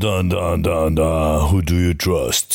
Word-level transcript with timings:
Da, 0.00 0.22
da, 0.22 0.56
da, 0.56 0.56
da, 0.56 0.88
da, 0.88 1.44
who 1.44 1.60
do 1.60 1.74
you 1.74 1.92
trust? 1.92 2.54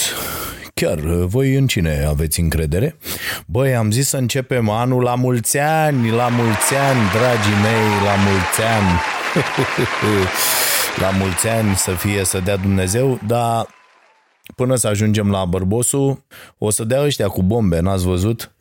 Chiar, 0.73 0.99
voi 1.25 1.55
în 1.55 1.67
cine 1.67 2.05
aveți 2.07 2.39
încredere? 2.39 2.97
Băi, 3.45 3.75
am 3.75 3.91
zis 3.91 4.07
să 4.07 4.17
începem 4.17 4.69
anul 4.69 5.03
la 5.03 5.15
mulți 5.15 5.57
ani, 5.57 6.09
la 6.09 6.27
mulți 6.27 6.75
ani, 6.75 6.99
dragii 7.13 7.61
mei, 7.61 8.03
la 8.03 8.15
mulți 8.15 8.61
ani. 8.61 8.99
la 11.03 11.09
mulți 11.09 11.47
ani 11.47 11.75
să 11.75 11.91
fie, 11.91 12.23
să 12.23 12.39
dea 12.39 12.57
Dumnezeu, 12.57 13.19
dar 13.27 13.67
până 14.55 14.75
să 14.75 14.87
ajungem 14.87 15.31
la 15.31 15.45
bărbosul, 15.45 16.23
o 16.57 16.69
să 16.69 16.83
dea 16.83 17.01
ăștia 17.01 17.27
cu 17.27 17.43
bombe, 17.43 17.79
n-ați 17.79 18.05
văzut? 18.05 18.51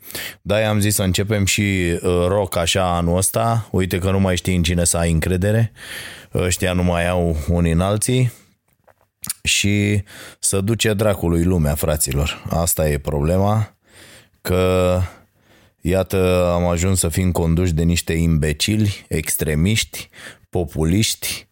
Da, 0.42 0.68
am 0.68 0.80
zis 0.80 0.94
să 0.94 1.02
începem 1.02 1.44
și 1.44 1.62
uh, 1.62 2.00
rock 2.28 2.56
așa 2.56 2.96
anul 2.96 3.16
ăsta. 3.16 3.68
Uite 3.70 3.98
că 3.98 4.10
nu 4.10 4.20
mai 4.20 4.36
știi 4.36 4.56
în 4.56 4.62
cine 4.62 4.84
să 4.84 4.96
ai 4.96 5.10
încredere. 5.10 5.72
Ăștia 6.34 6.72
nu 6.72 6.82
mai 6.82 7.08
au 7.08 7.36
unii 7.48 7.72
în 7.72 7.80
alții 7.80 8.42
și 9.44 10.02
să 10.38 10.60
duce 10.60 10.94
dracului 10.94 11.44
lumea, 11.44 11.74
fraților. 11.74 12.44
Asta 12.50 12.88
e 12.88 12.98
problema, 12.98 13.74
că 14.40 15.00
iată 15.80 16.50
am 16.54 16.66
ajuns 16.66 16.98
să 16.98 17.08
fim 17.08 17.32
conduși 17.32 17.72
de 17.72 17.82
niște 17.82 18.12
imbecili, 18.12 19.04
extremiști, 19.08 20.08
populiști, 20.50 21.46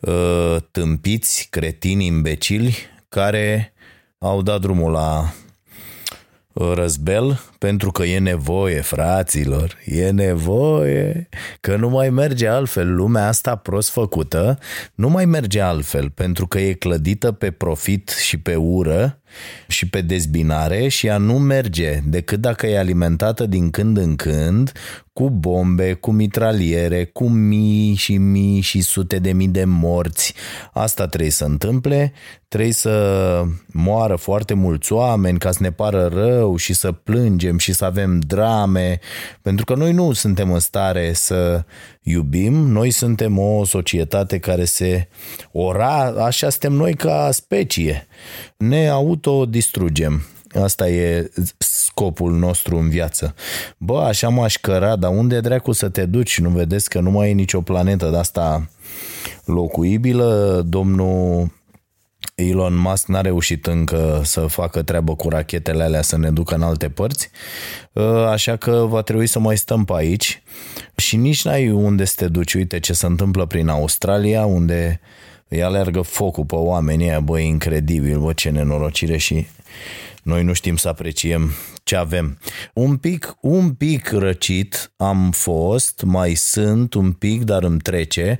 uh, 0.00 0.56
tâmpiți, 0.70 1.46
cretini, 1.50 2.06
imbecili, 2.06 2.76
care 3.08 3.72
au 4.18 4.42
dat 4.42 4.60
drumul 4.60 4.90
la 4.92 5.32
răzbel 6.54 7.40
pentru 7.58 7.90
că 7.90 8.02
e 8.02 8.18
nevoie, 8.18 8.80
fraților, 8.80 9.78
e 9.84 10.10
nevoie, 10.10 11.28
că 11.60 11.76
nu 11.76 11.88
mai 11.88 12.10
merge 12.10 12.48
altfel. 12.48 12.94
Lumea 12.94 13.28
asta 13.28 13.56
prost 13.56 13.90
făcută 13.90 14.58
nu 14.94 15.08
mai 15.08 15.24
merge 15.24 15.60
altfel 15.60 16.10
pentru 16.10 16.46
că 16.46 16.58
e 16.58 16.72
clădită 16.72 17.32
pe 17.32 17.50
profit 17.50 18.08
și 18.08 18.38
pe 18.38 18.54
ură 18.54 19.21
și 19.68 19.88
pe 19.88 20.00
dezbinare 20.00 20.88
și 20.88 21.06
ea 21.06 21.16
nu 21.16 21.38
merge 21.38 22.00
decât 22.04 22.40
dacă 22.40 22.66
e 22.66 22.78
alimentată 22.78 23.46
din 23.46 23.70
când 23.70 23.96
în 23.96 24.16
când 24.16 24.72
cu 25.12 25.30
bombe, 25.30 25.92
cu 25.92 26.10
mitraliere, 26.10 27.04
cu 27.04 27.28
mii 27.28 27.94
și 27.94 28.16
mii 28.16 28.60
și 28.60 28.80
sute 28.80 29.18
de 29.18 29.32
mii 29.32 29.48
de 29.48 29.64
morți. 29.64 30.34
Asta 30.72 31.06
trebuie 31.06 31.30
să 31.30 31.44
întâmple, 31.44 32.12
trebuie 32.48 32.72
să 32.72 33.44
moară 33.66 34.16
foarte 34.16 34.54
mulți 34.54 34.92
oameni 34.92 35.38
ca 35.38 35.50
să 35.50 35.58
ne 35.62 35.72
pară 35.72 36.06
rău 36.12 36.56
și 36.56 36.72
să 36.72 36.92
plângem 36.92 37.58
și 37.58 37.72
să 37.72 37.84
avem 37.84 38.18
drame, 38.18 38.98
pentru 39.42 39.64
că 39.64 39.74
noi 39.74 39.92
nu 39.92 40.12
suntem 40.12 40.52
în 40.52 40.60
stare 40.60 41.12
să 41.12 41.64
iubim, 42.02 42.52
noi 42.54 42.90
suntem 42.90 43.38
o 43.38 43.64
societate 43.64 44.38
care 44.38 44.64
se 44.64 45.08
ora, 45.52 46.04
așa 46.04 46.48
suntem 46.48 46.72
noi 46.72 46.94
ca 46.94 47.28
specie. 47.32 48.06
Ne 48.56 48.88
autodistrugem. 48.88 50.22
Asta 50.54 50.88
e 50.88 51.30
scopul 51.58 52.32
nostru 52.32 52.76
în 52.76 52.88
viață. 52.88 53.34
Bă, 53.76 54.00
așa 54.00 54.28
m-aș 54.28 54.56
căra, 54.56 54.96
dar 54.96 55.10
unde 55.10 55.40
dracu 55.40 55.72
să 55.72 55.88
te 55.88 56.04
duci? 56.04 56.38
Nu 56.38 56.48
vedeți 56.48 56.88
că 56.88 57.00
nu 57.00 57.10
mai 57.10 57.30
e 57.30 57.32
nicio 57.32 57.60
planetă 57.60 58.08
de 58.10 58.16
asta 58.16 58.68
locuibilă? 59.44 60.62
Domnul 60.66 61.50
Elon 62.34 62.74
Musk 62.74 63.06
n-a 63.06 63.20
reușit 63.20 63.66
încă 63.66 64.20
să 64.24 64.40
facă 64.40 64.82
treabă 64.82 65.16
cu 65.16 65.28
rachetele 65.28 65.82
alea 65.82 66.02
să 66.02 66.18
ne 66.18 66.30
ducă 66.30 66.54
în 66.54 66.62
alte 66.62 66.88
părți, 66.88 67.30
așa 68.28 68.56
că 68.56 68.86
va 68.88 69.02
trebui 69.02 69.26
să 69.26 69.38
mai 69.38 69.56
stăm 69.56 69.84
pe 69.84 69.92
aici 69.96 70.42
și 70.96 71.16
nici 71.16 71.44
n-ai 71.44 71.70
unde 71.70 72.04
să 72.04 72.14
te 72.16 72.28
duci. 72.28 72.54
Uite 72.54 72.80
ce 72.80 72.92
se 72.92 73.06
întâmplă 73.06 73.46
prin 73.46 73.68
Australia, 73.68 74.44
unde 74.44 75.00
îi 75.52 75.62
alergă 75.62 76.00
focul 76.00 76.44
pe 76.44 76.54
oamenii 76.54 77.06
ăia, 77.06 77.20
bă, 77.20 77.38
incredibil, 77.38 78.18
bă, 78.18 78.32
ce 78.32 78.50
nenorocire 78.50 79.16
și 79.16 79.46
noi 80.22 80.42
nu 80.42 80.52
știm 80.52 80.76
să 80.76 80.88
apreciem 80.88 81.50
ce 81.82 81.96
avem. 81.96 82.38
Un 82.74 82.96
pic, 82.96 83.36
un 83.40 83.72
pic 83.72 84.10
răcit 84.10 84.92
am 84.96 85.30
fost, 85.30 86.02
mai 86.04 86.34
sunt 86.34 86.94
un 86.94 87.12
pic, 87.12 87.42
dar 87.42 87.62
îmi 87.62 87.78
trece. 87.78 88.38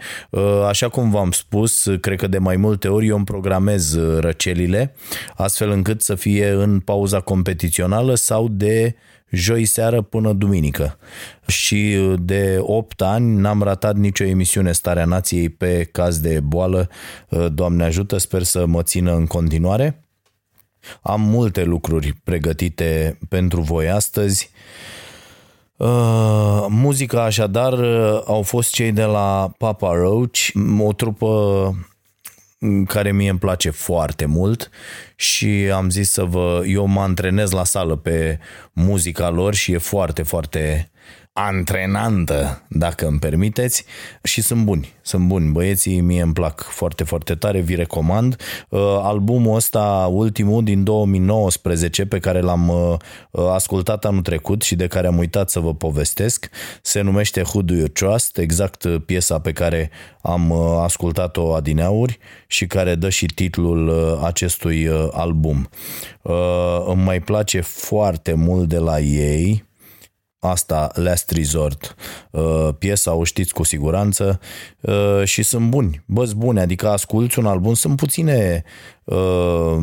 Așa 0.68 0.88
cum 0.88 1.10
v-am 1.10 1.30
spus, 1.30 1.88
cred 2.00 2.18
că 2.18 2.26
de 2.26 2.38
mai 2.38 2.56
multe 2.56 2.88
ori 2.88 3.06
eu 3.06 3.16
îmi 3.16 3.24
programez 3.24 3.98
răcelile, 4.18 4.94
astfel 5.36 5.70
încât 5.70 6.02
să 6.02 6.14
fie 6.14 6.48
în 6.48 6.80
pauza 6.80 7.20
competițională 7.20 8.14
sau 8.14 8.48
de 8.48 8.94
joi 9.32 9.64
seară 9.64 10.02
până 10.02 10.32
duminică. 10.32 10.98
Și 11.46 11.98
de 12.18 12.56
8 12.60 13.02
ani 13.02 13.36
n-am 13.36 13.62
ratat 13.62 13.96
nicio 13.96 14.24
emisiune 14.24 14.72
Starea 14.72 15.04
Nației 15.04 15.48
pe 15.48 15.88
caz 15.92 16.18
de 16.18 16.40
boală. 16.40 16.88
Doamne 17.52 17.84
ajută, 17.84 18.18
sper 18.18 18.42
să 18.42 18.66
mă 18.66 18.82
țină 18.82 19.14
în 19.14 19.26
continuare. 19.26 20.04
Am 21.02 21.20
multe 21.20 21.64
lucruri 21.64 22.12
pregătite 22.24 23.18
pentru 23.28 23.60
voi 23.60 23.90
astăzi. 23.90 24.50
Uh, 25.76 26.66
muzica 26.68 27.24
așadar 27.24 27.72
au 28.26 28.42
fost 28.42 28.72
cei 28.72 28.92
de 28.92 29.04
la 29.04 29.52
Papa 29.58 29.92
Roach, 29.94 30.38
o 30.78 30.92
trupă 30.92 31.74
care 32.86 33.12
mie 33.12 33.30
îmi 33.30 33.38
place 33.38 33.70
foarte 33.70 34.24
mult 34.24 34.70
și 35.16 35.70
am 35.74 35.90
zis 35.90 36.10
să 36.10 36.24
vă, 36.24 36.62
eu 36.66 36.86
mă 36.86 37.00
antrenez 37.00 37.50
la 37.50 37.64
sală 37.64 37.96
pe 37.96 38.38
muzica 38.72 39.30
lor 39.30 39.54
și 39.54 39.72
e 39.72 39.78
foarte, 39.78 40.22
foarte 40.22 40.90
antrenantă, 41.32 42.62
dacă 42.68 43.06
îmi 43.06 43.18
permiteți, 43.18 43.84
și 44.22 44.42
sunt 44.42 44.64
buni, 44.64 44.92
sunt 45.02 45.26
buni. 45.26 45.50
Băieții 45.50 46.00
mie 46.00 46.22
îmi 46.22 46.32
plac 46.32 46.62
foarte, 46.62 47.04
foarte 47.04 47.34
tare, 47.34 47.60
vi 47.60 47.74
recomand. 47.74 48.36
Uh, 48.68 48.80
albumul 49.02 49.56
ăsta, 49.56 50.08
ultimul 50.10 50.64
din 50.64 50.84
2019, 50.84 52.06
pe 52.06 52.18
care 52.18 52.40
l-am 52.40 52.68
uh, 52.68 52.96
ascultat 53.52 54.04
anul 54.04 54.22
trecut 54.22 54.62
și 54.62 54.74
de 54.74 54.86
care 54.86 55.06
am 55.06 55.18
uitat 55.18 55.50
să 55.50 55.60
vă 55.60 55.74
povestesc, 55.74 56.48
se 56.82 57.00
numește 57.00 57.40
Who 57.40 57.62
Do 57.62 57.74
You 57.74 57.86
Trust, 57.86 58.38
exact 58.38 58.86
piesa 59.06 59.38
pe 59.38 59.52
care 59.52 59.90
am 60.22 60.50
uh, 60.50 60.58
ascultat-o 60.82 61.54
adineauri 61.54 62.18
și 62.46 62.66
care 62.66 62.94
dă 62.94 63.08
și 63.08 63.26
titlul 63.26 63.90
acestui 64.24 64.88
album. 65.10 65.68
Îmi 66.86 67.02
mai 67.02 67.20
place 67.20 67.60
foarte 67.60 68.34
mult 68.34 68.68
de 68.68 68.78
la 68.78 69.00
ei, 69.00 69.64
asta 70.42 70.90
Last 70.94 71.30
Resort. 71.30 71.94
Uh, 72.30 72.68
piesa 72.78 73.14
o 73.14 73.24
știți 73.24 73.52
cu 73.52 73.62
siguranță 73.62 74.40
uh, 74.80 75.22
și 75.24 75.42
sunt 75.42 75.68
buni, 75.68 76.02
bă, 76.06 76.30
bune, 76.36 76.60
adică 76.60 76.88
asculți 76.88 77.38
un 77.38 77.46
album, 77.46 77.74
sunt 77.74 77.96
puține 77.96 78.64
uh, 79.04 79.76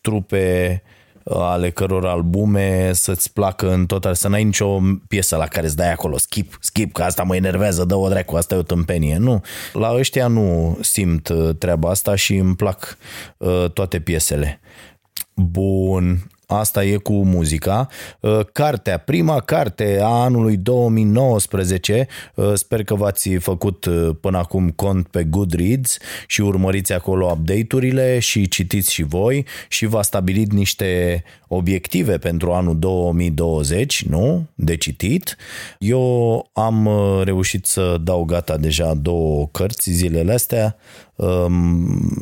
trupe 0.00 0.82
ale 1.30 1.70
căror 1.70 2.06
albume 2.06 2.92
să-ți 2.92 3.32
placă 3.32 3.72
în 3.72 3.86
total, 3.86 4.14
să 4.14 4.28
n-ai 4.28 4.44
nicio 4.44 4.80
piesă 5.08 5.36
la 5.36 5.46
care 5.46 5.66
îți 5.66 5.76
dai 5.76 5.92
acolo 5.92 6.18
skip, 6.18 6.58
skip, 6.60 6.92
că 6.92 7.02
asta 7.02 7.22
mă 7.22 7.36
enervează, 7.36 7.84
dă-o 7.84 8.08
dracu, 8.08 8.36
asta 8.36 8.54
e 8.54 8.58
o 8.58 8.62
tâmpenie. 8.62 9.16
Nu, 9.16 9.42
la 9.72 9.94
ăștia 9.94 10.26
nu 10.26 10.78
simt 10.80 11.32
treaba 11.58 11.90
asta 11.90 12.14
și 12.14 12.36
îmi 12.36 12.56
plac 12.56 12.98
toate 13.72 14.00
piesele. 14.00 14.60
Bun, 15.34 16.26
Asta 16.50 16.84
e 16.84 16.96
cu 16.96 17.12
muzica. 17.12 17.88
Uh, 18.20 18.40
cartea, 18.52 18.98
prima 18.98 19.40
carte 19.40 19.98
a 20.02 20.06
anului 20.06 20.56
2019, 20.56 22.06
uh, 22.34 22.52
sper 22.54 22.84
că 22.84 22.94
v-ați 22.94 23.28
făcut 23.28 23.84
uh, 23.84 24.10
până 24.20 24.38
acum 24.38 24.70
cont 24.70 25.06
pe 25.06 25.24
Goodreads 25.24 25.98
și 26.26 26.40
urmăriți 26.40 26.92
acolo 26.92 27.26
update-urile 27.26 28.18
și 28.18 28.48
citiți 28.48 28.92
și 28.92 29.02
voi 29.02 29.46
și 29.68 29.86
v-a 29.86 30.02
stabilit 30.02 30.52
niște 30.52 31.22
obiective 31.48 32.18
pentru 32.18 32.52
anul 32.52 32.78
2020, 32.78 34.04
nu? 34.04 34.46
De 34.54 34.76
citit. 34.76 35.36
Eu 35.78 36.50
am 36.52 36.88
reușit 37.24 37.66
să 37.66 37.96
dau 38.02 38.24
gata 38.24 38.56
deja 38.56 38.94
două 38.94 39.46
cărți 39.46 39.90
zilele 39.90 40.32
astea, 40.32 40.76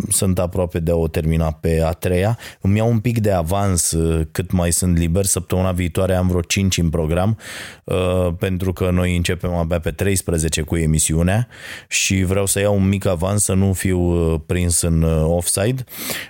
sunt 0.08 0.38
aproape 0.38 0.78
de 0.78 0.90
a 0.90 0.94
o 0.94 1.08
termina 1.08 1.50
pe 1.50 1.82
a 1.84 1.92
treia. 1.92 2.38
Îmi 2.60 2.76
iau 2.76 2.90
un 2.90 2.98
pic 2.98 3.18
de 3.18 3.30
avans 3.30 3.90
uh, 3.90 4.26
cât 4.30 4.50
mai 4.50 4.72
sunt 4.72 4.98
liber. 4.98 5.24
Săptămâna 5.24 5.72
viitoare 5.72 6.14
am 6.14 6.28
vreo 6.28 6.40
5 6.40 6.78
în 6.78 6.90
program 6.90 7.38
uh, 7.84 8.28
pentru 8.38 8.72
că 8.72 8.90
noi 8.90 9.16
începem 9.16 9.54
abia 9.54 9.80
pe 9.80 9.90
13 9.90 10.62
cu 10.62 10.76
emisiunea 10.76 11.48
și 11.88 12.22
vreau 12.22 12.46
să 12.46 12.60
iau 12.60 12.76
un 12.76 12.88
mic 12.88 13.06
avans 13.06 13.42
să 13.42 13.52
nu 13.52 13.72
fiu 13.72 13.98
uh, 14.00 14.40
prins 14.46 14.80
în 14.80 15.02
offside. 15.22 15.84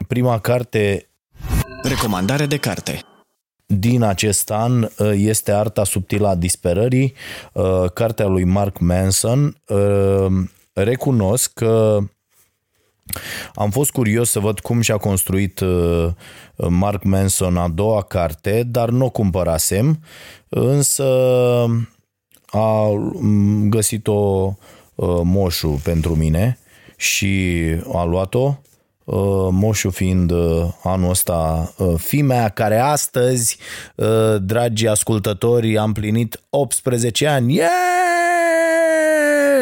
Prima 0.06 0.38
carte 0.38 1.10
Recomandare 1.82 2.46
de 2.46 2.56
carte 2.56 3.00
din 3.66 4.02
acest 4.02 4.50
an 4.50 4.88
este 5.12 5.52
Arta 5.52 5.84
subtilă 5.84 6.28
a 6.28 6.34
disperării, 6.34 7.14
cartea 7.94 8.26
lui 8.26 8.44
Mark 8.44 8.78
Manson. 8.78 9.56
Recunosc 10.72 11.52
că 11.52 11.98
am 13.54 13.70
fost 13.70 13.90
curios 13.90 14.30
să 14.30 14.38
văd 14.40 14.60
cum 14.60 14.80
și-a 14.80 14.96
construit 14.96 15.60
uh, 15.60 16.08
Mark 16.68 17.04
Manson 17.04 17.56
a 17.56 17.68
doua 17.68 18.02
carte, 18.02 18.62
dar 18.66 18.88
nu 18.88 19.04
o 19.04 19.10
cumpărasem, 19.10 20.00
însă 20.48 21.04
a 22.46 22.88
mm, 23.20 23.68
găsit-o 23.68 24.54
uh, 24.94 25.20
moșu 25.22 25.80
pentru 25.84 26.16
mine 26.16 26.58
și 26.96 27.64
a 27.92 28.04
luat-o. 28.04 28.54
Uh, 29.04 29.48
moșu 29.50 29.90
fiind 29.90 30.32
anul 30.82 31.10
ăsta 31.10 31.72
fimea 31.96 32.48
care 32.48 32.78
astăzi, 32.78 33.58
dragi 34.38 34.86
ascultători, 34.86 35.78
am 35.78 35.92
plinit 35.92 36.40
18 36.50 37.26
ani. 37.26 37.54
Yeah! 37.54 38.25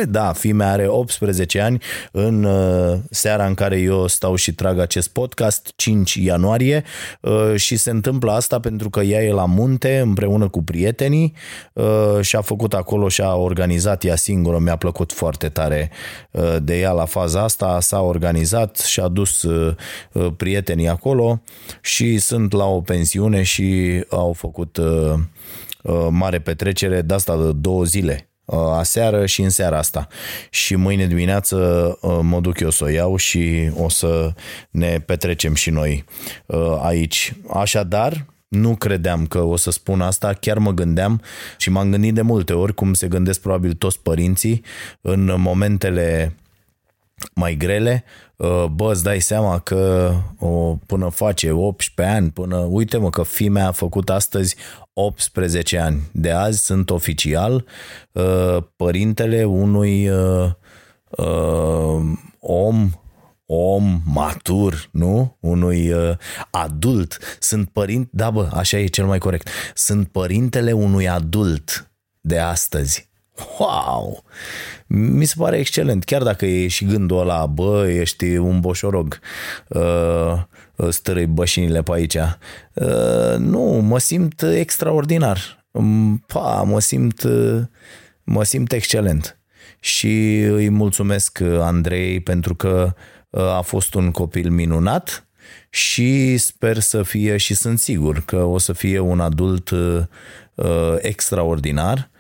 Da, 0.09 0.33
fimea 0.33 0.71
are 0.71 0.87
18 0.87 1.61
ani 1.61 1.83
în 2.12 2.45
uh, 2.45 2.99
seara 3.11 3.47
în 3.47 3.55
care 3.55 3.79
eu 3.81 4.06
stau 4.06 4.35
și 4.35 4.53
trag 4.53 4.79
acest 4.79 5.09
podcast, 5.09 5.73
5 5.77 6.15
ianuarie 6.15 6.85
uh, 7.21 7.55
și 7.56 7.77
se 7.77 7.91
întâmplă 7.91 8.33
asta 8.33 8.61
pentru 8.61 8.91
că 8.91 9.01
ea 9.01 9.23
e 9.23 9.33
la 9.33 9.45
munte 9.45 9.99
împreună 9.99 10.49
cu 10.49 10.62
prietenii 10.62 11.35
uh, 11.73 11.85
și 12.21 12.37
a 12.37 12.41
făcut 12.41 12.75
acolo 12.75 13.09
și 13.09 13.21
a 13.21 13.35
organizat 13.35 14.05
ea 14.05 14.17
singură, 14.17 14.59
mi-a 14.59 14.77
plăcut 14.77 15.12
foarte 15.12 15.49
tare 15.49 15.91
de 16.62 16.79
ea 16.79 16.91
la 16.91 17.05
faza 17.05 17.43
asta, 17.43 17.81
s-a 17.81 18.01
organizat 18.01 18.77
și 18.77 19.01
a 19.01 19.09
dus 19.09 19.47
prietenii 20.37 20.89
acolo 20.89 21.41
și 21.81 22.19
sunt 22.19 22.53
la 22.53 22.65
o 22.65 22.81
pensiune 22.81 23.43
și 23.43 24.01
au 24.09 24.33
făcut 24.33 24.79
mare 26.11 26.39
petrecere 26.39 27.03
de 27.03 27.15
asta 27.15 27.37
de 27.37 27.53
două 27.53 27.85
zile. 27.85 28.29
Uh, 28.29 28.33
aseară 28.73 29.26
și 29.26 29.43
în 29.43 29.50
seara 29.50 29.79
asta. 29.79 30.06
Și 30.50 30.76
mâine 30.76 31.06
dimineață 31.06 31.56
uh, 32.00 32.19
mă 32.23 32.41
duc 32.41 32.61
eu 32.61 32.70
să 32.70 32.85
o 32.85 32.88
iau 32.88 33.17
și 33.17 33.70
o 33.76 33.88
să 33.88 34.32
ne 34.70 35.00
petrecem 35.06 35.55
și 35.55 35.70
noi 35.70 36.05
uh, 36.46 36.79
aici. 36.82 37.35
Așadar, 37.49 38.26
nu 38.49 38.76
credeam 38.76 39.26
că 39.26 39.41
o 39.41 39.56
să 39.56 39.70
spun 39.70 40.00
asta, 40.00 40.32
chiar 40.32 40.58
mă 40.58 40.70
gândeam 40.70 41.20
și 41.56 41.70
m-am 41.70 41.91
gândit 41.91 42.14
de 42.14 42.23
multe 42.23 42.52
ori, 42.52 42.75
cum 42.75 42.93
se 42.94 43.08
gândesc 43.08 43.41
probabil 43.41 43.73
toți 43.73 44.00
părinții, 44.02 44.62
în 45.00 45.35
momentele 45.37 46.35
mai 47.35 47.55
grele, 47.55 48.05
bă, 48.75 48.91
îți 48.91 49.03
dai 49.03 49.21
seama 49.21 49.59
că 49.59 50.12
o, 50.38 50.76
până 50.87 51.09
face 51.09 51.50
18 51.50 52.15
ani, 52.17 52.31
până, 52.31 52.56
uite 52.56 52.97
mă 52.97 53.11
că 53.11 53.23
fimea 53.23 53.67
a 53.67 53.73
făcut 53.73 54.11
astăzi 54.11 54.56
18 54.93 55.79
ani. 55.79 56.00
De 56.12 56.31
azi 56.31 56.65
sunt 56.65 56.91
oficial 56.91 57.65
uh, 58.12 58.56
părintele 58.76 59.44
unui 59.44 60.09
uh, 60.09 60.50
uh, 61.11 62.03
om 62.38 62.91
om 63.47 64.03
matur, 64.05 64.88
nu? 64.93 65.37
Unui 65.41 65.93
uh, 65.93 66.17
adult. 66.50 67.19
Sunt 67.41 67.69
părinte, 67.69 68.09
da 68.12 68.31
bă, 68.31 68.49
așa 68.53 68.79
e 68.79 68.87
cel 68.87 69.06
mai 69.06 69.19
corect. 69.19 69.49
Sunt 69.75 70.09
părintele 70.09 70.73
unui 70.73 71.09
adult 71.09 71.91
de 72.20 72.38
astăzi. 72.38 73.09
Wow! 73.58 74.25
Mi 74.86 75.25
se 75.25 75.34
pare 75.38 75.58
excelent, 75.58 76.04
chiar 76.04 76.22
dacă 76.22 76.46
e 76.46 76.69
și 76.69 76.84
gândul 76.84 77.19
ăla, 77.19 77.46
bă, 77.46 77.88
ești 77.88 78.36
un 78.36 78.60
boșorog, 78.60 79.19
uh, 79.69 80.42
stărâi 80.88 81.26
bășinile 81.26 81.82
pe 81.82 81.92
aici. 81.92 82.14
Uh, 82.14 83.36
nu, 83.38 83.60
mă 83.60 83.98
simt 83.98 84.42
extraordinar. 84.42 85.66
Pa, 86.26 86.62
mă 86.62 86.81
simt, 86.81 87.22
mă 88.22 88.44
simt 88.44 88.72
excelent. 88.72 89.38
Și 89.81 90.40
îi 90.40 90.69
mulțumesc 90.69 91.40
Andrei 91.60 92.20
pentru 92.20 92.54
că 92.54 92.94
uh, 93.31 93.42
a 93.42 93.60
fost 93.60 93.94
un 93.94 94.10
copil 94.10 94.50
minunat 94.50 95.26
și 95.70 96.36
sper 96.36 96.78
să 96.78 97.02
fie 97.02 97.36
și 97.36 97.54
sunt 97.54 97.78
sigur 97.78 98.22
că 98.25 98.36
o 98.36 98.58
să 98.58 98.72
fie 98.72 98.98
un 98.98 99.20
adult 99.20 99.70
uh, 99.70 100.02
extraordinar 100.98 102.08
Uh, 102.08 102.13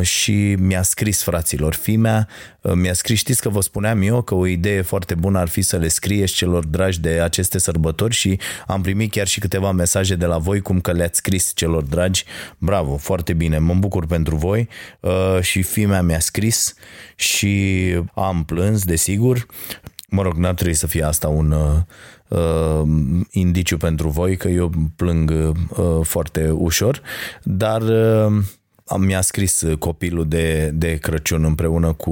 și 0.00 0.56
mi-a 0.58 0.82
scris 0.82 1.22
fraților 1.22 1.74
fimea, 1.74 2.28
uh, 2.60 2.72
mi-a 2.74 2.92
scris, 2.92 3.18
știți 3.18 3.42
că 3.42 3.48
vă 3.48 3.60
spuneam 3.60 4.02
eu 4.02 4.22
că 4.22 4.34
o 4.34 4.46
idee 4.46 4.82
foarte 4.82 5.14
bună 5.14 5.38
ar 5.38 5.48
fi 5.48 5.62
să 5.62 5.76
le 5.76 5.88
scrieți 5.88 6.32
celor 6.32 6.64
dragi 6.64 7.00
de 7.00 7.08
aceste 7.08 7.58
sărbători 7.58 8.14
și 8.14 8.38
am 8.66 8.82
primit 8.82 9.10
chiar 9.10 9.26
și 9.26 9.40
câteva 9.40 9.72
mesaje 9.72 10.14
de 10.14 10.26
la 10.26 10.38
voi 10.38 10.60
cum 10.60 10.80
că 10.80 10.92
le-ați 10.92 11.18
scris 11.18 11.52
celor 11.54 11.82
dragi. 11.82 12.24
Bravo, 12.58 12.96
foarte 12.96 13.32
bine, 13.32 13.58
mă 13.58 13.74
bucur 13.74 14.06
pentru 14.06 14.36
voi 14.36 14.68
uh, 15.00 15.38
și 15.40 15.62
fimea 15.62 16.02
mi-a 16.02 16.20
scris 16.20 16.74
și 17.14 17.94
am 18.14 18.44
plâns, 18.44 18.84
desigur. 18.84 19.46
Mă 20.10 20.22
rog, 20.22 20.34
n-ar 20.34 20.54
trebui 20.54 20.74
să 20.74 20.86
fie 20.86 21.02
asta 21.02 21.28
un 21.28 21.54
uh, 22.28 22.82
indiciu 23.30 23.76
pentru 23.76 24.08
voi, 24.08 24.36
că 24.36 24.48
eu 24.48 24.72
plâng 24.96 25.30
uh, 25.30 25.86
foarte 26.02 26.50
ușor, 26.50 27.02
dar 27.42 27.82
uh, 27.82 28.42
mi-a 28.96 29.20
scris 29.20 29.60
uh, 29.60 29.76
copilul 29.76 30.28
de, 30.28 30.70
de 30.74 30.96
Crăciun 30.96 31.44
împreună 31.44 31.92
cu 31.92 32.10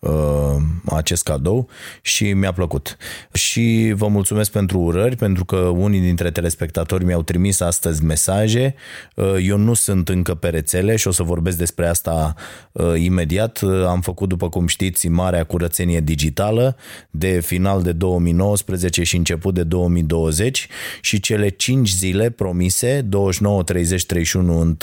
uh, 0.00 0.56
acest 0.84 1.22
cadou 1.22 1.68
și 2.02 2.32
mi-a 2.32 2.52
plăcut. 2.52 2.96
Și 3.32 3.92
vă 3.96 4.06
mulțumesc 4.08 4.50
pentru 4.50 4.78
urări, 4.78 5.16
pentru 5.16 5.44
că 5.44 5.56
unii 5.56 6.00
dintre 6.00 6.30
telespectatori 6.30 7.04
mi-au 7.04 7.22
trimis 7.22 7.60
astăzi 7.60 8.04
mesaje. 8.04 8.74
Uh, 9.14 9.34
eu 9.42 9.56
nu 9.56 9.74
sunt 9.74 10.08
încă 10.08 10.34
pe 10.34 10.48
rețele 10.48 10.96
și 10.96 11.08
o 11.08 11.10
să 11.10 11.22
vorbesc 11.22 11.56
despre 11.56 11.86
asta 11.86 12.34
uh, 12.72 12.92
imediat. 12.96 13.60
Uh, 13.60 13.84
am 13.86 14.00
făcut, 14.00 14.28
după 14.28 14.48
cum 14.48 14.66
știți, 14.66 15.08
marea 15.08 15.44
curățenie 15.44 16.00
digitală 16.00 16.76
de 17.10 17.40
final 17.40 17.82
de 17.82 17.92
2019 17.92 19.02
și 19.02 19.16
început 19.16 19.54
de 19.54 19.62
2020 19.62 20.68
și 21.00 21.20
cele 21.20 21.48
5 21.48 21.90
zile 21.90 22.30
promise, 22.30 23.00
29, 23.00 23.62
30, 23.62 24.06
31, 24.06 24.58
1 24.58 24.76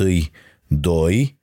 2 0.68 1.38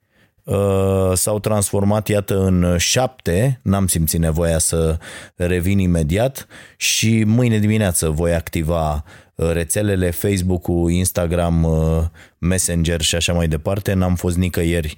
uh, 0.45 1.11
s-au 1.13 1.39
transformat, 1.39 2.07
iată, 2.07 2.39
în 2.39 2.77
7. 2.77 3.59
N-am 3.63 3.87
simțit 3.87 4.19
nevoia 4.19 4.57
să 4.57 4.97
revin 5.35 5.79
imediat 5.79 6.47
și 6.77 7.23
mâine 7.23 7.59
dimineață 7.59 8.09
voi 8.09 8.33
activa 8.33 9.03
uh, 9.35 9.51
rețelele 9.51 10.11
Facebook-ul, 10.11 10.91
Instagram, 10.91 11.63
uh, 11.63 12.03
Messenger 12.37 13.01
și 13.01 13.15
așa 13.15 13.33
mai 13.33 13.47
departe. 13.47 13.93
N-am 13.93 14.15
fost 14.15 14.37
nicăieri 14.37 14.95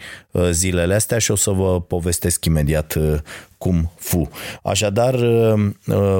zilele 0.51 0.93
astea 0.93 1.17
și 1.17 1.31
o 1.31 1.35
să 1.35 1.51
vă 1.51 1.81
povestesc 1.81 2.45
imediat 2.45 2.97
cum 3.57 3.91
fu. 3.95 4.29
Așadar, 4.63 5.15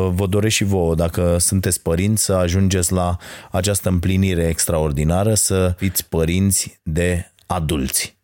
vă 0.10 0.26
doresc 0.30 0.56
și 0.56 0.64
vouă, 0.64 0.96
dacă 0.96 1.38
sunteți 1.40 1.82
părinți, 1.82 2.24
să 2.24 2.34
ajungeți 2.34 2.92
la 2.94 3.18
această 3.52 3.90
împlinire 3.90 4.48
extraordinară, 4.48 5.34
să 5.34 5.74
fiți 5.78 6.10
părinți 6.10 6.80
de 6.84 7.32
adulți. 7.48 8.18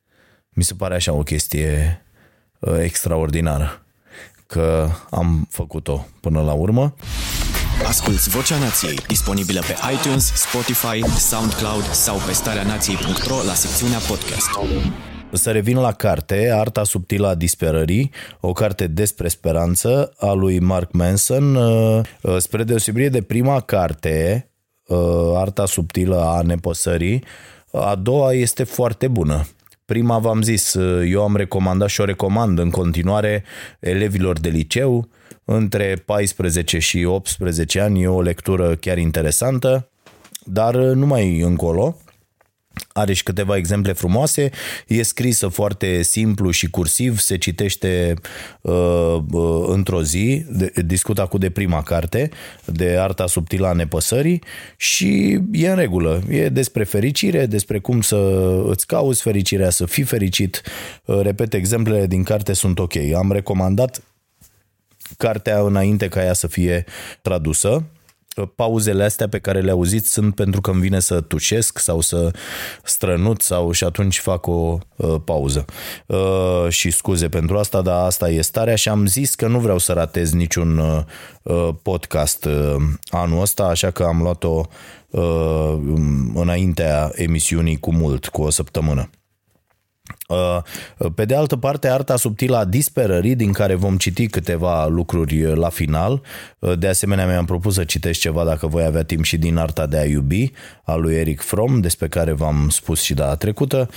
Mi 0.50 0.64
se 0.64 0.74
pare 0.74 0.96
așa 0.96 1.14
o 1.14 1.24
chestie 1.24 2.02
uh, 2.60 2.80
extraordinară 2.80 3.86
că 4.48 4.90
am 5.10 5.48
făcut-o 5.50 6.06
până 6.22 6.42
la 6.42 6.54
urmă. 6.54 6.96
Asculți 7.88 8.30
Vocea 8.30 8.58
Nației, 8.58 8.96
disponibilă 9.08 9.60
pe 9.60 9.76
iTunes, 9.94 10.34
Spotify, 10.34 11.20
SoundCloud 11.20 11.84
sau 11.84 12.18
pe 12.26 12.32
starea 12.32 12.64
nației.ro 12.64 13.36
la 13.46 13.54
secțiunea 13.54 13.98
podcast. 13.98 14.50
Să 15.32 15.52
revin 15.52 15.78
la 15.78 15.92
carte, 15.92 16.52
Arta 16.56 16.84
subtilă 16.84 17.28
a 17.28 17.36
disperării, 17.36 18.12
o 18.40 18.52
carte 18.52 18.88
despre 18.88 19.28
speranță 19.28 20.14
a 20.18 20.32
lui 20.32 20.60
Mark 20.60 20.92
Manson, 20.92 21.56
uh, 21.56 22.02
uh, 22.22 22.38
spre 22.38 22.64
deosebire 22.64 23.10
de 23.10 23.22
prima 23.22 23.60
carte 23.60 24.48
Arta 25.36 25.66
subtilă 25.66 26.22
a 26.22 26.42
nepăsării, 26.42 27.24
a 27.82 27.96
doua 27.96 28.34
este 28.34 28.64
foarte 28.64 29.08
bună. 29.08 29.48
Prima 29.86 30.20
v-am 30.20 30.42
zis, 30.42 30.74
eu 31.06 31.24
am 31.24 31.36
recomandat 31.36 31.90
și 31.90 32.02
o 32.02 32.06
recomand 32.06 32.60
în 32.60 32.70
continuare 32.70 33.44
elevilor 33.80 34.40
de 34.40 34.50
liceu, 34.50 35.08
între 35.46 36.04
14 36.06 36.80
și 36.80 37.04
18 37.04 37.80
ani, 37.80 38.02
e 38.02 38.08
o 38.08 38.22
lectură 38.22 38.76
chiar 38.76 38.98
interesantă, 38.98 39.90
dar 40.44 40.76
numai 40.76 41.40
încolo. 41.40 41.98
Are 42.94 43.14
și 43.14 43.24
câteva 43.24 43.58
exemple 43.58 43.94
frumoase, 43.94 44.50
e 44.88 45.04
scrisă 45.04 45.48
foarte 45.48 46.02
simplu 46.02 46.52
și 46.52 46.70
cursiv, 46.70 47.20
se 47.20 47.38
citește 47.38 48.14
uh, 48.62 49.18
uh, 49.32 49.66
într-o 49.68 50.04
zi, 50.04 50.46
de, 50.50 50.72
discut 50.86 51.20
acum 51.20 51.40
de 51.40 51.50
prima 51.50 51.84
carte, 51.84 52.30
de 52.66 52.98
Arta 53.00 53.28
subtilă 53.28 53.68
a 53.68 53.74
nepăsării 53.74 54.44
și 54.78 55.40
e 55.52 55.70
în 55.70 55.76
regulă. 55.76 56.22
E 56.30 56.50
despre 56.50 56.84
fericire, 56.84 57.46
despre 57.46 57.80
cum 57.80 58.02
să 58.02 58.16
îți 58.68 58.88
cauți 58.88 59.22
fericirea, 59.22 59.70
să 59.70 59.86
fii 59.86 60.04
fericit. 60.04 60.62
Uh, 61.06 61.20
repet, 61.22 61.54
exemplele 61.54 62.08
din 62.08 62.24
carte 62.24 62.54
sunt 62.54 62.80
ok. 62.80 62.96
Am 63.16 63.32
recomandat 63.32 64.04
cartea 65.18 65.60
înainte 65.60 66.08
ca 66.08 66.24
ea 66.24 66.34
să 66.34 66.48
fie 66.48 66.86
tradusă 67.22 67.84
pauzele 68.56 69.04
astea 69.04 69.28
pe 69.28 69.40
care 69.40 69.62
le 69.62 69.72
auziți 69.72 70.12
sunt 70.12 70.36
pentru 70.36 70.62
că 70.62 70.72
îmi 70.72 70.82
vine 70.82 71.00
să 71.00 71.22
tușesc 71.22 71.80
sau 71.80 72.02
să 72.02 72.32
strănut 72.84 73.42
sau 73.42 73.72
și 73.72 73.84
atunci 73.84 74.20
fac 74.20 74.48
o 74.48 74.78
uh, 74.96 75.16
pauză. 75.26 75.66
Uh, 76.06 76.66
și 76.70 76.92
scuze 76.92 77.30
pentru 77.30 77.58
asta, 77.58 77.82
dar 77.82 78.06
asta 78.06 78.30
e 78.30 78.42
starea 78.42 78.76
și 78.76 78.90
am 78.90 79.06
zis 79.06 79.36
că 79.36 79.48
nu 79.48 79.60
vreau 79.60 79.78
să 79.78 79.94
ratez 79.94 80.32
niciun 80.32 80.78
uh, 80.78 81.70
podcast 81.82 82.46
uh, 82.46 82.76
anul 83.10 83.42
ăsta, 83.42 83.64
așa 83.64 83.92
că 83.92 84.04
am 84.04 84.22
luat-o 84.22 84.62
uh, 85.10 85.76
înaintea 86.34 87.12
emisiunii 87.16 87.80
cu 87.80 87.94
mult, 87.94 88.28
cu 88.28 88.42
o 88.42 88.50
săptămână. 88.50 89.10
Uh, 90.28 90.58
pe 91.16 91.26
de 91.26 91.36
altă 91.36 91.58
parte, 91.58 91.88
arta 91.90 92.16
subtilă 92.16 92.58
a 92.58 92.66
disperării, 92.66 93.36
din 93.36 93.52
care 93.52 93.76
vom 93.76 93.98
citi 93.98 94.28
câteva 94.28 94.88
lucruri 94.88 95.44
uh, 95.44 95.56
la 95.56 95.70
final. 95.70 96.22
Uh, 96.60 96.78
de 96.80 96.88
asemenea, 96.88 97.28
mi-am 97.28 97.46
propus 97.46 97.74
să 97.74 97.84
citesc 97.84 98.20
ceva, 98.20 98.44
dacă 98.44 98.68
voi 98.68 98.84
avea 98.84 99.04
timp, 99.04 99.24
și 99.24 99.38
din 99.38 99.58
Arta 99.58 99.86
de 99.86 99.98
a 99.98 100.06
iubi, 100.06 100.52
a 100.84 100.96
lui 100.96 101.16
Eric 101.16 101.42
Fromm, 101.42 101.80
despre 101.80 102.08
care 102.08 102.32
v-am 102.32 102.70
spus 102.70 103.02
și 103.02 103.14
data 103.14 103.36
trecută. 103.36 103.90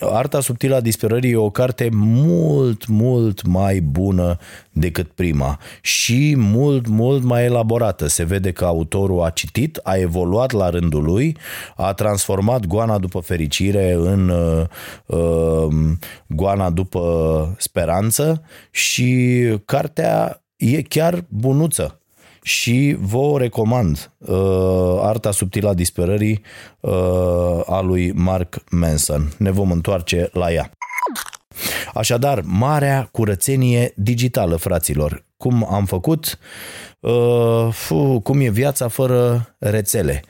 Arta 0.00 0.40
subtilă 0.40 0.74
a 0.74 0.80
disperării 0.80 1.30
e 1.30 1.36
o 1.36 1.50
carte 1.50 1.88
mult, 1.92 2.86
mult 2.86 3.46
mai 3.46 3.80
bună 3.80 4.38
decât 4.72 5.10
prima 5.10 5.58
și 5.80 6.34
mult, 6.36 6.88
mult 6.88 7.22
mai 7.22 7.44
elaborată. 7.44 8.06
Se 8.06 8.24
vede 8.24 8.52
că 8.52 8.64
autorul 8.64 9.22
a 9.22 9.30
citit, 9.30 9.80
a 9.82 9.96
evoluat 9.96 10.50
la 10.50 10.70
rândul 10.70 11.02
lui, 11.02 11.36
a 11.76 11.92
transformat 11.92 12.66
goana 12.66 12.98
după 12.98 13.18
fericire 13.18 13.92
în 13.92 14.28
uh, 14.28 14.64
goana 16.26 16.70
după 16.70 17.54
speranță 17.58 18.42
și 18.70 19.42
cartea 19.64 20.44
e 20.56 20.82
chiar 20.82 21.24
bunuță 21.28 21.98
și 22.42 22.96
vă 23.00 23.16
o 23.16 23.36
recomand. 23.36 24.12
Uh, 24.18 24.98
Arta 25.00 25.30
subtilă 25.30 25.68
a 25.68 25.74
disperării 25.74 26.42
uh, 26.80 26.92
a 27.66 27.80
lui 27.80 28.12
Mark 28.12 28.64
Manson. 28.70 29.32
Ne 29.38 29.50
vom 29.50 29.70
întoarce 29.70 30.28
la 30.32 30.52
ea. 30.52 30.70
Așadar, 31.94 32.40
marea 32.44 33.08
curățenie 33.12 33.92
digitală, 33.96 34.56
fraților. 34.56 35.24
Cum 35.36 35.66
am 35.70 35.84
făcut? 35.84 36.38
Uh, 37.00 37.68
fu, 37.70 38.20
cum 38.22 38.40
e 38.40 38.48
viața 38.48 38.88
fără 38.88 39.54
rețele? 39.58 40.22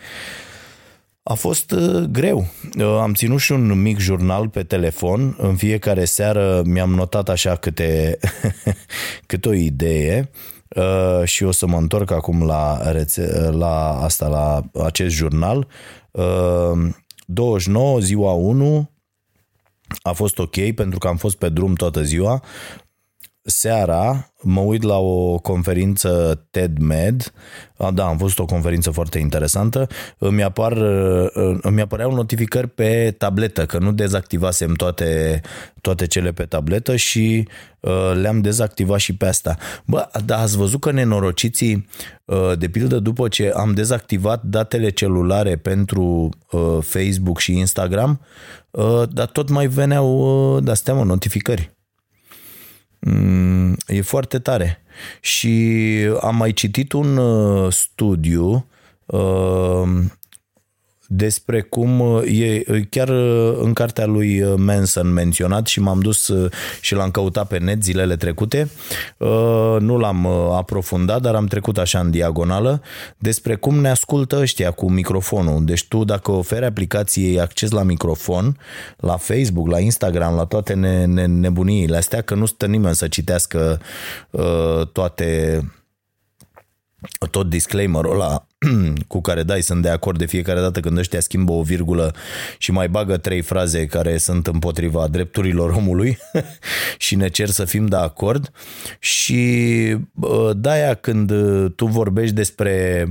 A 1.27 1.35
fost 1.35 1.71
uh, 1.71 2.03
greu. 2.11 2.47
Uh, 2.79 2.99
am 3.01 3.15
ținut 3.15 3.41
și 3.41 3.53
un 3.53 3.83
mic 3.83 3.99
jurnal 3.99 4.49
pe 4.49 4.63
telefon. 4.63 5.37
În 5.39 5.57
fiecare 5.57 6.05
seară 6.05 6.63
mi-am 6.65 6.95
notat 6.95 7.29
așa 7.29 7.57
câte, 7.57 8.19
câte 9.27 9.49
o 9.49 9.53
idee 9.53 10.31
uh, 10.69 11.25
și 11.25 11.45
o 11.45 11.51
să 11.51 11.67
mă 11.67 11.77
întorc 11.77 12.11
acum 12.11 12.43
la, 12.43 12.91
rețe- 12.91 13.51
la 13.51 14.03
asta, 14.03 14.29
la 14.29 14.63
acest 14.85 15.15
jurnal. 15.15 15.67
29, 17.27 18.01
ziua 18.01 18.33
1, 18.33 18.91
a 20.03 20.13
fost 20.13 20.39
ok 20.39 20.73
pentru 20.75 20.99
că 20.99 21.09
am 21.09 21.17
fost 21.17 21.37
pe 21.37 21.49
drum 21.49 21.75
toată 21.75 22.03
ziua. 22.03 22.43
Seara 23.47 24.33
mă 24.43 24.61
uit 24.61 24.83
la 24.83 24.99
o 24.99 25.39
conferință 25.39 26.43
TED-Med, 26.51 27.33
da, 27.95 28.07
am 28.07 28.17
văzut 28.17 28.39
o 28.39 28.45
conferință 28.45 28.91
foarte 28.91 29.19
interesantă, 29.19 29.87
îmi, 30.19 30.43
apar, 30.43 30.73
îmi 31.61 31.81
apăreau 31.81 32.15
notificări 32.15 32.69
pe 32.69 33.15
tabletă, 33.19 33.67
că 33.67 33.79
nu 33.79 33.93
dezactivasem 33.93 34.75
toate, 34.75 35.41
toate 35.81 36.07
cele 36.07 36.33
pe 36.33 36.45
tabletă 36.45 36.97
și 36.97 37.49
uh, 37.81 38.13
le-am 38.21 38.41
dezactivat 38.41 38.99
și 38.99 39.17
pe 39.17 39.27
asta. 39.27 39.57
Bă, 39.85 40.09
dar 40.25 40.41
ați 40.41 40.57
văzut 40.57 40.81
că 40.81 40.91
nenorociții, 40.91 41.87
uh, 42.25 42.53
de 42.59 42.69
pildă 42.69 42.99
după 42.99 43.29
ce 43.29 43.53
am 43.57 43.75
dezactivat 43.75 44.43
datele 44.43 44.91
celulare 44.91 45.57
pentru 45.57 46.29
uh, 46.51 46.79
Facebook 46.81 47.39
și 47.39 47.59
Instagram, 47.59 48.21
dar 49.09 49.27
tot 49.27 49.49
mai 49.49 49.67
veneau 49.67 50.61
de-astea, 50.61 50.95
mă, 50.95 51.05
notificări. 51.05 51.74
Mm, 53.07 53.77
e 53.87 54.01
foarte 54.01 54.39
tare. 54.39 54.83
Și 55.21 55.77
am 56.21 56.37
mai 56.37 56.53
citit 56.53 56.93
un 56.93 57.17
uh, 57.17 57.73
studiu 57.73 58.67
uh, 59.07 59.89
despre 61.07 61.61
cum 61.61 62.01
uh, 62.01 62.41
e 62.41 62.63
chiar 62.91 63.09
uh, 63.09 63.59
în 63.63 63.73
cartea 63.73 64.07
lui 64.07 64.43
uh, 64.43 64.55
Manson 64.57 65.13
menționat 65.13 65.67
și 65.67 65.81
m-am 65.81 66.01
dus 66.01 66.33
și 66.81 66.95
l-am 66.95 67.11
căutat 67.11 67.47
pe 67.47 67.59
net 67.59 67.83
zilele 67.83 68.17
trecute. 68.17 68.71
Nu 69.79 69.99
l-am 69.99 70.27
aprofundat, 70.53 71.21
dar 71.21 71.35
am 71.35 71.47
trecut 71.47 71.79
așa 71.79 71.99
în 71.99 72.11
diagonală 72.11 72.83
despre 73.19 73.55
cum 73.55 73.81
ne 73.81 73.89
ascultă 73.89 74.39
ăștia 74.41 74.71
cu 74.71 74.91
microfonul. 74.91 75.65
Deci 75.65 75.85
tu 75.89 76.05
dacă 76.05 76.31
oferi 76.31 76.65
aplicației 76.65 77.41
acces 77.41 77.71
la 77.71 77.83
microfon, 77.83 78.59
la 78.97 79.17
Facebook, 79.17 79.69
la 79.69 79.79
Instagram, 79.79 80.35
la 80.35 80.45
toate 80.45 80.75
ne, 80.75 81.05
ne, 81.05 81.27
nebuniile 81.27 81.97
astea, 81.97 82.21
că 82.21 82.35
nu 82.35 82.47
stă 82.47 82.67
nimeni 82.67 82.95
să 82.95 83.09
citească 83.09 83.81
toate 84.93 85.61
tot 87.31 87.49
disclaimerul 87.49 88.13
ăla 88.13 88.47
cu 89.07 89.21
care 89.21 89.43
dai 89.43 89.63
sunt 89.63 89.83
de 89.83 89.89
acord 89.89 90.19
de 90.19 90.27
fiecare 90.27 90.61
dată 90.61 90.81
când 90.81 90.99
ăștia 90.99 91.21
schimbă 91.21 91.53
o 91.53 91.63
virgulă 91.63 92.15
și 92.59 92.73
mai 92.73 92.89
bagă 92.89 93.17
trei 93.17 93.41
fraze 93.41 93.87
care 93.87 94.19
sunt 94.19 94.47
împotriva 94.47 95.09
drepturilor 95.09 95.71
omului 95.71 96.19
și 96.99 97.17
ne 97.17 97.29
cer 97.29 97.49
să 97.49 97.65
fim 97.65 97.87
de 97.87 97.97
acord. 97.97 98.51
Și 98.99 99.97
de-aia 100.57 100.95
când 100.95 101.33
tu 101.75 101.87
vorbești 101.87 102.35
despre 102.35 103.07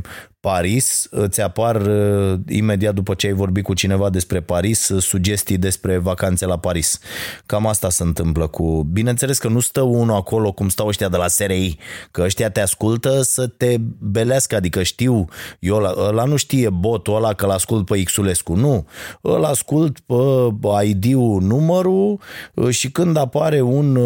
Paris, 0.50 1.08
îți 1.10 1.42
apar 1.42 1.76
uh, 1.76 2.40
imediat 2.48 2.94
după 2.94 3.14
ce 3.14 3.28
ai 3.28 3.34
vorbit 3.34 3.64
cu 3.64 3.74
cineva 3.74 4.10
despre 4.10 4.42
Paris, 4.42 4.90
uh, 4.90 5.02
sugestii 5.02 5.58
despre 5.58 5.98
vacanțe 5.98 6.46
la 6.46 6.58
Paris. 6.58 7.00
Cam 7.46 7.68
asta 7.68 7.90
se 7.90 8.04
întâmplă 8.04 8.48
cu... 8.48 8.88
Bineînțeles 8.92 9.38
că 9.38 9.48
nu 9.48 9.60
stă 9.60 9.82
unul 9.82 10.16
acolo 10.16 10.52
cum 10.52 10.70
stau 10.70 10.88
ăștia 10.88 11.10
de 11.10 11.18
la 11.18 11.28
SRI, 11.28 11.78
că 12.12 12.22
ăștia 12.22 12.50
te 12.50 12.62
ascultă 12.62 13.22
să 13.22 13.48
te 13.48 13.78
belească, 14.00 14.56
adică 14.56 14.84
știu, 14.84 15.28
eu 15.60 15.76
ăla, 15.76 15.94
ăla 15.98 16.24
nu 16.24 16.36
știe 16.36 16.70
botul 16.70 17.16
ăla 17.16 17.34
că 17.34 17.46
l-ascult 17.46 17.86
pe 17.86 18.04
Xulescu, 18.04 18.54
nu. 18.56 18.88
Îl 19.22 19.44
ascult 19.44 20.00
pe 20.00 20.86
ID-ul, 20.86 21.42
numărul 21.42 22.20
uh, 22.54 22.70
și 22.70 22.92
când 22.92 23.18
apare 23.18 23.62
un 23.62 24.00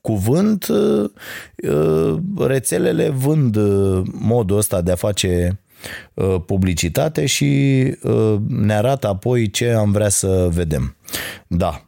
cuvânt, 0.00 0.66
rețelele 2.38 3.08
vând 3.08 3.58
modul 4.12 4.56
ăsta 4.56 4.80
de 4.80 4.90
a 4.90 4.96
face 4.96 5.58
Uh, 5.58 5.62
publicitate 6.46 7.26
și 7.26 7.82
uh, 8.02 8.36
ne 8.48 8.74
arată 8.74 9.08
apoi 9.08 9.50
ce 9.50 9.70
am 9.70 9.90
vrea 9.90 10.08
să 10.08 10.48
vedem. 10.52 10.96
Da, 11.46 11.84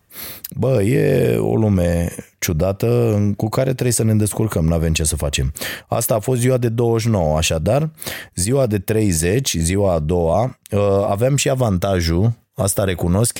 Bă, 0.56 0.82
e 0.82 1.36
o 1.36 1.56
lume 1.56 2.14
ciudată 2.38 3.18
cu 3.36 3.48
care 3.48 3.72
trebuie 3.72 3.92
să 3.92 4.04
ne 4.04 4.14
descurcăm, 4.14 4.64
nu 4.64 4.74
avem 4.74 4.92
ce 4.92 5.04
să 5.04 5.16
facem. 5.16 5.52
Asta 5.88 6.14
a 6.14 6.18
fost 6.18 6.40
ziua 6.40 6.56
de 6.56 6.68
29, 6.68 7.36
așadar, 7.36 7.90
ziua 8.34 8.66
de 8.66 8.78
30, 8.78 9.56
ziua 9.58 9.92
a 9.92 9.98
doua, 9.98 10.58
uh, 10.70 11.06
aveam 11.08 11.36
și 11.36 11.50
avantajul 11.50 12.32
Asta 12.58 12.84
recunosc, 12.84 13.38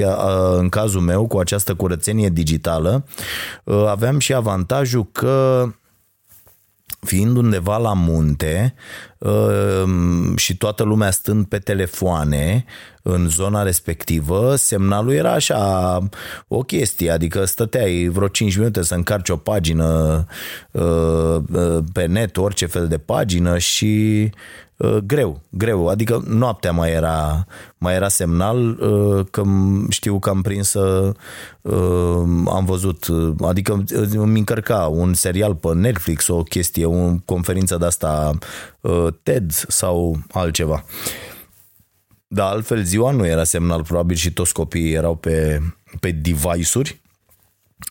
în 0.57 0.69
cazul 0.69 1.01
meu, 1.01 1.27
cu 1.27 1.39
această 1.39 1.75
curățenie 1.75 2.29
digitală, 2.29 3.05
aveam 3.87 4.19
și 4.19 4.35
avantajul 4.35 5.09
că 5.13 5.67
fiind 7.07 7.37
undeva 7.37 7.77
la 7.77 7.93
munte 7.93 8.75
uh, 9.19 9.85
și 10.37 10.57
toată 10.57 10.83
lumea 10.83 11.11
stând 11.11 11.47
pe 11.47 11.59
telefoane, 11.59 12.65
în 13.03 13.29
zona 13.29 13.63
respectivă, 13.63 14.55
semnalul 14.57 15.13
era 15.13 15.33
așa 15.33 15.99
o 16.49 16.59
chestie, 16.61 17.11
adică 17.11 17.45
stăteai 17.45 18.09
vreo 18.13 18.29
5 18.29 18.57
minute 18.57 18.83
să 18.83 18.95
încarci 18.95 19.29
o 19.29 19.37
pagină 19.37 20.25
uh, 20.71 21.37
uh, 21.53 21.79
pe 21.93 22.07
net, 22.07 22.37
orice 22.37 22.67
fel 22.67 22.89
de 22.89 22.99
pagină 22.99 23.59
și 23.59 24.23
uh, 24.33 24.66
greu, 25.07 25.41
greu, 25.51 25.89
adică 25.89 26.23
noaptea 26.27 26.73
mai 26.73 26.93
era, 26.93 27.47
mai 27.79 27.95
era 27.95 28.09
semnal 28.09 28.75
că 29.31 29.43
știu 29.89 30.19
că 30.19 30.29
am 30.31 30.43
prins 30.43 30.69
să 30.69 31.13
am 32.47 32.65
văzut, 32.65 33.07
adică 33.41 33.85
îmi 34.13 34.39
încărca 34.39 34.87
un 34.87 35.15
serial 35.15 35.55
pe 35.55 35.75
Netflix, 35.75 36.29
o 36.29 36.43
chestie, 36.43 36.87
o 36.87 37.15
conferință 37.25 37.77
de 37.77 37.85
asta 37.85 38.39
TED 39.23 39.53
sau 39.53 40.17
altceva. 40.33 40.85
Da, 42.29 42.49
altfel 42.49 42.83
ziua 42.83 43.11
nu 43.11 43.27
era 43.27 43.45
semnal, 43.45 43.85
probabil 43.85 44.17
și 44.17 44.33
toți 44.33 44.53
copiii 44.53 44.93
erau 44.93 45.15
pe, 45.15 45.61
pe 46.01 46.11
device-uri. 46.11 47.01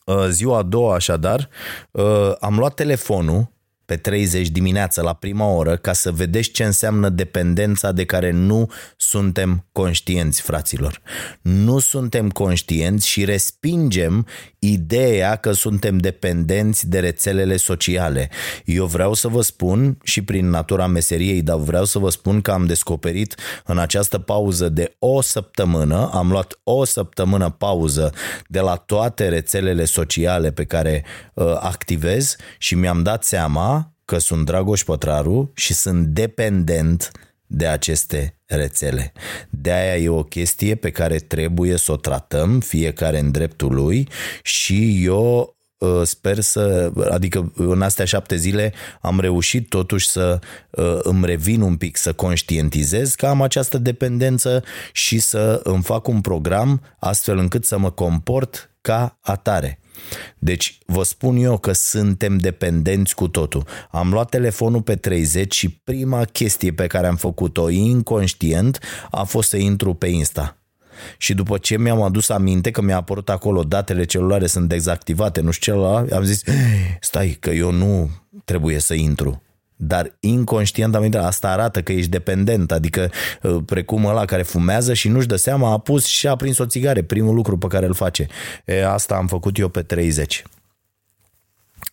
Uh, 0.06 0.26
ziua 0.30 0.58
a 0.58 0.62
doua, 0.64 0.94
așadar, 0.94 1.50
uh, 1.92 2.32
am 2.40 2.58
luat 2.58 2.74
telefonul 2.74 3.48
pe 3.86 3.96
30 3.96 4.48
dimineața 4.48 5.02
la 5.02 5.14
prima 5.14 5.48
oră 5.48 5.76
ca 5.76 5.94
să 5.94 6.12
vedeți 6.12 6.50
ce 6.50 6.64
înseamnă 6.64 7.10
dependența 7.10 7.92
de 7.92 8.06
care 8.06 8.32
nu 8.32 8.72
suntem 8.98 9.66
conștienți, 9.72 10.42
fraților. 10.42 11.02
Nu 11.42 11.80
suntem 11.80 12.30
conștienți 12.30 13.08
și 13.08 13.26
respingem 13.26 14.26
ideea 14.60 15.36
că 15.36 15.52
suntem 15.52 15.98
dependenți 15.98 16.90
de 16.90 17.00
rețelele 17.00 17.58
sociale. 17.58 18.30
Eu 18.66 18.86
vreau 18.86 19.14
să 19.14 19.28
vă 19.28 19.42
spun 19.42 19.98
și 20.04 20.22
prin 20.22 20.50
natura 20.50 20.88
meseriei, 20.88 21.42
dar 21.42 21.58
vreau 21.58 21.86
să 21.86 22.00
vă 22.00 22.10
spun 22.10 22.42
că 22.42 22.52
am 22.52 22.66
descoperit 22.66 23.36
în 23.66 23.78
această 23.78 24.20
pauză 24.20 24.70
de 24.70 24.96
o 25.00 25.22
săptămână, 25.22 26.10
am 26.14 26.32
luat 26.32 26.60
o 26.64 26.84
săptămână 26.86 27.50
pauză 27.50 28.14
de 28.48 28.60
la 28.60 28.76
toate 28.76 29.28
rețelele 29.28 29.86
sociale 29.86 30.52
pe 30.52 30.64
care 30.64 31.04
uh, 31.34 31.46
activez 31.60 32.36
și 32.58 32.76
mi-am 32.76 33.04
dat 33.04 33.24
seama 33.24 33.75
că 34.06 34.18
sunt 34.18 34.46
Dragoș 34.46 34.84
Pătraru 34.84 35.52
și 35.56 35.74
sunt 35.74 36.06
dependent 36.06 37.12
de 37.48 37.68
aceste 37.68 38.40
rețele. 38.46 39.14
De 39.50 39.72
aia 39.72 39.98
e 39.98 40.10
o 40.10 40.24
chestie 40.24 40.76
pe 40.76 40.92
care 40.92 41.18
trebuie 41.18 41.78
să 41.78 41.92
o 41.92 41.96
tratăm 41.96 42.60
fiecare 42.60 43.20
în 43.20 43.32
dreptul 43.32 43.74
lui 43.74 44.08
și 44.44 45.06
eu 45.06 45.56
uh, 45.78 46.02
sper 46.04 46.40
să, 46.40 46.92
adică 47.10 47.52
în 47.56 47.82
astea 47.82 48.06
șapte 48.06 48.36
zile 48.36 48.74
am 49.02 49.20
reușit 49.20 49.70
totuși 49.70 50.08
să 50.10 50.40
uh, 50.70 50.98
îmi 51.02 51.26
revin 51.26 51.62
un 51.62 51.78
pic, 51.78 51.98
să 51.98 52.14
conștientizez 52.14 53.16
că 53.16 53.28
am 53.28 53.42
această 53.42 53.78
dependență 53.78 54.64
și 54.92 55.20
să 55.20 55.62
îmi 55.64 55.84
fac 55.84 56.08
un 56.08 56.22
program 56.22 56.82
astfel 57.00 57.38
încât 57.38 57.66
să 57.66 57.78
mă 57.78 57.92
comport 57.92 58.70
ca 58.82 59.18
atare. 59.22 59.80
Deci 60.38 60.78
vă 60.86 61.04
spun 61.04 61.36
eu 61.38 61.58
că 61.58 61.72
suntem 61.72 62.38
dependenți 62.38 63.16
cu 63.16 63.28
totul. 63.28 63.64
Am 63.92 64.10
luat 64.12 64.30
telefonul 64.30 64.82
pe 64.82 64.96
30 64.96 65.54
și 65.54 65.70
prima 65.70 66.24
chestie 66.24 66.74
pe 66.74 66.88
care 66.88 67.08
am 67.08 67.16
făcut-o 67.16 67.70
inconștient 67.70 68.80
a 69.12 69.24
fost 69.24 69.50
să 69.50 69.58
intru 69.58 69.94
pe 69.94 70.08
Insta. 70.08 70.58
Și 71.18 71.34
după 71.34 71.58
ce 71.58 71.78
mi-am 71.78 72.02
adus 72.02 72.30
aminte 72.30 72.72
că 72.72 72.82
mi-a 72.82 72.96
apărut 72.96 73.30
acolo 73.30 73.64
datele 73.64 74.06
celulare 74.06 74.48
sunt 74.48 74.70
dezactivate, 74.70 75.42
nu 75.42 75.52
știu 75.52 76.06
ce, 76.08 76.14
am 76.14 76.24
zis, 76.24 76.44
stai 77.00 77.38
că 77.40 77.50
eu 77.50 77.72
nu 77.72 78.10
trebuie 78.46 78.80
să 78.80 78.94
intru 78.94 79.45
dar 79.76 80.16
inconștient 80.20 80.96
am 80.96 81.04
intrat. 81.04 81.26
Asta 81.26 81.50
arată 81.50 81.82
că 81.82 81.92
ești 81.92 82.10
dependent, 82.10 82.72
adică 82.72 83.12
uh, 83.42 83.58
precum 83.66 84.06
ăla 84.06 84.26
care 84.26 84.44
fumează 84.44 84.94
și 84.94 85.08
nu-și 85.08 85.28
dă 85.28 85.36
seama, 85.36 85.72
a 85.72 85.78
pus 85.78 86.06
și 86.06 86.28
a 86.28 86.36
prins 86.36 86.58
o 86.58 86.66
țigară, 86.66 87.02
primul 87.02 87.36
lucru 87.36 87.58
pe 87.58 87.68
care 87.68 87.86
îl 87.86 87.94
face. 87.94 88.28
E, 88.66 88.88
asta 88.88 89.16
am 89.16 89.28
făcut 89.28 89.58
eu 89.58 89.68
pe 89.68 89.82
30. 89.82 90.44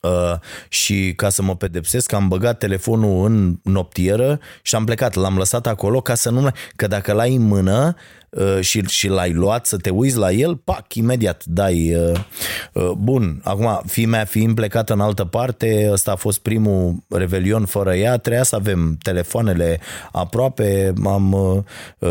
Uh, 0.00 0.34
și 0.68 1.12
ca 1.16 1.28
să 1.28 1.42
mă 1.42 1.56
pedepsesc 1.56 2.12
am 2.12 2.28
băgat 2.28 2.58
telefonul 2.58 3.24
în 3.24 3.58
noptieră 3.62 4.40
și 4.62 4.74
am 4.74 4.84
plecat, 4.84 5.14
l-am 5.14 5.36
lăsat 5.36 5.66
acolo 5.66 6.00
ca 6.00 6.14
să 6.14 6.30
nu... 6.30 6.50
Că 6.76 6.86
dacă 6.86 7.12
l-ai 7.12 7.34
în 7.34 7.42
mână, 7.42 7.94
Uh, 7.94 8.21
și, 8.60 8.82
și 8.86 9.08
l-ai 9.08 9.32
luat 9.32 9.66
să 9.66 9.76
te 9.76 9.90
uiți 9.90 10.16
la 10.16 10.30
el, 10.30 10.56
pac, 10.56 10.94
imediat 10.94 11.44
dai. 11.44 11.94
Uh, 11.94 12.20
uh, 12.72 12.90
bun, 12.90 13.40
acum, 13.44 13.82
mea 14.06 14.24
fiind 14.24 14.54
plecată 14.54 14.92
în 14.92 15.00
altă 15.00 15.24
parte, 15.24 15.88
ăsta 15.92 16.12
a 16.12 16.16
fost 16.16 16.38
primul 16.38 16.94
revelion 17.08 17.64
fără 17.64 17.94
ea, 17.94 18.16
trebuia 18.16 18.42
să 18.42 18.56
avem 18.56 18.98
telefoanele 19.02 19.80
aproape, 20.12 20.92
am 21.04 21.64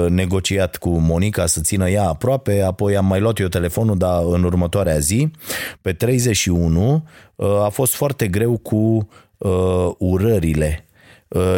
negociat 0.09 0.75
cu 0.75 0.89
Monica 0.89 1.45
să 1.45 1.61
țină 1.61 1.89
ea 1.89 2.07
aproape, 2.07 2.61
apoi 2.61 2.95
am 2.97 3.05
mai 3.05 3.19
luat 3.19 3.39
eu 3.39 3.47
telefonul, 3.47 3.97
dar 3.97 4.23
în 4.29 4.43
următoarea 4.43 4.97
zi, 4.97 5.31
pe 5.81 5.93
31, 5.93 7.07
a 7.63 7.69
fost 7.69 7.93
foarte 7.93 8.27
greu 8.27 8.57
cu 8.57 9.07
urările 9.97 10.85
Uh, 10.85 10.90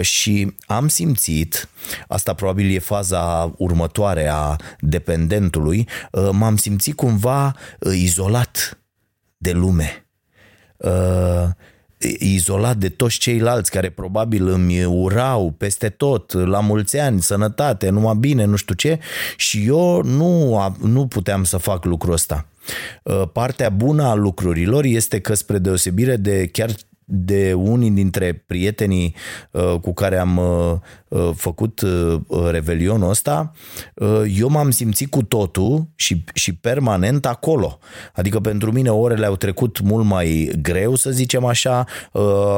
și 0.02 0.56
am 0.66 0.88
simțit, 0.88 1.70
asta 2.08 2.34
probabil 2.34 2.76
e 2.76 2.80
faza 2.80 3.54
următoare 3.58 4.28
a 4.28 4.56
dependentului, 4.80 5.88
uh, 6.12 6.30
m-am 6.32 6.58
simțit 6.58 6.96
cumva 6.96 7.56
uh, 7.80 7.94
izolat 7.96 8.78
de 9.38 9.52
lume 9.52 9.98
izolat 12.20 12.78
de 12.78 12.90
toți 12.90 13.18
ceilalți 13.18 13.72
care 13.72 13.90
probabil 13.90 14.48
îmi 14.48 14.86
urau 14.86 15.52
peste 15.52 15.90
tot, 15.90 16.32
la 16.32 16.60
mulți 16.60 16.98
ani, 16.98 17.22
sănătate, 17.22 17.90
numai 17.90 18.16
bine, 18.16 18.46
nu 18.46 18.56
știu 18.56 18.76
ce, 18.76 19.00
și 19.38 19.66
eu 19.66 20.04
nu, 20.04 20.76
nu 20.82 21.08
puteam 21.08 21.44
să 21.44 21.58
fac 21.58 21.86
lucrul 21.86 22.14
ăsta. 22.14 22.48
Partea 23.34 23.70
bună 23.70 24.04
a 24.04 24.14
lucrurilor 24.14 24.84
este 24.84 25.20
că 25.20 25.34
spre 25.34 25.58
deosebire 25.58 26.16
de 26.16 26.48
chiar 26.52 26.70
de 27.06 27.54
unii 27.54 27.92
dintre 27.92 28.44
prietenii 28.46 29.16
uh, 29.52 29.76
cu 29.82 29.94
care 29.94 30.18
am 30.18 30.38
uh, 30.38 30.76
uh, 31.08 31.30
făcut 31.36 31.82
revelionul 32.50 33.10
ăsta, 33.10 33.52
eu 34.36 34.50
m-am 34.50 34.72
simțit 34.72 35.10
cu 35.10 35.24
totul 35.24 35.88
și, 35.96 36.24
și 36.34 36.56
permanent 36.56 37.26
acolo. 37.26 37.80
Adică 38.13 38.39
pentru 38.39 38.72
mine 38.72 38.92
orele 38.92 39.26
au 39.26 39.36
trecut 39.36 39.80
mult 39.80 40.06
mai 40.06 40.52
greu, 40.62 40.96
să 40.96 41.12
zicem 41.12 41.46
așa, 41.46 41.86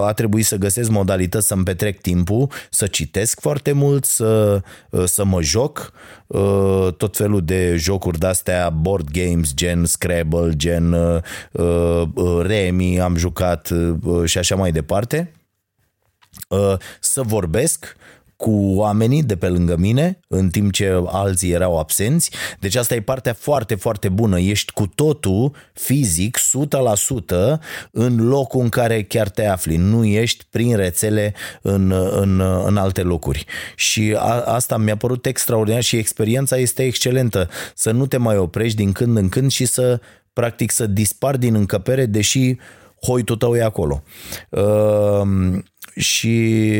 a 0.05 0.13
trebuit 0.13 0.45
să 0.45 0.55
găsesc 0.55 0.89
modalități 0.89 1.47
să-mi 1.47 1.63
petrec 1.63 2.01
timpul, 2.01 2.51
să 2.69 2.87
citesc 2.87 3.39
foarte 3.39 3.71
mult, 3.71 4.05
să, 4.05 4.61
să 5.05 5.25
mă 5.25 5.41
joc, 5.41 5.93
tot 6.97 7.15
felul 7.15 7.41
de 7.45 7.75
jocuri 7.75 8.19
de-astea, 8.19 8.69
board 8.69 9.09
games, 9.11 9.53
gen 9.53 9.85
Scrabble, 9.85 10.53
gen 10.55 10.95
Remi, 12.41 12.99
am 12.99 13.15
jucat 13.15 13.71
și 14.25 14.37
așa 14.37 14.55
mai 14.55 14.71
departe, 14.71 15.31
uh, 16.49 16.77
să 16.99 17.21
vorbesc 17.21 17.95
cu 18.45 18.71
oamenii 18.75 19.23
de 19.23 19.35
pe 19.35 19.47
lângă 19.47 19.75
mine, 19.77 20.19
în 20.27 20.49
timp 20.49 20.71
ce 20.71 21.01
alții 21.05 21.51
erau 21.51 21.79
absenți. 21.79 22.31
Deci 22.59 22.75
asta 22.75 22.95
e 22.95 23.01
partea 23.01 23.33
foarte, 23.33 23.75
foarte 23.75 24.09
bună. 24.09 24.39
Ești 24.39 24.71
cu 24.71 24.87
totul 24.87 25.51
fizic, 25.73 26.37
100% 26.37 26.41
în 27.91 28.27
locul 28.27 28.61
în 28.61 28.69
care 28.69 29.03
chiar 29.03 29.29
te 29.29 29.45
afli. 29.45 29.75
Nu 29.75 30.05
ești 30.05 30.45
prin 30.49 30.75
rețele 30.75 31.33
în, 31.61 31.91
în, 32.11 32.39
în 32.65 32.77
alte 32.77 33.01
locuri. 33.01 33.45
Și 33.75 34.15
a, 34.17 34.41
asta 34.41 34.77
mi-a 34.77 34.97
părut 34.97 35.25
extraordinar 35.25 35.81
și 35.81 35.97
experiența 35.97 36.57
este 36.57 36.83
excelentă. 36.83 37.49
Să 37.75 37.91
nu 37.91 38.05
te 38.05 38.17
mai 38.17 38.37
oprești 38.37 38.77
din 38.77 38.91
când 38.91 39.17
în 39.17 39.29
când 39.29 39.51
și 39.51 39.65
să 39.65 39.99
practic 40.33 40.71
să 40.71 40.87
dispar 40.87 41.37
din 41.37 41.55
încăpere, 41.55 42.05
deși 42.05 42.55
hoitul 43.05 43.35
tău 43.35 43.55
e 43.55 43.63
acolo. 43.63 44.03
Uh, 44.49 45.21
și 45.95 46.73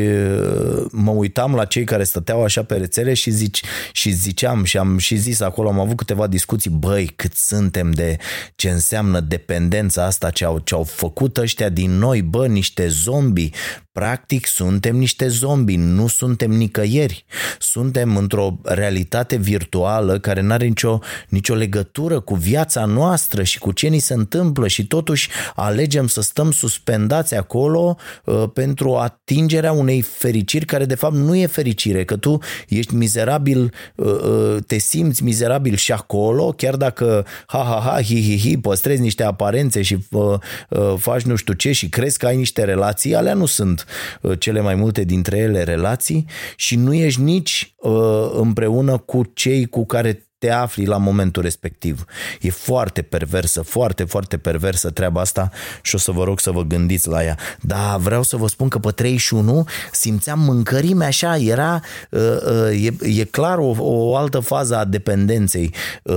mă 0.92 1.12
uitam 1.12 1.56
la 1.56 1.66
cei 1.66 1.84
care 1.84 2.04
stăteau 2.04 2.44
așa 2.44 2.64
pe 2.64 2.76
rețele 2.76 3.14
și, 3.14 3.32
zici, 3.32 3.62
și 3.92 4.10
ziceam 4.10 4.64
și 4.64 4.78
am 4.78 4.98
și 4.98 5.16
zis 5.16 5.40
acolo, 5.40 5.70
am 5.70 5.80
avut 5.80 5.98
câteva 5.98 6.28
discuții, 6.28 6.70
băi, 6.70 7.12
cât 7.16 7.34
suntem 7.34 7.92
de 7.92 8.18
ce 8.56 8.70
înseamnă 8.70 9.20
dependența 9.20 10.06
asta, 10.06 10.30
ce 10.30 10.46
au, 10.46 10.60
ce 10.60 10.74
au 10.74 10.84
făcut 10.84 11.38
ăștia 11.38 11.70
din 11.70 11.92
noi, 11.92 12.22
bă, 12.22 12.48
niște 12.48 12.88
zombi, 12.88 13.50
Practic 13.96 14.46
suntem 14.46 14.96
niște 14.96 15.28
zombi, 15.28 15.76
nu 15.76 16.08
suntem 16.08 16.52
nicăieri. 16.52 17.26
Suntem 17.60 18.18
într-o 18.18 18.60
realitate 18.64 19.36
virtuală 19.36 20.20
care 20.20 20.42
nu 20.42 20.52
are 20.52 20.66
nicio, 20.66 21.00
nicio 21.30 21.54
legătură 21.54 22.20
cu 22.20 22.36
viața 22.36 22.86
noastră 22.86 23.44
și 23.44 23.60
cu 23.60 23.72
ce 23.72 23.88
ni 23.88 24.00
se 24.00 24.14
întâmplă 24.14 24.68
și 24.68 24.88
totuși 24.88 25.30
alegem 25.56 26.08
să 26.08 26.22
stăm 26.22 26.52
suspendați 26.52 27.36
acolo 27.36 27.98
uh, 28.26 28.44
pentru 28.54 28.96
atingerea 28.96 29.72
unei 29.72 30.02
fericiri 30.02 30.66
care 30.66 30.86
de 30.86 30.96
fapt 30.96 31.16
nu 31.16 31.36
e 31.36 31.46
fericire, 31.46 32.06
că 32.06 32.16
tu 32.16 32.40
ești 32.68 32.96
mizerabil, 32.96 33.74
uh, 33.96 34.08
uh, 34.08 34.58
te 34.68 34.78
simți 34.78 35.24
mizerabil 35.24 35.76
și 35.76 35.92
acolo, 35.92 36.52
chiar 36.52 36.76
dacă 36.76 37.26
ha 37.46 37.64
ha 37.64 37.90
ha, 37.90 38.02
hi 38.02 38.22
hi 38.22 38.38
hi, 38.38 38.58
păstrezi 38.58 39.02
niște 39.02 39.24
aparențe 39.24 39.82
și 39.82 39.98
uh, 40.12 40.34
uh, 40.70 40.94
faci 40.98 41.22
nu 41.22 41.36
știu 41.36 41.54
ce 41.54 41.72
și 41.72 41.90
crezi 41.90 42.18
că 42.18 42.26
ai 42.26 42.38
niște 42.38 42.64
relații, 42.64 43.16
alea 43.16 43.34
nu 43.34 43.46
sunt 43.46 43.85
sunt 43.86 44.32
uh, 44.32 44.40
cele 44.40 44.62
mai 44.62 44.76
multe 44.76 45.04
dintre 45.04 45.38
ele 45.38 45.64
relații 45.64 46.26
și 46.56 46.76
nu 46.76 46.94
ești 46.94 47.22
nici 47.22 47.74
uh, 47.78 48.32
împreună 48.34 48.98
cu 48.98 49.32
cei 49.34 49.66
cu 49.66 49.86
care 49.86 50.25
te 50.46 50.52
afli 50.52 50.86
la 50.86 50.98
momentul 50.98 51.42
respectiv. 51.42 52.06
E 52.42 52.50
foarte 52.50 53.02
perversă, 53.02 53.62
foarte, 53.62 54.04
foarte 54.04 54.38
perversă 54.38 54.90
treaba 54.90 55.22
asta 55.22 55.52
și 55.82 55.96
o 55.96 55.98
să 55.98 56.12
vă 56.12 56.24
rog 56.24 56.40
să 56.40 56.52
vă 56.52 56.62
gândiți 56.62 57.08
la 57.08 57.24
ea. 57.24 57.38
Dar 57.62 57.98
vreau 57.98 58.24
să 58.24 58.38
vă 58.38 58.48
spun 58.48 58.68
că 58.68 58.80
pe 58.80 58.92
31 58.92 59.66
simțeam 59.92 60.40
mâncărime 60.40 61.06
așa, 61.06 61.38
era, 61.38 61.82
uh, 62.10 62.22
uh, 62.22 62.86
e, 62.86 63.20
e 63.20 63.24
clar 63.24 63.58
o, 63.58 63.76
o 63.80 64.16
altă 64.16 64.40
fază 64.40 64.78
a 64.78 64.86
dependenței, 64.86 65.74
uh, 66.04 66.16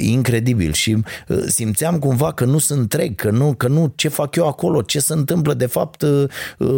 incredibil 0.00 0.72
și 0.72 1.02
simțeam 1.46 1.98
cumva 1.98 2.32
că 2.32 2.44
nu 2.44 2.58
sunt 2.58 2.78
întreg, 2.78 3.14
că 3.14 3.30
nu, 3.30 3.54
că 3.54 3.68
nu, 3.68 3.92
ce 3.96 4.08
fac 4.08 4.36
eu 4.36 4.46
acolo, 4.46 4.82
ce 4.82 5.00
se 5.00 5.12
întâmplă 5.12 5.54
de 5.54 5.66
fapt 5.66 6.04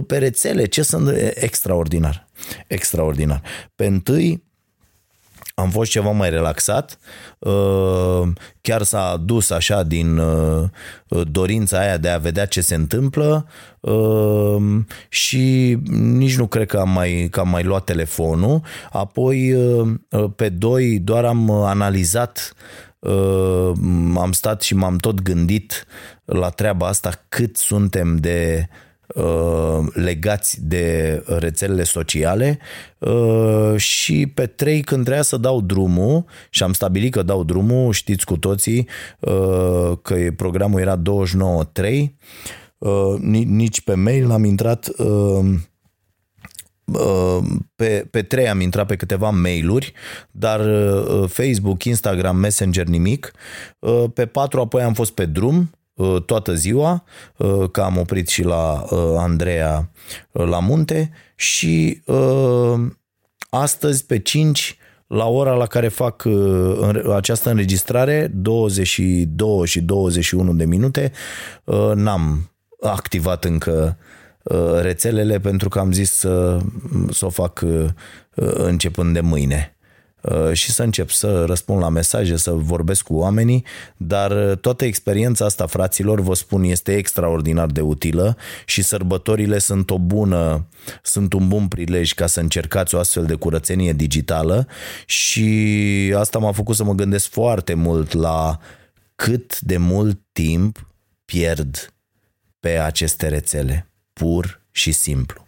pe 0.06 0.18
rețele, 0.18 0.64
ce 0.66 0.82
sunt 0.82 1.10
extraordinar. 1.34 2.28
Extraordinar. 2.66 3.42
Pe 3.74 3.86
întâi, 3.86 4.46
am 5.58 5.70
fost 5.70 5.90
ceva 5.90 6.10
mai 6.10 6.30
relaxat, 6.30 6.98
uh, 7.38 8.28
chiar 8.60 8.82
s-a 8.82 9.16
dus 9.24 9.50
așa 9.50 9.82
din 9.82 10.18
uh, 10.18 10.68
dorința 11.30 11.78
aia 11.78 11.96
de 11.96 12.08
a 12.08 12.18
vedea 12.18 12.46
ce 12.46 12.60
se 12.60 12.74
întâmplă 12.74 13.46
uh, 13.80 14.56
și 15.08 15.78
nici 15.90 16.36
nu 16.36 16.46
cred 16.46 16.66
că 16.66 16.78
am 16.78 16.90
mai, 16.90 17.28
că 17.30 17.40
am 17.40 17.48
mai 17.48 17.64
luat 17.64 17.84
telefonul. 17.84 18.60
Apoi 18.90 19.56
pe 20.36 20.48
doi 20.48 20.98
doar 20.98 21.24
am 21.24 21.50
analizat 21.50 22.52
am 24.16 24.30
stat 24.32 24.62
și 24.62 24.74
m-am 24.74 24.96
tot 24.96 25.22
gândit 25.22 25.86
la 26.24 26.48
treaba 26.48 26.86
asta 26.86 27.10
cât 27.28 27.56
suntem 27.56 28.16
de 28.16 28.68
uh, 28.68 28.68
Uh, 28.68 28.86
legați 29.92 30.58
de 30.66 31.22
rețelele 31.26 31.82
sociale 31.82 32.58
uh, 32.98 33.76
și 33.76 34.26
pe 34.26 34.46
trei 34.46 34.80
când 34.80 35.02
trebuia 35.02 35.22
să 35.22 35.36
dau 35.36 35.60
drumul 35.60 36.24
și 36.50 36.62
am 36.62 36.72
stabilit 36.72 37.12
că 37.12 37.22
dau 37.22 37.44
drumul, 37.44 37.92
știți 37.92 38.24
cu 38.24 38.36
toții 38.36 38.88
uh, 39.20 39.92
că 40.02 40.16
programul 40.36 40.80
era 40.80 41.02
29.3 41.02 42.04
nici 43.44 43.80
pe 43.80 43.94
mail 43.94 44.26
n-am 44.26 44.44
intrat 44.44 44.88
pe, 47.76 48.06
pe 48.10 48.22
trei 48.22 48.48
am 48.48 48.60
intrat 48.60 48.86
pe 48.86 48.96
câteva 48.96 49.30
mail-uri, 49.30 49.92
dar 50.30 50.60
Facebook, 51.26 51.84
Instagram, 51.84 52.36
Messenger 52.36 52.86
nimic. 52.86 53.32
Pe 54.14 54.26
patru 54.26 54.60
apoi 54.60 54.82
am 54.82 54.94
fost 54.94 55.12
pe 55.12 55.24
drum 55.24 55.70
Uh, 55.72 55.77
toată 56.26 56.54
ziua, 56.54 57.04
uh, 57.36 57.70
că 57.70 57.80
am 57.80 57.96
oprit 57.96 58.28
și 58.28 58.42
la 58.42 58.84
uh, 58.90 59.14
Andreea 59.18 59.90
la 60.32 60.58
munte 60.58 61.10
și 61.34 62.02
astăzi 63.50 64.06
pe 64.06 64.18
5 64.18 64.76
la 65.06 65.26
ora 65.26 65.54
la 65.54 65.66
care 65.66 65.88
fac 65.88 66.24
această 67.14 67.50
înregistrare, 67.50 68.30
22 68.34 69.66
și 69.66 69.80
21 69.80 70.54
de 70.54 70.64
minute, 70.64 71.12
n-am 71.94 72.50
activat 72.80 73.44
încă 73.44 73.98
rețelele 74.80 75.40
pentru 75.40 75.68
că 75.68 75.78
am 75.78 75.92
zis 75.92 76.12
să, 76.12 76.58
să 77.10 77.26
o 77.26 77.28
fac 77.28 77.64
începând 78.54 79.14
de 79.14 79.20
mâine. 79.20 79.77
Uh, 80.30 80.52
și 80.52 80.70
să 80.70 80.82
încep 80.82 81.10
să 81.10 81.44
răspund 81.44 81.80
la 81.80 81.88
mesaje, 81.88 82.36
să 82.36 82.50
vorbesc 82.50 83.02
cu 83.02 83.14
oamenii, 83.14 83.64
dar 83.96 84.50
uh, 84.50 84.58
toată 84.58 84.84
experiența 84.84 85.44
asta, 85.44 85.66
fraților, 85.66 86.20
vă 86.20 86.34
spun, 86.34 86.62
este 86.62 86.96
extraordinar 86.96 87.66
de 87.66 87.80
utilă 87.80 88.36
și 88.64 88.82
sărbătorile 88.82 89.58
sunt 89.58 89.90
o 89.90 89.98
bună, 89.98 90.66
sunt 91.02 91.32
un 91.32 91.48
bun 91.48 91.68
prilej 91.68 92.12
ca 92.12 92.26
să 92.26 92.40
încercați 92.40 92.94
o 92.94 92.98
astfel 92.98 93.24
de 93.24 93.34
curățenie 93.34 93.92
digitală 93.92 94.66
și 95.06 96.14
asta 96.16 96.38
m-a 96.38 96.52
făcut 96.52 96.76
să 96.76 96.84
mă 96.84 96.92
gândesc 96.92 97.30
foarte 97.30 97.74
mult 97.74 98.12
la 98.12 98.58
cât 99.14 99.60
de 99.60 99.76
mult 99.76 100.20
timp 100.32 100.88
pierd 101.24 101.94
pe 102.60 102.78
aceste 102.78 103.28
rețele, 103.28 103.90
pur 104.12 104.60
și 104.70 104.92
simplu 104.92 105.46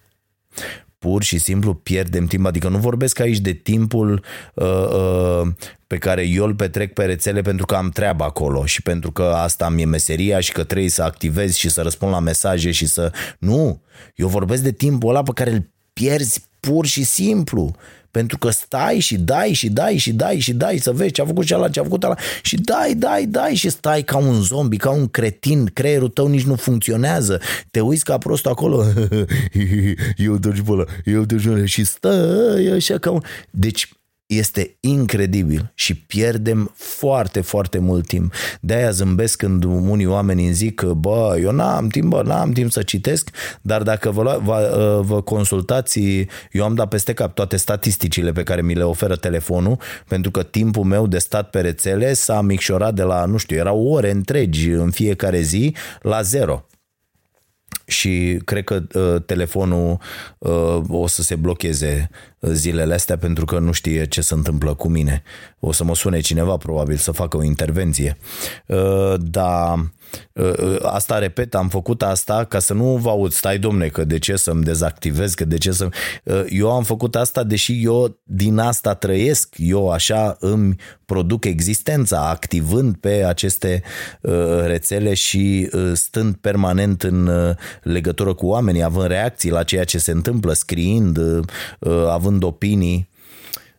pur 1.01 1.23
și 1.23 1.39
simplu 1.39 1.75
pierdem 1.75 2.27
timp. 2.27 2.47
Adică 2.47 2.69
nu 2.69 2.79
vorbesc 2.79 3.21
aici 3.21 3.39
de 3.39 3.53
timpul 3.53 4.25
uh, 4.55 4.67
uh, 4.67 5.49
pe 5.87 5.99
care 5.99 6.29
eu 6.29 6.45
îl 6.45 6.55
petrec 6.55 6.93
pe 6.93 7.05
rețele 7.05 7.41
pentru 7.41 7.67
că 7.67 7.75
am 7.75 7.91
treabă 7.91 8.25
acolo 8.25 8.65
și 8.67 8.83
pentru 8.83 9.13
că 9.13 9.23
asta 9.23 9.69
mi-e 9.69 9.85
meseria 9.85 10.41
și 10.41 10.53
că 10.53 10.65
trebuie 10.65 10.91
să 10.91 11.03
activez 11.03 11.55
și 11.55 11.69
să 11.69 11.83
răspund 11.83 12.13
la 12.13 12.19
mesaje 12.19 12.71
și 12.71 12.87
să... 12.87 13.13
Nu! 13.39 13.83
Eu 14.15 14.29
vorbesc 14.29 14.63
de 14.63 14.73
timpul 14.73 15.09
ăla 15.09 15.23
pe 15.23 15.31
care 15.35 15.51
îl 15.51 15.71
pierzi 15.93 16.49
pur 16.61 16.87
și 16.87 17.05
simplu 17.05 17.75
pentru 18.11 18.39
că 18.39 18.51
stai 18.51 18.99
și 18.99 19.19
dai 19.19 19.53
și 19.53 19.69
dai 19.69 19.97
și 19.97 20.13
dai 20.13 20.39
și 20.39 20.53
dai 20.53 20.79
să 20.79 20.93
vezi 20.93 21.13
ce 21.13 21.23
a 21.23 21.25
făcut 21.25 21.51
ăla, 21.51 21.69
ce 21.69 21.81
a 21.81 21.83
făcut 21.83 22.03
ăla 22.03 22.17
și 22.43 22.57
dai, 22.57 22.95
dai, 22.95 23.27
dai 23.27 23.55
și 23.55 23.71
stai 23.71 24.03
ca 24.03 24.17
un 24.17 24.43
zombie, 24.43 24.79
ca 24.79 24.91
un 24.91 25.09
cretin, 25.09 25.71
creierul 25.73 26.09
tău 26.09 26.27
nici 26.27 26.45
nu 26.45 26.55
funcționează. 26.55 27.41
Te 27.71 27.81
uiți 27.81 28.05
ca 28.05 28.19
prost 28.19 28.47
acolo, 28.47 28.85
eu 30.17 30.37
te 30.37 30.53
eu 31.05 31.25
te 31.25 31.65
și 31.65 31.85
stai 31.85 32.71
așa 32.75 32.99
ca 32.99 33.11
un... 33.11 33.23
Deci 33.51 33.89
este 34.31 34.77
incredibil 34.81 35.73
și 35.75 35.95
pierdem 35.95 36.73
foarte, 36.75 37.41
foarte 37.41 37.79
mult 37.79 38.07
timp. 38.07 38.33
De-aia 38.61 38.91
zâmbesc 38.91 39.37
când 39.37 39.65
unii 39.65 40.07
oameni 40.07 40.45
îmi 40.45 40.53
zic 40.53 40.75
că, 40.75 40.87
bă, 40.87 41.39
eu 41.41 41.51
n-am 41.51 41.89
timp, 41.89 42.09
bă, 42.09 42.23
n-am 42.23 42.53
timp 42.53 42.71
să 42.71 42.83
citesc, 42.83 43.31
dar 43.63 43.83
dacă 43.83 44.11
vă, 44.11 44.41
vă, 44.43 45.01
vă 45.05 45.23
consultați, 45.23 46.01
eu 46.53 46.65
am 46.65 46.75
dat 46.75 46.89
peste 46.89 47.13
cap 47.13 47.35
toate 47.35 47.57
statisticile 47.57 48.33
pe 48.33 48.43
care 48.43 48.63
mi 48.63 48.75
le 48.75 48.85
oferă 48.85 49.17
telefonul, 49.17 49.79
pentru 50.09 50.31
că 50.31 50.43
timpul 50.43 50.85
meu 50.85 51.07
de 51.07 51.19
stat 51.19 51.51
pe 51.51 51.61
rețele 51.61 52.13
s-a 52.13 52.41
micșorat 52.41 52.95
de 52.95 53.03
la, 53.03 53.25
nu 53.25 53.37
știu, 53.37 53.57
erau 53.57 53.87
ore 53.87 54.11
întregi 54.11 54.69
în 54.69 54.91
fiecare 54.91 55.41
zi 55.41 55.75
la 56.03 56.23
zero 56.23 56.65
și 57.87 58.41
cred 58.45 58.65
că 58.65 58.83
uh, 58.95 59.23
telefonul 59.27 59.99
uh, 60.39 60.81
o 60.89 61.07
să 61.07 61.23
se 61.23 61.35
blocheze 61.35 62.11
zilele 62.41 62.95
astea 62.95 63.19
pentru 63.19 63.45
că 63.45 63.59
nu 63.59 63.73
știe 63.73 64.07
ce 64.07 64.21
se 64.21 64.35
întâmplă 64.35 64.75
cu 64.75 64.89
mine. 64.89 65.23
O 65.59 65.73
să 65.73 65.85
mă 65.85 65.95
sune 65.95 66.21
cineva 66.21 66.57
probabil 66.57 66.97
să 66.97 67.11
facă 67.11 67.37
o 67.37 67.43
intervenție. 67.43 68.17
Uh, 68.67 69.15
dar 69.19 69.91
uh, 70.35 70.77
asta 70.83 71.19
repet, 71.19 71.55
am 71.55 71.69
făcut 71.69 72.03
asta 72.03 72.45
ca 72.45 72.59
să 72.59 72.75
nu 72.75 72.97
vă 72.97 73.09
aud, 73.09 73.33
stai 73.33 73.59
domne, 73.59 73.89
că 73.89 74.05
de 74.05 74.19
ce 74.19 74.37
să-mi 74.37 74.63
dezactivez, 74.63 75.35
că 75.35 75.45
de 75.45 75.59
ce 75.59 75.71
să 75.71 75.89
uh, 76.25 76.45
Eu 76.49 76.71
am 76.71 76.83
făcut 76.83 77.17
asta 77.17 77.45
deși 77.45 77.85
eu 77.85 78.19
din 78.23 78.59
asta 78.59 78.95
trăiesc, 78.95 79.55
eu 79.57 79.91
așa 79.91 80.37
îmi 80.41 80.77
produc 81.05 81.45
existența, 81.45 82.29
activând 82.29 82.97
pe 82.97 83.25
aceste 83.25 83.83
rețele 84.65 85.15
și 85.15 85.71
stând 85.93 86.37
permanent 86.37 87.03
în 87.03 87.31
legătură 87.83 88.35
cu 88.35 88.47
oamenii, 88.47 88.83
având 88.83 89.07
reacții 89.07 89.51
la 89.51 89.63
ceea 89.63 89.85
ce 89.85 89.99
se 89.99 90.11
întâmplă, 90.11 90.53
scriind, 90.53 91.19
având 92.09 92.31
având 92.31 92.43
opinii, 92.43 93.09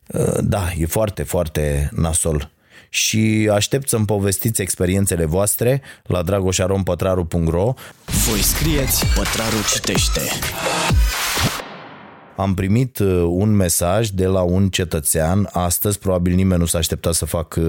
uh, 0.07 0.37
da, 0.39 0.71
e 0.77 0.85
foarte, 0.85 1.23
foarte 1.23 1.89
nasol. 1.95 2.51
Și 2.89 3.49
aștept 3.53 3.89
să-mi 3.89 4.05
povestiți 4.05 4.61
experiențele 4.61 5.25
voastre 5.25 5.81
la 6.03 6.21
dragoșarompătraru.ro 6.21 7.73
Voi 8.05 8.41
scrieți, 8.41 9.05
Pătraru 9.15 9.63
citește. 9.73 10.21
Am 12.35 12.53
primit 12.53 12.99
uh, 12.99 13.23
un 13.27 13.55
mesaj 13.55 14.07
de 14.07 14.25
la 14.25 14.41
un 14.41 14.69
cetățean 14.69 15.49
astăzi, 15.51 15.99
probabil 15.99 16.33
nimeni 16.33 16.59
nu 16.59 16.65
s-a 16.65 16.77
așteptat 16.77 17.13
să 17.13 17.25
fac 17.25 17.59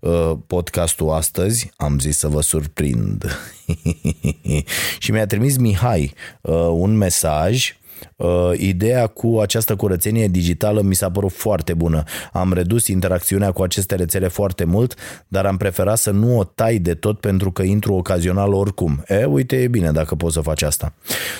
uh, 0.00 0.32
podcastul 0.46 1.10
astăzi, 1.10 1.70
am 1.76 1.98
zis 1.98 2.18
să 2.18 2.28
vă 2.28 2.40
surprind. 2.40 3.24
și 4.98 5.10
mi-a 5.10 5.26
trimis 5.26 5.56
Mihai 5.56 6.14
un 6.70 6.96
mesaj 6.96 7.76
Uh, 8.16 8.50
ideea 8.56 9.06
cu 9.06 9.38
această 9.40 9.76
curățenie 9.76 10.28
digitală 10.28 10.80
mi 10.82 10.94
s-a 10.94 11.10
părut 11.10 11.32
foarte 11.32 11.74
bună. 11.74 12.02
Am 12.32 12.52
redus 12.52 12.86
interacțiunea 12.86 13.52
cu 13.52 13.62
aceste 13.62 13.94
rețele 13.94 14.28
foarte 14.28 14.64
mult, 14.64 14.94
dar 15.28 15.46
am 15.46 15.56
preferat 15.56 15.98
să 15.98 16.10
nu 16.10 16.38
o 16.38 16.44
tai 16.44 16.78
de 16.78 16.94
tot 16.94 17.20
pentru 17.20 17.52
că 17.52 17.62
intru 17.62 17.94
ocazional 17.94 18.52
oricum. 18.52 19.04
E, 19.06 19.24
uite, 19.24 19.56
e 19.56 19.68
bine 19.68 19.90
dacă 19.90 20.14
poți 20.14 20.34
să 20.34 20.40
faci 20.40 20.62
asta. 20.62 20.92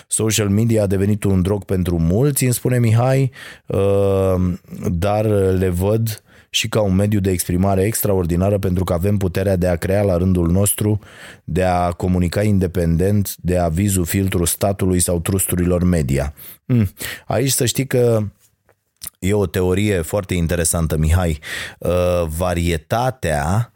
Social 0.09 0.49
media 0.49 0.83
a 0.83 0.87
devenit 0.87 1.25
un 1.25 1.43
drog 1.43 1.65
pentru 1.65 1.99
mulți, 1.99 2.45
îmi 2.45 2.53
spune 2.53 2.79
Mihai, 2.79 3.31
uh, 3.67 4.35
dar 4.91 5.25
le 5.59 5.69
văd 5.69 6.21
și 6.51 6.69
ca 6.69 6.81
un 6.81 6.95
mediu 6.95 7.21
de 7.21 7.31
exprimare 7.31 7.83
extraordinară 7.83 8.59
pentru 8.59 8.85
că 8.85 8.93
avem 8.93 9.17
puterea 9.17 9.57
de 9.57 9.67
a 9.67 9.77
crea 9.77 10.03
la 10.03 10.17
rândul 10.17 10.51
nostru, 10.51 10.99
de 11.45 11.65
a 11.65 11.91
comunica 11.91 12.43
independent 12.43 13.37
de 13.37 13.59
avizul 13.59 14.05
filtru 14.05 14.45
statului 14.45 15.01
sau 15.01 15.21
trusturilor 15.21 15.85
media. 15.85 16.35
Hmm. 16.67 16.89
Aici 17.27 17.51
să 17.51 17.65
știi 17.65 17.87
că 17.87 18.23
E 19.19 19.33
o 19.33 19.47
teorie 19.47 20.01
foarte 20.01 20.35
interesantă, 20.35 20.97
Mihai. 20.97 21.39
Uh, 21.79 21.91
varietatea 22.37 23.71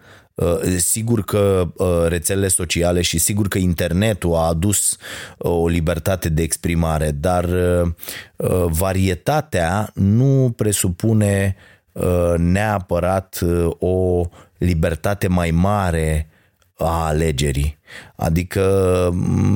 Sigur 0.79 1.25
că 1.25 1.69
rețelele 2.09 2.49
sociale 2.49 3.01
și 3.03 3.19
sigur 3.19 3.49
că 3.49 3.59
internetul 3.59 4.35
a 4.35 4.47
adus 4.47 4.97
o 5.39 5.69
libertate 5.69 6.29
de 6.29 6.43
exprimare, 6.43 7.11
dar 7.11 7.49
varietatea 8.67 9.91
nu 9.95 10.53
presupune 10.57 11.57
neapărat 12.37 13.41
o 13.79 14.25
libertate 14.59 15.29
mai 15.29 15.51
mare 15.51 16.31
a 16.77 17.07
alegerii. 17.07 17.79
Adică 18.17 18.65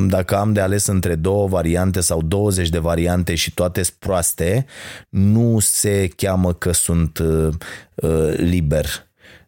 dacă 0.06 0.36
am 0.36 0.52
de 0.52 0.60
ales 0.60 0.86
între 0.86 1.14
două 1.14 1.46
variante 1.48 2.00
sau 2.00 2.22
20 2.22 2.68
de 2.68 2.78
variante 2.78 3.34
și 3.34 3.54
toate 3.54 3.82
sunt 3.82 3.94
proaste, 3.98 4.66
nu 5.08 5.58
se 5.58 6.08
cheamă 6.16 6.52
că 6.52 6.72
sunt 6.72 7.18
uh, 7.18 7.48
uh 7.94 8.34
liber. 8.36 8.86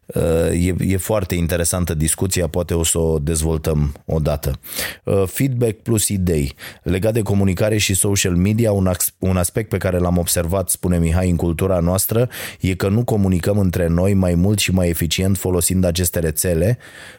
Uh, 0.07 0.67
e, 0.67 0.75
e 0.79 0.97
foarte 0.97 1.35
interesantă 1.35 1.93
discuția, 1.93 2.47
poate 2.47 2.73
o 2.73 2.83
să 2.83 2.97
o 2.99 3.19
dezvoltăm 3.19 3.93
odată. 4.05 4.59
Uh, 5.03 5.23
feedback 5.25 5.81
plus 5.81 6.07
idei. 6.07 6.53
Legat 6.83 7.13
de 7.13 7.21
comunicare 7.21 7.77
și 7.77 7.93
social 7.93 8.35
media, 8.35 8.71
un, 8.71 8.91
un 9.19 9.37
aspect 9.37 9.69
pe 9.69 9.77
care 9.77 9.97
l-am 9.97 10.17
observat, 10.17 10.69
spune 10.69 10.97
Mihai, 10.97 11.29
în 11.29 11.35
cultura 11.35 11.79
noastră, 11.79 12.29
e 12.59 12.75
că 12.75 12.89
nu 12.89 13.03
comunicăm 13.03 13.57
între 13.59 13.87
noi 13.87 14.13
mai 14.13 14.35
mult 14.35 14.59
și 14.59 14.71
mai 14.71 14.89
eficient 14.89 15.37
folosind 15.37 15.83
aceste 15.83 16.19
rețele, 16.19 16.77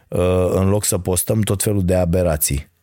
uh, 0.09 0.51
în 0.51 0.68
loc 0.68 0.85
să 0.85 0.98
postăm 0.98 1.40
tot 1.40 1.62
felul 1.62 1.85
de 1.85 1.94
aberații. 1.94 2.77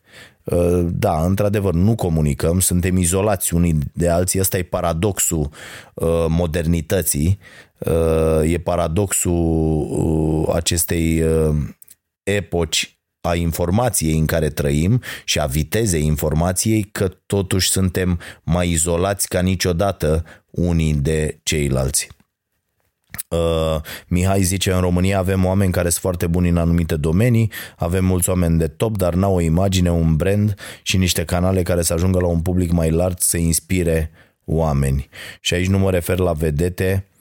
Da, 0.84 1.24
într-adevăr, 1.24 1.74
nu 1.74 1.94
comunicăm, 1.94 2.60
suntem 2.60 2.96
izolați 2.96 3.54
unii 3.54 3.78
de 3.92 4.08
alții, 4.08 4.40
ăsta 4.40 4.58
e 4.58 4.62
paradoxul 4.62 5.48
modernității, 6.28 7.38
Uh, 7.78 8.52
e 8.52 8.58
paradoxul 8.58 9.32
uh, 9.32 10.54
acestei 10.54 11.22
uh, 11.22 11.54
epoci 12.22 12.98
a 13.20 13.34
informației 13.34 14.18
în 14.18 14.26
care 14.26 14.48
trăim 14.48 15.02
și 15.24 15.40
a 15.40 15.46
vitezei 15.46 16.04
informației 16.04 16.82
că 16.82 17.08
totuși 17.26 17.70
suntem 17.70 18.20
mai 18.42 18.70
izolați 18.70 19.28
ca 19.28 19.40
niciodată 19.40 20.24
unii 20.50 20.94
de 20.94 21.40
ceilalți. 21.42 22.08
Uh, 23.28 23.80
Mihai 24.08 24.42
zice, 24.42 24.72
în 24.72 24.80
România 24.80 25.18
avem 25.18 25.44
oameni 25.44 25.72
care 25.72 25.88
sunt 25.88 26.00
foarte 26.00 26.26
buni 26.26 26.48
în 26.48 26.56
anumite 26.56 26.96
domenii, 26.96 27.50
avem 27.76 28.04
mulți 28.04 28.28
oameni 28.28 28.58
de 28.58 28.66
top, 28.66 28.96
dar 28.96 29.14
n-au 29.14 29.34
o 29.34 29.40
imagine, 29.40 29.90
un 29.90 30.16
brand 30.16 30.54
și 30.82 30.96
niște 30.96 31.24
canale 31.24 31.62
care 31.62 31.82
să 31.82 31.92
ajungă 31.92 32.20
la 32.20 32.26
un 32.26 32.40
public 32.40 32.70
mai 32.70 32.90
larg 32.90 33.16
să 33.18 33.36
inspire 33.36 34.10
oameni. 34.44 35.08
Și 35.40 35.54
aici 35.54 35.68
nu 35.68 35.78
mă 35.78 35.90
refer 35.90 36.18
la 36.18 36.32
vedete, 36.32 37.06
Uh, 37.10 37.15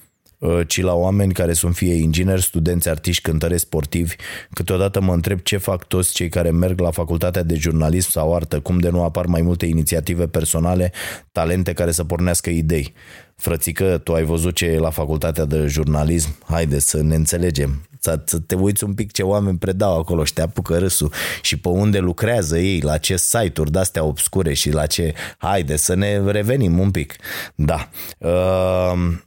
ci 0.68 0.82
la 0.82 0.94
oameni 0.94 1.34
care 1.34 1.54
sunt 1.54 1.76
fie 1.76 1.94
ingineri, 1.94 2.42
studenți, 2.42 2.90
artiști, 2.90 3.22
cântăreți, 3.22 3.62
sportivi. 3.62 4.16
Câteodată 4.54 5.02
mă 5.02 5.14
întreb 5.14 5.40
ce 5.40 5.58
fac 5.58 5.88
toți 5.88 6.14
cei 6.14 6.30
care 6.30 6.52
merg 6.52 6.80
la 6.80 6.92
facultatea 6.92 7.44
de 7.44 7.56
jurnalism 7.56 8.10
sau 8.10 8.36
artă, 8.36 8.60
cum 8.60 8.80
de 8.80 8.90
nu 8.90 9.04
apar 9.04 9.26
mai 9.26 9.42
multe 9.42 9.66
inițiative 9.66 10.28
personale, 10.28 10.92
talente 11.32 11.74
care 11.74 11.92
să 11.92 12.04
pornească 12.04 12.50
idei. 12.50 12.94
Frățică, 13.36 13.98
tu 13.98 14.14
ai 14.14 14.24
văzut 14.24 14.56
ce 14.56 14.66
e 14.66 14.78
la 14.78 14.90
facultatea 14.90 15.46
de 15.46 15.66
jurnalism? 15.68 16.36
Haide 16.46 16.80
să 16.80 17.02
ne 17.02 17.16
înțelegem. 17.16 17.88
Să 18.00 18.40
te 18.48 18.56
uiți 18.56 18.84
un 18.84 18.94
pic 18.94 19.12
ce 19.12 19.24
oameni 19.24 19.58
predau 19.58 20.00
acolo 20.00 20.24
și 20.24 20.34
te 20.34 20.42
apucă 20.42 20.78
râsul 20.78 21.12
și 21.42 21.58
pe 21.58 21.68
unde 21.68 22.00
lucrează 22.00 22.58
ei, 22.58 22.80
la 22.80 22.98
ce 22.98 23.18
site-uri 23.18 23.72
de-astea 23.72 24.04
obscure 24.04 24.54
și 24.54 24.72
la 24.72 24.86
ce... 24.86 25.14
Haide 25.38 25.76
să 25.76 25.94
ne 25.96 26.32
revenim 26.32 26.80
un 26.80 26.92
pic. 26.92 27.16
Da. 27.56 27.90
Uh 28.18 29.24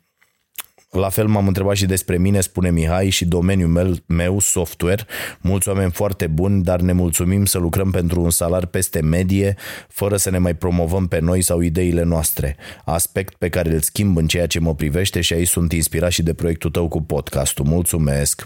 la 0.91 1.09
fel 1.09 1.27
m-am 1.27 1.47
întrebat 1.47 1.77
și 1.77 1.87
despre 1.87 2.19
mine, 2.19 2.41
spune 2.41 2.71
Mihai, 2.71 3.09
și 3.09 3.25
domeniul 3.25 3.69
meu, 3.69 3.95
meu, 4.07 4.39
software. 4.39 5.07
Mulți 5.41 5.69
oameni 5.69 5.91
foarte 5.91 6.27
buni, 6.27 6.63
dar 6.63 6.81
ne 6.81 6.93
mulțumim 6.93 7.45
să 7.45 7.59
lucrăm 7.59 7.91
pentru 7.91 8.21
un 8.21 8.31
salar 8.31 8.67
peste 8.67 9.01
medie, 9.01 9.57
fără 9.89 10.17
să 10.17 10.31
ne 10.31 10.39
mai 10.39 10.55
promovăm 10.55 11.07
pe 11.07 11.19
noi 11.19 11.43
sau 11.43 11.61
ideile 11.61 12.03
noastre. 12.03 12.57
Aspect 12.85 13.35
pe 13.35 13.49
care 13.49 13.73
îl 13.73 13.81
schimb 13.81 14.17
în 14.17 14.27
ceea 14.27 14.47
ce 14.47 14.61
mă 14.61 14.75
privește 14.75 15.21
și 15.21 15.33
aici 15.33 15.49
sunt 15.49 15.73
inspirat 15.73 16.11
și 16.11 16.23
de 16.23 16.35
proiectul 16.35 16.71
tău 16.71 16.89
cu 16.89 17.03
podcastul. 17.03 17.65
Mulțumesc! 17.65 18.43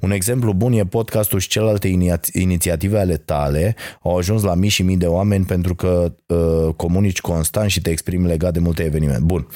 Un 0.00 0.10
exemplu 0.10 0.52
bun 0.52 0.72
e 0.72 0.84
podcastul 0.84 1.38
și 1.38 1.48
celelalte 1.48 1.88
inițiative 2.32 2.98
ale 2.98 3.16
tale 3.16 3.76
au 4.02 4.16
ajuns 4.16 4.42
la 4.42 4.54
mii 4.54 4.68
și 4.68 4.82
mii 4.82 4.96
de 4.96 5.06
oameni 5.06 5.44
pentru 5.44 5.74
că 5.74 6.14
uh, 6.26 6.74
comunici 6.76 7.20
constant 7.20 7.70
și 7.70 7.80
te 7.80 7.90
exprimi 7.90 8.26
legat 8.26 8.52
de 8.52 8.58
multe 8.58 8.82
evenimente. 8.82 9.22
Bun, 9.24 9.46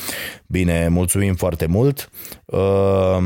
bine, 0.47 0.89
mulțumim 0.89 1.35
foarte 1.35 1.67
mult! 1.67 2.11
Uh, 2.45 3.19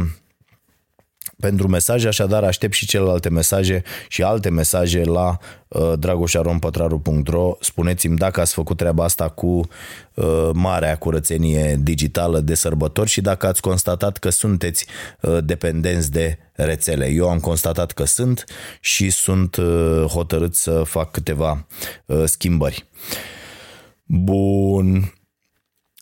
pentru 1.40 1.68
mesaje, 1.68 2.08
așadar 2.08 2.44
aștept 2.44 2.72
și 2.72 2.86
celelalte 2.86 3.28
mesaje 3.28 3.82
și 4.08 4.22
alte 4.22 4.50
mesaje 4.50 5.04
la 5.04 5.38
uh, 5.68 5.92
dragoșarompătraru.ro 5.98 7.56
Spuneți-mi 7.60 8.16
dacă 8.16 8.40
ați 8.40 8.52
făcut 8.52 8.76
treaba 8.76 9.04
asta 9.04 9.28
cu 9.28 9.68
uh, 10.14 10.50
marea 10.52 10.98
curățenie 10.98 11.78
digitală 11.80 12.40
de 12.40 12.54
sărbători 12.54 13.08
și 13.08 13.20
dacă 13.20 13.46
ați 13.46 13.60
constatat 13.60 14.16
că 14.16 14.30
sunteți 14.30 14.86
uh, 15.20 15.38
dependenți 15.44 16.10
de 16.10 16.38
rețele. 16.52 17.06
Eu 17.06 17.28
am 17.28 17.38
constatat 17.38 17.92
că 17.92 18.04
sunt 18.04 18.44
și 18.80 19.10
sunt 19.10 19.56
uh, 19.56 20.04
hotărât 20.04 20.54
să 20.54 20.82
fac 20.84 21.10
câteva 21.10 21.66
uh, 22.06 22.22
schimbări. 22.24 22.88
Bun. 24.04 25.12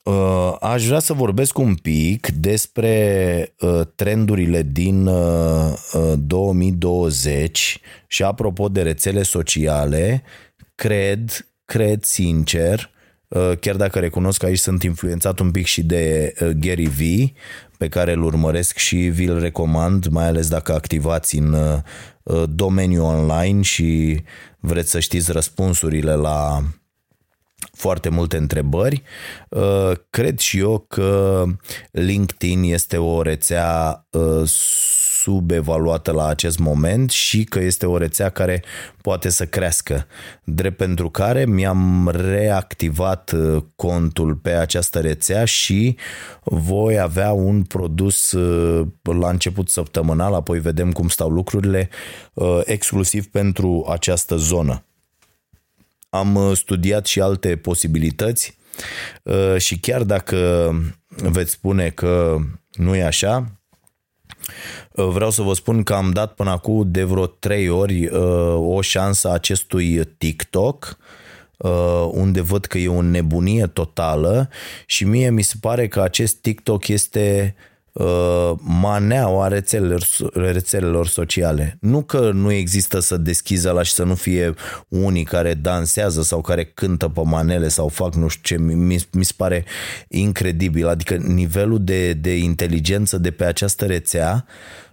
Uh, 0.08 0.56
aș 0.60 0.86
vrea 0.86 0.98
să 0.98 1.12
vorbesc 1.12 1.58
un 1.58 1.74
pic 1.74 2.28
despre 2.28 3.54
uh, 3.60 3.80
trendurile 3.94 4.62
din 4.62 5.10
2020 6.16 7.80
uh, 7.80 7.88
și 8.06 8.22
apropo 8.22 8.68
de 8.68 8.82
rețele 8.82 9.22
sociale, 9.22 10.22
cred, 10.74 11.46
cred 11.64 12.04
sincer, 12.04 12.90
chiar 13.60 13.76
dacă 13.76 13.98
recunosc 13.98 14.38
că 14.38 14.46
aici 14.46 14.58
sunt 14.58 14.82
influențat 14.82 15.38
un 15.38 15.50
pic 15.50 15.66
și 15.66 15.82
de 15.82 16.34
Gary 16.60 16.88
V, 16.88 17.00
pe 17.78 17.88
care 17.88 18.12
îl 18.12 18.22
urmăresc 18.22 18.76
și 18.76 18.96
vi-l 18.96 19.38
recomand, 19.38 20.06
mai 20.06 20.26
ales 20.26 20.48
dacă 20.48 20.74
activați 20.74 21.36
în 21.36 21.56
domeniul 22.54 23.04
online 23.04 23.62
și 23.62 24.22
vreți 24.58 24.90
să 24.90 25.00
știți 25.00 25.32
răspunsurile 25.32 26.14
la 26.14 26.62
foarte 27.78 28.08
multe 28.08 28.36
întrebări. 28.36 29.02
Uh, 29.48 29.92
cred 30.10 30.38
și 30.38 30.58
eu 30.58 30.84
că 30.88 31.44
LinkedIn 31.90 32.62
este 32.62 32.96
o 32.96 33.22
rețea 33.22 34.06
uh, 34.10 34.42
subevaluată 35.22 36.12
la 36.12 36.26
acest 36.26 36.58
moment 36.58 37.10
și 37.10 37.44
că 37.44 37.58
este 37.58 37.86
o 37.86 37.96
rețea 37.96 38.28
care 38.28 38.62
poate 39.02 39.28
să 39.28 39.46
crească. 39.46 40.06
Drept 40.44 40.76
pentru 40.76 41.10
care 41.10 41.46
mi-am 41.46 42.10
reactivat 42.14 43.32
uh, 43.32 43.62
contul 43.76 44.34
pe 44.34 44.50
această 44.50 45.00
rețea 45.00 45.44
și 45.44 45.96
voi 46.42 46.98
avea 46.98 47.32
un 47.32 47.62
produs 47.62 48.32
la 49.02 49.28
început 49.28 49.68
săptămânal, 49.68 50.34
apoi 50.34 50.60
vedem 50.60 50.92
cum 50.92 51.08
stau 51.08 51.28
lucrurile, 51.28 51.88
exclusiv 52.64 53.26
pentru 53.26 53.86
această 53.88 54.36
zonă. 54.36 54.87
Am 56.08 56.34
uh, 56.34 56.56
studiat 56.56 57.06
și 57.06 57.20
alte 57.20 57.56
posibilități 57.56 58.56
uh, 59.22 59.56
și 59.56 59.78
chiar 59.78 60.02
dacă 60.02 60.70
veți 61.08 61.50
spune 61.50 61.90
că 61.90 62.36
nu 62.72 62.94
e 62.94 63.04
așa, 63.04 63.60
uh, 64.92 65.06
vreau 65.06 65.30
să 65.30 65.42
vă 65.42 65.52
spun 65.52 65.82
că 65.82 65.94
am 65.94 66.10
dat 66.10 66.34
până 66.34 66.50
acum 66.50 66.90
de 66.90 67.04
vreo 67.04 67.26
trei 67.26 67.68
ori 67.68 68.08
o 68.54 68.80
șansă 68.80 69.30
acestui 69.32 70.04
TikTok 70.18 70.98
unde 72.10 72.40
văd 72.40 72.64
că 72.64 72.78
e 72.78 72.88
o 72.88 73.02
nebunie 73.02 73.66
totală 73.66 74.48
și 74.86 75.04
mie 75.04 75.30
mi 75.30 75.42
se 75.42 75.54
pare 75.60 75.88
că 75.88 76.00
acest 76.00 76.36
TikTok 76.36 76.88
este 76.88 77.54
uh, 77.56 77.77
maneaua 78.60 79.48
rețelelor, 79.48 80.06
rețelelor 80.32 81.06
sociale. 81.06 81.76
Nu 81.80 82.02
că 82.02 82.30
nu 82.30 82.52
există 82.52 82.98
să 82.98 83.16
deschizi 83.16 83.66
la 83.66 83.82
și 83.82 83.92
să 83.92 84.04
nu 84.04 84.14
fie 84.14 84.54
unii 84.88 85.24
care 85.24 85.54
dansează 85.54 86.22
sau 86.22 86.40
care 86.40 86.64
cântă 86.64 87.08
pe 87.08 87.20
manele 87.24 87.68
sau 87.68 87.88
fac 87.88 88.14
nu 88.14 88.28
știu 88.28 88.56
ce, 88.56 88.62
mi, 88.62 89.06
mi 89.12 89.24
se 89.24 89.32
pare 89.36 89.64
incredibil. 90.08 90.88
Adică 90.88 91.14
nivelul 91.14 91.84
de, 91.84 92.12
de 92.12 92.36
inteligență 92.36 93.18
de 93.18 93.30
pe 93.30 93.44
această 93.44 93.86
rețea 93.86 94.46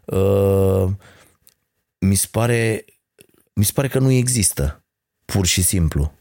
uh, 0.06 0.88
mi 2.00 2.16
se 2.16 2.28
pare 2.32 2.86
mi 3.54 3.64
se 3.64 3.72
pare 3.74 3.88
că 3.88 4.00
nu 4.00 4.12
există. 4.12 4.84
Pur 5.26 5.46
și 5.46 5.62
simplu. 5.62 6.15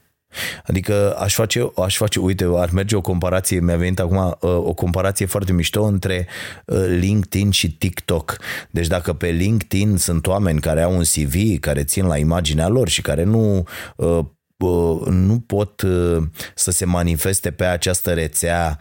Adică 0.67 1.17
aș 1.19 1.35
face, 1.35 1.73
aș 1.77 1.97
face, 1.97 2.19
uite, 2.19 2.47
ar 2.55 2.71
merge 2.71 2.97
o 2.97 3.01
comparație, 3.01 3.61
mi-a 3.61 3.77
venit 3.77 4.01
acum 4.01 4.17
uh, 4.17 4.51
o 4.51 4.73
comparație 4.73 5.27
foarte 5.27 5.53
mișto 5.53 5.83
între 5.83 6.27
uh, 6.67 6.85
LinkedIn 6.89 7.51
și 7.51 7.77
TikTok. 7.77 8.39
Deci 8.71 8.87
dacă 8.87 9.13
pe 9.13 9.27
LinkedIn 9.27 9.97
sunt 9.97 10.27
oameni 10.27 10.61
care 10.61 10.83
au 10.83 10.97
un 10.97 11.03
CV, 11.03 11.59
care 11.61 11.85
țin 11.85 12.07
la 12.07 12.17
imaginea 12.17 12.69
lor 12.69 12.89
și 12.89 13.03
care 13.03 13.23
nu 13.23 13.65
uh, 13.97 14.19
nu 15.11 15.43
pot 15.47 15.83
să 16.55 16.71
se 16.71 16.85
manifeste 16.85 17.51
pe 17.51 17.65
această 17.65 18.13
rețea 18.13 18.79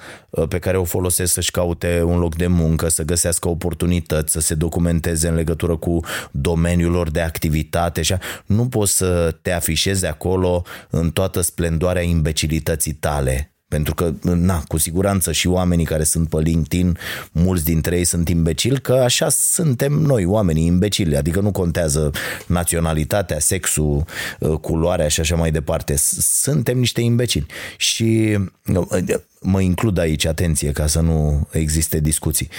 pe 0.49 0.59
care 0.59 0.77
o 0.77 0.83
folosesc 0.83 1.33
să-și 1.33 1.51
caute 1.51 2.01
un 2.05 2.19
loc 2.19 2.35
de 2.35 2.47
muncă, 2.47 2.89
să 2.89 3.03
găsească 3.03 3.49
oportunități, 3.49 4.31
să 4.31 4.39
se 4.39 4.55
documenteze 4.55 5.27
în 5.27 5.35
legătură 5.35 5.75
cu 5.77 5.99
domeniul 6.31 6.91
lor 6.91 7.11
de 7.11 7.21
activitate 7.21 8.01
și 8.01 8.15
nu 8.45 8.67
poți 8.67 8.95
să 8.97 9.35
te 9.41 9.51
afișezi 9.51 10.05
acolo 10.05 10.63
în 10.89 11.11
toată 11.11 11.41
splendoarea 11.41 12.01
imbecilității 12.01 12.93
tale 12.93 13.52
pentru 13.73 13.93
că, 13.93 14.13
na, 14.21 14.63
cu 14.67 14.77
siguranță 14.77 15.31
și 15.31 15.47
oamenii 15.47 15.85
care 15.85 16.03
sunt 16.03 16.29
pe 16.29 16.39
LinkedIn, 16.39 16.97
mulți 17.31 17.65
dintre 17.65 17.97
ei 17.97 18.03
sunt 18.03 18.29
imbecili, 18.29 18.81
că 18.81 18.93
așa 18.93 19.29
suntem 19.29 19.93
noi, 19.93 20.25
oamenii 20.25 20.65
imbecili, 20.65 21.17
adică 21.17 21.39
nu 21.39 21.51
contează 21.51 22.11
naționalitatea, 22.47 23.39
sexul, 23.39 24.05
uh, 24.39 24.57
culoarea 24.57 25.07
și 25.07 25.19
așa 25.19 25.35
mai 25.35 25.51
departe. 25.51 25.95
Suntem 26.19 26.77
niște 26.77 27.01
imbecili. 27.01 27.45
Și 27.77 28.37
uh, 28.73 29.15
mă 29.39 29.61
includ 29.61 29.97
aici, 29.97 30.25
atenție, 30.25 30.71
ca 30.71 30.87
să 30.87 30.99
nu 30.99 31.47
existe 31.51 31.99
discuții 31.99 32.49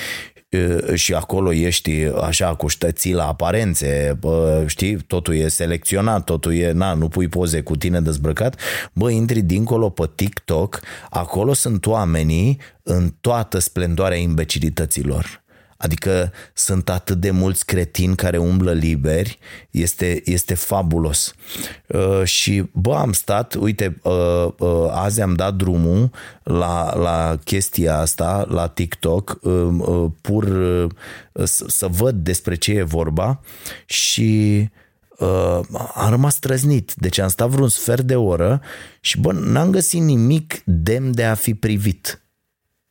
și 0.95 1.15
acolo 1.15 1.53
ești 1.53 2.05
așa 2.23 2.55
cu 2.55 2.67
ștății 2.67 3.13
la 3.13 3.27
aparențe, 3.27 4.17
bă, 4.21 4.65
știi, 4.67 4.97
totul 4.97 5.35
e 5.35 5.49
selecționat, 5.49 6.25
totul 6.25 6.55
e, 6.55 6.73
na, 6.73 6.95
nu 6.95 7.09
pui 7.09 7.29
poze 7.29 7.61
cu 7.61 7.77
tine 7.77 8.01
dezbrăcat, 8.01 8.61
bă, 8.93 9.11
intri 9.11 9.41
dincolo 9.41 9.89
pe 9.89 10.11
TikTok, 10.15 10.81
acolo 11.11 11.53
sunt 11.53 11.87
oamenii 11.87 12.61
în 12.83 13.15
toată 13.21 13.59
splendoarea 13.59 14.19
imbecilităților 14.19 15.44
Adică 15.85 16.33
sunt 16.55 16.89
atât 16.89 17.21
de 17.21 17.31
mulți 17.31 17.67
cretini 17.67 18.17
care 18.17 18.39
umblă 18.39 18.73
liberi, 18.73 19.39
este, 19.71 20.23
este 20.25 20.55
fabulos. 20.55 21.35
Uh, 21.87 22.25
și 22.25 22.65
bă, 22.73 22.95
am 22.95 23.13
stat, 23.13 23.55
uite, 23.55 24.01
uh, 24.03 24.49
uh, 24.59 24.87
azi 24.91 25.21
am 25.21 25.35
dat 25.35 25.55
drumul 25.55 26.11
la, 26.43 26.97
la 26.97 27.39
chestia 27.45 27.99
asta, 27.99 28.47
la 28.49 28.69
TikTok, 28.69 29.39
uh, 29.43 29.69
uh, 29.79 30.11
pur 30.21 30.45
uh, 30.45 30.91
să, 31.45 31.65
să 31.69 31.87
văd 31.87 32.15
despre 32.15 32.55
ce 32.55 32.73
e 32.73 32.83
vorba 32.83 33.41
și 33.85 34.61
uh, 35.19 35.61
am 35.95 36.11
rămas 36.11 36.39
trăznit. 36.39 36.95
Deci 36.95 37.19
am 37.19 37.29
stat 37.29 37.49
vreun 37.49 37.69
sfert 37.69 38.03
de 38.03 38.17
oră 38.17 38.61
și 39.01 39.21
bă, 39.21 39.33
n-am 39.33 39.71
găsit 39.71 40.01
nimic 40.01 40.63
demn 40.65 41.15
de 41.15 41.25
a 41.25 41.35
fi 41.35 41.55
privit. 41.55 42.23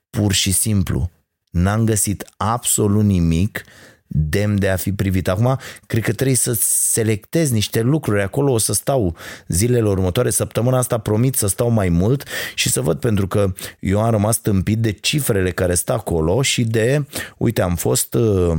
Pur 0.10 0.34
și 0.34 0.52
simplu 0.52 1.12
N-am 1.54 1.86
găsit 1.86 2.26
absolut 2.38 3.04
nimic 3.04 3.64
demn 4.08 4.60
de 4.60 4.70
a 4.70 4.76
fi 4.76 4.94
privit. 4.94 5.28
Acum, 5.28 5.60
cred 5.86 6.04
că 6.04 6.14
trebuie 6.14 6.36
să 6.36 6.58
selectez 6.60 7.52
niște 7.52 7.82
lucruri. 7.82 8.22
Acolo 8.22 8.52
o 8.52 8.58
să 8.58 8.74
stau 8.74 9.16
zilele 9.48 9.88
următoare, 9.88 10.30
săptămâna 10.30 10.78
asta 10.78 10.98
promit 10.98 11.36
să 11.36 11.48
stau 11.48 11.70
mai 11.70 11.90
mult 11.90 12.28
și 12.56 12.70
să 12.70 12.82
văd, 12.82 13.00
pentru 13.00 13.28
că 13.28 13.54
eu 13.80 14.02
am 14.02 14.12
rămas 14.12 14.38
tâmpit 14.38 14.78
de 14.78 14.92
cifrele 14.92 15.52
care 15.52 15.74
stau 15.74 15.96
acolo 15.96 16.42
și 16.42 16.64
de, 16.64 17.06
uite, 17.38 17.62
am 17.62 17.76
fost... 17.76 18.14
Uh, 18.14 18.58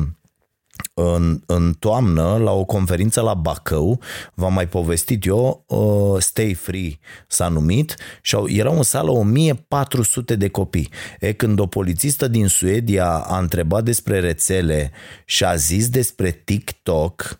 în, 0.95 1.43
în 1.47 1.73
toamnă 1.79 2.37
la 2.37 2.53
o 2.53 2.65
conferință 2.65 3.21
la 3.21 3.35
Bacău, 3.35 4.01
v-am 4.35 4.53
mai 4.53 4.69
povestit 4.69 5.27
eu, 5.27 5.65
uh, 5.67 6.23
Stay 6.23 6.55
Free 6.55 6.99
s-a 7.27 7.49
numit 7.49 7.97
și 8.23 8.37
erau 8.47 8.77
în 8.77 8.83
sală 8.83 9.11
1400 9.11 10.37
de 10.37 10.49
copii. 10.49 10.91
E 11.21 11.33
când 11.33 11.59
o 11.59 11.67
polițistă 11.67 12.29
din 12.29 12.47
Suedia 12.47 13.09
a 13.09 13.39
întrebat 13.39 13.85
despre 13.85 14.21
rețele 14.21 14.91
și 15.25 15.45
a 15.45 15.55
zis 15.55 15.89
despre 15.89 16.31
TikTok, 16.45 17.39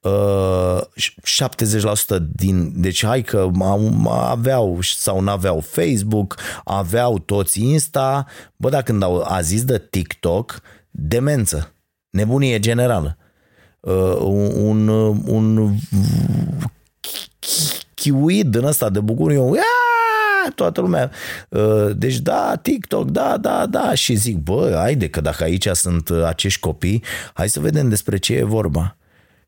uh, 0.00 0.80
70% 1.22 2.18
din, 2.32 2.72
deci 2.80 3.04
hai 3.04 3.22
că 3.22 3.50
aveau 4.08 4.78
sau 4.80 5.20
nu 5.20 5.30
aveau 5.30 5.60
Facebook, 5.60 6.36
aveau 6.64 7.18
toți 7.18 7.62
Insta, 7.62 8.26
bă, 8.56 8.68
dar 8.68 8.82
când 8.82 9.02
au, 9.02 9.24
a 9.28 9.40
zis 9.40 9.64
de 9.64 9.86
TikTok, 9.90 10.60
demență 10.90 11.70
nebunie 12.16 12.58
generală. 12.58 13.16
Uh, 13.80 14.16
un, 14.54 14.88
un 15.26 15.76
chiuit 17.94 18.46
din 18.46 18.64
ăsta 18.64 18.90
de 18.90 19.00
bucurie, 19.00 19.40
toată 20.54 20.80
lumea. 20.80 21.10
Uh, 21.48 21.90
deci 21.96 22.18
da, 22.18 22.58
TikTok, 22.62 23.10
da, 23.10 23.36
da, 23.36 23.66
da. 23.66 23.94
Și 23.94 24.14
zic, 24.14 24.36
bă, 24.36 24.72
haide 24.76 25.08
că 25.08 25.20
dacă 25.20 25.42
aici 25.44 25.68
sunt 25.68 26.10
acești 26.10 26.60
copii, 26.60 27.02
hai 27.34 27.48
să 27.48 27.60
vedem 27.60 27.88
despre 27.88 28.16
ce 28.16 28.34
e 28.34 28.44
vorba. 28.44 28.96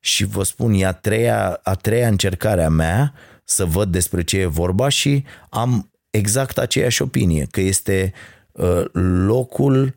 Și 0.01 0.25
vă 0.25 0.43
spun, 0.43 0.73
e 0.73 0.87
a 0.87 0.93
treia, 0.93 1.61
a 1.63 1.75
treia 1.75 2.09
încercare 2.09 2.65
a 2.65 2.69
mea 2.69 3.15
să 3.45 3.65
văd 3.65 3.93
despre 3.93 4.23
ce 4.23 4.39
e 4.39 4.47
vorba 4.47 4.89
și 4.89 5.25
am 5.51 5.91
exact 6.11 6.59
aceeași 6.59 7.03
opinie, 7.03 7.47
că 7.51 7.61
este 7.61 8.13
uh, 8.53 8.85
locul 9.27 9.85
uh, 9.85 9.93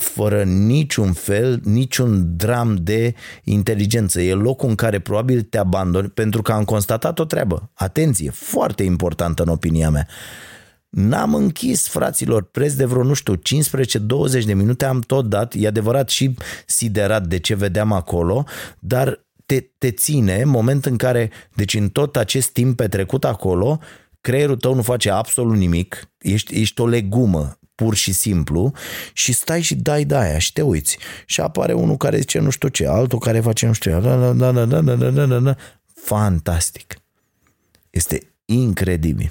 fără 0.00 0.42
niciun 0.42 1.12
fel, 1.12 1.60
niciun 1.64 2.36
dram 2.36 2.76
de 2.82 3.14
inteligență. 3.44 4.20
E 4.20 4.32
locul 4.32 4.68
în 4.68 4.74
care 4.74 4.98
probabil 4.98 5.42
te 5.42 5.58
abandoni 5.58 6.08
pentru 6.08 6.42
că 6.42 6.52
am 6.52 6.64
constatat 6.64 7.18
o 7.18 7.24
treabă. 7.24 7.70
Atenție, 7.74 8.30
foarte 8.30 8.82
importantă 8.82 9.42
în 9.42 9.48
opinia 9.48 9.90
mea. 9.90 10.06
N-am 10.88 11.34
închis, 11.34 11.88
fraților, 11.88 12.42
preț 12.42 12.72
de 12.72 12.84
vreo, 12.84 13.02
nu 13.02 13.14
știu, 13.14 13.36
15-20 13.36 13.40
de 14.44 14.54
minute 14.54 14.84
am 14.84 15.00
tot 15.00 15.28
dat, 15.28 15.54
e 15.56 15.66
adevărat 15.66 16.08
și 16.08 16.34
siderat 16.66 17.26
de 17.26 17.38
ce 17.38 17.54
vedeam 17.54 17.92
acolo, 17.92 18.44
dar 18.78 19.24
te, 19.46 19.60
te 19.78 19.90
ține 19.90 20.44
moment 20.44 20.86
în 20.86 20.96
care, 20.96 21.30
deci 21.54 21.74
în 21.74 21.88
tot 21.88 22.16
acest 22.16 22.50
timp 22.50 22.76
petrecut 22.76 23.24
acolo, 23.24 23.78
creierul 24.20 24.56
tău 24.56 24.74
nu 24.74 24.82
face 24.82 25.10
absolut 25.10 25.56
nimic, 25.56 26.10
ești, 26.18 26.60
ești 26.60 26.80
o 26.80 26.86
legumă 26.86 27.59
pur 27.80 27.94
și 27.94 28.12
simplu 28.12 28.72
și 29.12 29.32
stai 29.32 29.60
și 29.60 29.74
dai 29.74 30.04
de 30.04 30.16
aia 30.16 30.38
și 30.38 30.52
te 30.52 30.62
uiți. 30.62 30.98
Și 31.26 31.40
apare 31.40 31.72
unul 31.72 31.96
care 31.96 32.18
zice 32.18 32.38
nu 32.38 32.50
știu 32.50 32.68
ce, 32.68 32.86
altul 32.86 33.18
care 33.18 33.40
face 33.40 33.66
nu 33.66 33.72
știu 33.72 33.90
ce. 33.90 34.00
Da, 34.00 34.16
da, 34.16 34.32
da, 34.32 34.64
da, 34.64 34.80
da, 34.80 34.94
da, 34.94 35.10
da, 35.10 35.26
da, 35.26 35.38
da. 35.38 35.56
Fantastic. 35.94 36.96
Este 37.90 38.32
incredibil. 38.44 39.30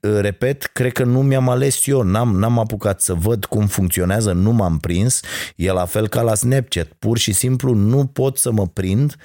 Repet, 0.00 0.62
cred 0.62 0.92
că 0.92 1.04
nu 1.04 1.22
mi-am 1.22 1.48
ales 1.48 1.86
eu, 1.86 2.02
n-am, 2.02 2.38
n-am 2.38 2.58
apucat 2.58 3.00
să 3.00 3.14
văd 3.14 3.44
cum 3.44 3.66
funcționează, 3.66 4.32
nu 4.32 4.52
m-am 4.52 4.78
prins. 4.78 5.20
E 5.56 5.72
la 5.72 5.84
fel 5.84 6.08
ca 6.08 6.22
la 6.22 6.34
Snapchat, 6.34 6.86
pur 6.86 7.18
și 7.18 7.32
simplu 7.32 7.74
nu 7.74 8.06
pot 8.06 8.38
să 8.38 8.52
mă 8.52 8.66
prind 8.66 9.16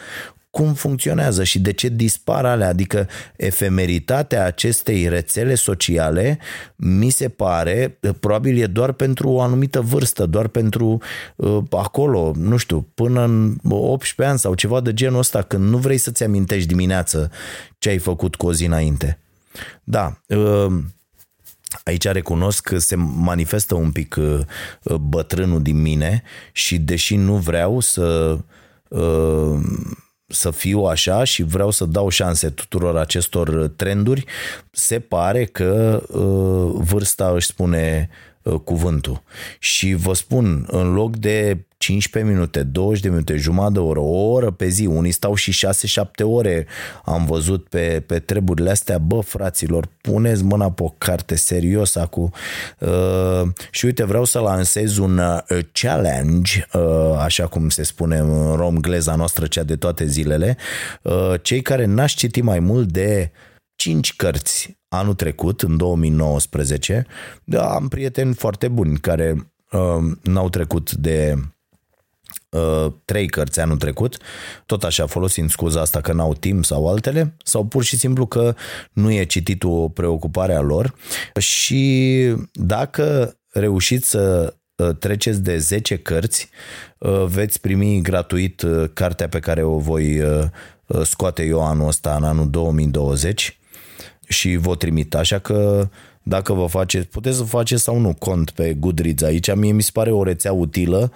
cum 0.56 0.74
funcționează 0.74 1.44
și 1.44 1.60
de 1.60 1.72
ce 1.72 1.88
dispar 1.88 2.46
alea, 2.46 2.68
adică 2.68 3.08
efemeritatea 3.36 4.46
acestei 4.46 5.08
rețele 5.08 5.56
sociale 5.56 6.40
mi 6.76 7.10
se 7.10 7.30
pare, 7.30 8.00
probabil 8.20 8.62
e 8.62 8.66
doar 8.66 8.92
pentru 8.92 9.30
o 9.30 9.42
anumită 9.42 9.82
vârstă, 9.82 10.26
doar 10.26 10.48
pentru 10.48 11.02
uh, 11.36 11.64
acolo, 11.70 12.32
nu 12.36 12.58
știu, 12.58 12.88
până 12.94 13.24
în 13.24 13.56
18 13.70 14.24
ani 14.24 14.40
sau 14.40 14.54
ceva 14.54 14.82
de 14.82 14.94
genul 14.94 15.20
ăsta, 15.20 15.42
când 15.42 15.70
nu 15.70 15.78
vrei 15.78 15.98
să-ți 15.98 16.24
amintești 16.24 16.68
dimineață 16.68 17.32
ce 17.78 17.90
ai 17.90 17.98
făcut 17.98 18.36
cu 18.36 18.46
o 18.46 18.54
zi 18.54 18.66
înainte. 18.66 19.20
Da, 19.84 20.22
uh, 20.28 20.74
Aici 21.84 22.04
recunosc 22.04 22.64
că 22.64 22.78
se 22.78 22.96
manifestă 22.96 23.76
un 23.76 23.92
pic 23.92 24.16
uh, 24.20 24.96
bătrânul 24.96 25.62
din 25.62 25.82
mine 25.82 26.24
și 26.52 26.78
deși 26.78 27.16
nu 27.16 27.36
vreau 27.36 27.80
să 27.80 28.38
uh, 28.88 29.60
să 30.34 30.52
fiu 30.52 30.80
așa 30.84 31.24
și 31.24 31.44
vreau 31.44 31.72
să 31.72 31.86
dau 31.86 32.10
șanse 32.10 32.50
tuturor 32.50 32.98
acestor 32.98 33.68
trenduri, 33.76 34.26
se 34.72 35.00
pare 35.00 35.46
că 35.46 36.04
uh, 36.08 36.82
vârsta 36.84 37.32
își 37.36 37.48
spune 37.48 38.10
uh, 38.42 38.60
cuvântul. 38.64 39.24
Și 39.60 39.94
vă 39.94 40.14
spun, 40.14 40.66
în 40.68 40.94
loc 40.94 41.16
de 41.16 41.58
15 41.84 42.32
minute, 42.32 42.64
20 42.64 43.02
de 43.02 43.10
minute, 43.10 43.36
jumătate 43.36 43.74
de 43.74 43.80
oră, 43.80 44.00
o 44.00 44.32
oră 44.32 44.52
pe 44.52 44.68
zi, 44.68 44.86
unii 44.86 45.12
stau 45.12 45.36
și 45.36 45.68
6-7 46.02 46.24
ore, 46.24 46.68
am 47.06 47.26
văzut 47.26 47.68
pe, 47.68 48.04
pe 48.06 48.20
treburile 48.20 48.70
astea, 48.70 48.98
bă, 48.98 49.20
fraților, 49.20 49.88
puneți 50.02 50.44
mâna 50.44 50.72
pe 50.72 50.84
o 50.84 50.94
carte 50.98 51.36
serios 51.36 51.96
acum. 51.96 52.34
Uh, 52.80 53.42
și 53.72 53.86
uite, 53.86 54.04
vreau 54.04 54.24
să 54.24 54.40
lansez 54.40 54.98
un 54.98 55.18
uh, 55.18 55.60
challenge, 55.72 56.68
uh, 56.74 57.18
așa 57.18 57.48
cum 57.48 57.70
se 57.70 57.84
spune 57.84 58.18
în 58.18 58.56
romgleza 58.56 59.16
noastră, 59.16 59.48
cea 59.48 59.64
de 59.64 59.76
toate 59.76 60.06
zilele. 60.06 60.58
Uh, 61.02 61.34
cei 61.42 61.62
care 61.62 61.86
n-aș 61.86 62.14
citi 62.14 62.42
mai 62.42 62.60
mult 62.60 62.92
de 62.92 63.32
5 63.76 64.16
cărți 64.16 64.78
anul 64.88 65.14
trecut, 65.14 65.62
în 65.62 65.78
2019, 65.78 67.06
da, 67.44 67.74
am 67.74 67.88
prieteni 67.88 68.34
foarte 68.34 68.68
buni 68.68 68.98
care 68.98 69.54
uh, 69.72 70.12
n-au 70.24 70.50
trecut 70.50 70.92
de 70.92 71.36
uh, 72.54 72.92
trei 73.06 73.28
cărți 73.28 73.60
anul 73.60 73.78
trecut, 73.78 74.18
tot 74.66 74.84
așa 74.84 75.06
folosind 75.06 75.50
scuza 75.50 75.82
asta 75.82 76.02
că 76.02 76.14
n-au 76.14 76.34
timp 76.34 76.66
sau 76.66 76.88
altele, 76.88 77.36
sau 77.44 77.66
pur 77.66 77.84
și 77.84 77.98
simplu 77.98 78.26
că 78.26 78.56
nu 78.94 79.12
e 79.12 79.24
citit 79.24 79.64
o 79.64 79.88
preocupare 79.90 80.54
a 80.54 80.62
lor 80.62 80.94
și 81.40 82.36
dacă 82.52 83.38
reușiți 83.54 84.10
să 84.10 84.54
uh, 84.76 84.96
treceți 85.00 85.42
de 85.42 85.58
10 85.58 85.98
cărți, 85.98 86.50
uh, 86.98 87.26
veți 87.26 87.62
primi 87.62 88.02
gratuit 88.02 88.62
uh, 88.62 88.90
cartea 88.94 89.28
pe 89.28 89.40
care 89.40 89.64
o 89.64 89.78
voi 89.78 90.22
scoate 91.04 91.44
eu 91.44 91.66
anul 91.66 91.88
ăsta, 91.88 92.16
în 92.16 92.24
anul 92.24 92.50
2020 92.50 93.58
și 94.28 94.56
vă 94.56 94.76
trimit. 94.76 95.16
Așa 95.16 95.40
că 95.40 95.88
dacă 96.24 96.54
vă 96.54 96.66
faceți, 96.66 97.08
puteți 97.08 97.38
să 97.38 97.44
faceți 97.44 97.84
sau 97.84 98.00
nu 98.00 98.14
cont 98.14 98.50
pe 98.50 98.74
Goodreads 98.74 99.24
aici. 99.24 99.56
Mie 99.56 99.72
mi 99.72 99.82
se 99.82 99.90
pare 99.94 100.12
o 100.12 100.24
rețea 100.24 100.54
utilă 100.54 101.12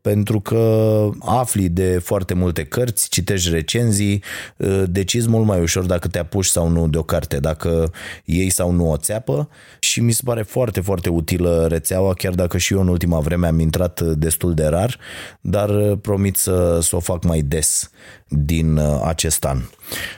pentru 0.00 0.40
că 0.40 1.08
afli 1.20 1.68
de 1.68 1.98
foarte 1.98 2.34
multe 2.34 2.64
cărți, 2.64 3.08
citești 3.08 3.50
recenzii, 3.50 4.22
uh, 4.56 4.82
decizi 4.86 5.28
mult 5.28 5.46
mai 5.46 5.60
ușor 5.60 5.84
dacă 5.84 6.08
te 6.08 6.18
apuci 6.18 6.44
sau 6.44 6.68
nu 6.68 6.88
de 6.88 6.98
o 6.98 7.02
carte, 7.02 7.38
dacă 7.38 7.92
iei 8.24 8.50
sau 8.50 8.70
nu 8.70 8.90
o 8.90 8.96
țeapă 8.96 9.48
și 9.78 10.00
mi 10.00 10.12
se 10.12 10.22
pare 10.24 10.42
foarte, 10.42 10.80
foarte 10.80 11.08
utilă 11.08 11.66
rețeaua, 11.68 12.14
chiar 12.14 12.34
dacă 12.34 12.58
și 12.58 12.72
eu 12.72 12.80
în 12.80 12.88
ultima 12.88 13.20
vreme 13.20 13.46
am 13.46 13.60
intrat 13.60 14.00
destul 14.00 14.54
de 14.54 14.66
rar, 14.66 14.98
dar 15.40 15.96
promit 15.96 16.36
să, 16.36 16.78
să 16.82 16.96
o 16.96 17.00
fac 17.00 17.24
mai 17.24 17.40
des 17.40 17.90
din 18.28 18.76
uh, 18.76 19.00
acest 19.04 19.44
an. 19.44 19.58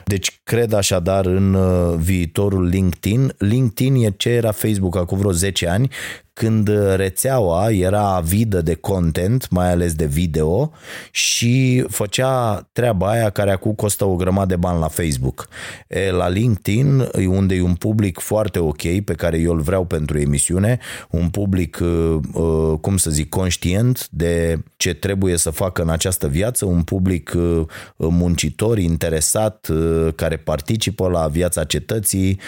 Deci 0.05 0.39
cred 0.43 0.73
așadar 0.73 1.25
în 1.25 1.53
uh, 1.53 1.95
viitorul 1.97 2.65
LinkedIn. 2.67 3.33
LinkedIn 3.37 3.95
e 3.95 4.13
ce 4.17 4.29
era 4.29 4.51
Facebook 4.51 4.95
acum 4.95 5.17
vreo 5.17 5.31
10 5.31 5.67
ani, 5.67 5.89
când 6.33 6.69
rețeaua 6.95 7.71
era 7.71 8.15
avidă 8.15 8.61
de 8.61 8.73
content, 8.73 9.49
mai 9.49 9.71
ales 9.71 9.93
de 9.93 10.05
video 10.05 10.71
și 11.11 11.85
făcea 11.89 12.67
treaba 12.71 13.09
aia 13.09 13.29
care 13.29 13.51
acum 13.51 13.73
costă 13.73 14.05
o 14.05 14.15
grămadă 14.15 14.53
de 14.53 14.55
bani 14.55 14.79
la 14.79 14.87
Facebook. 14.87 15.47
E, 15.87 16.11
la 16.11 16.27
LinkedIn, 16.27 17.09
unde 17.27 17.55
e 17.55 17.61
un 17.61 17.75
public 17.75 18.19
foarte 18.19 18.59
ok, 18.59 18.81
pe 19.05 19.13
care 19.13 19.37
eu 19.37 19.53
îl 19.53 19.61
vreau 19.61 19.85
pentru 19.85 20.19
emisiune, 20.19 20.79
un 21.09 21.29
public, 21.29 21.79
uh, 21.81 22.17
uh, 22.33 22.79
cum 22.81 22.97
să 22.97 23.09
zic, 23.09 23.29
conștient 23.29 24.07
de 24.09 24.63
ce 24.77 24.93
trebuie 24.93 25.37
să 25.37 25.49
facă 25.49 25.81
în 25.81 25.89
această 25.89 26.27
viață, 26.27 26.65
un 26.65 26.81
public 26.81 27.33
uh, 27.35 27.65
muncitor, 27.97 28.77
interesat, 28.77 29.69
care 30.15 30.37
participă 30.37 31.07
la 31.07 31.27
viața 31.27 31.63
cetății, 31.63 32.39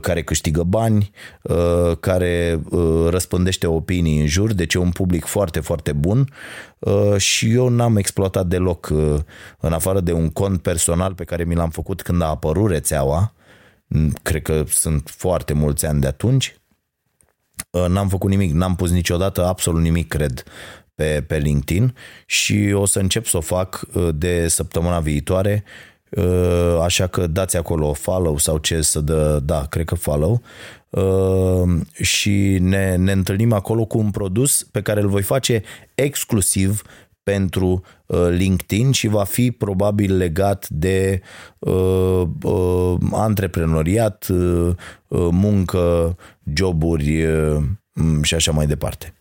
care 0.00 0.22
câștigă 0.22 0.62
bani, 0.62 1.10
care 2.00 2.60
răspunde 3.08 3.33
răspândește 3.34 3.66
opinii 3.66 4.20
în 4.20 4.26
jur, 4.26 4.52
deci 4.52 4.74
e 4.74 4.78
un 4.78 4.90
public 4.90 5.24
foarte, 5.24 5.60
foarte 5.60 5.92
bun 5.92 6.28
uh, 6.78 7.16
și 7.16 7.52
eu 7.52 7.68
n-am 7.68 7.96
exploatat 7.96 8.46
deloc, 8.46 8.88
uh, 8.92 9.20
în 9.58 9.72
afară 9.72 10.00
de 10.00 10.12
un 10.12 10.30
cont 10.30 10.62
personal 10.62 11.14
pe 11.14 11.24
care 11.24 11.44
mi 11.44 11.54
l-am 11.54 11.70
făcut 11.70 12.02
când 12.02 12.22
a 12.22 12.26
apărut 12.26 12.70
rețeaua, 12.70 13.34
cred 14.22 14.42
că 14.42 14.64
sunt 14.68 15.12
foarte 15.16 15.52
mulți 15.52 15.86
ani 15.86 16.00
de 16.00 16.06
atunci, 16.06 16.56
uh, 17.70 17.86
n-am 17.88 18.08
făcut 18.08 18.30
nimic, 18.30 18.52
n-am 18.52 18.76
pus 18.76 18.90
niciodată 18.90 19.46
absolut 19.46 19.82
nimic, 19.82 20.08
cred, 20.08 20.42
pe, 20.94 21.24
pe 21.26 21.38
LinkedIn 21.38 21.94
și 22.26 22.72
o 22.74 22.86
să 22.86 22.98
încep 22.98 23.26
să 23.26 23.36
o 23.36 23.40
fac 23.40 23.86
de 24.14 24.48
săptămâna 24.48 25.00
viitoare 25.00 25.64
așa 26.82 27.06
că 27.06 27.26
dați 27.26 27.56
acolo 27.56 27.92
follow 27.92 28.38
sau 28.38 28.58
ce 28.58 28.80
să 28.80 29.00
dă, 29.00 29.40
da, 29.44 29.66
cred 29.68 29.84
că 29.84 29.94
follow 29.94 30.42
Uh, 30.94 31.80
și 31.92 32.58
ne, 32.60 32.96
ne 32.96 33.12
întâlnim 33.12 33.52
acolo 33.52 33.84
cu 33.84 33.98
un 33.98 34.10
produs 34.10 34.62
pe 34.62 34.82
care 34.82 35.00
îl 35.00 35.08
voi 35.08 35.22
face 35.22 35.62
exclusiv 35.94 36.82
pentru 37.22 37.82
uh, 38.06 38.26
LinkedIn 38.30 38.90
și 38.90 39.06
va 39.06 39.24
fi 39.24 39.50
probabil 39.50 40.16
legat 40.16 40.68
de 40.68 41.20
uh, 41.58 42.22
uh, 42.42 42.94
antreprenoriat, 43.12 44.26
uh, 44.28 44.74
uh 45.08 45.28
muncă, 45.30 46.16
joburi 46.54 47.24
uh, 47.24 47.62
și 48.22 48.34
așa 48.34 48.52
mai 48.52 48.66
departe. 48.66 49.14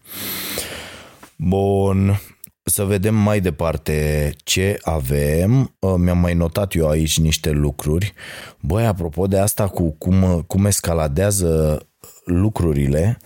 Bun, 1.37 2.19
să 2.64 2.84
vedem 2.84 3.16
mai 3.16 3.39
departe 3.39 4.34
ce 4.43 4.80
avem. 4.82 5.76
Uh, 5.80 5.93
mi-am 5.97 6.18
mai 6.18 6.34
notat 6.34 6.76
eu 6.76 6.89
aici 6.89 7.20
niște 7.20 7.49
lucruri. 7.49 8.14
Băi, 8.59 8.86
apropo 8.86 9.28
de 9.28 9.38
asta 9.38 9.68
cu 9.68 9.91
cum, 9.91 10.43
cum 10.47 10.66
escaladează 10.66 11.82
lucrurile 12.26 13.18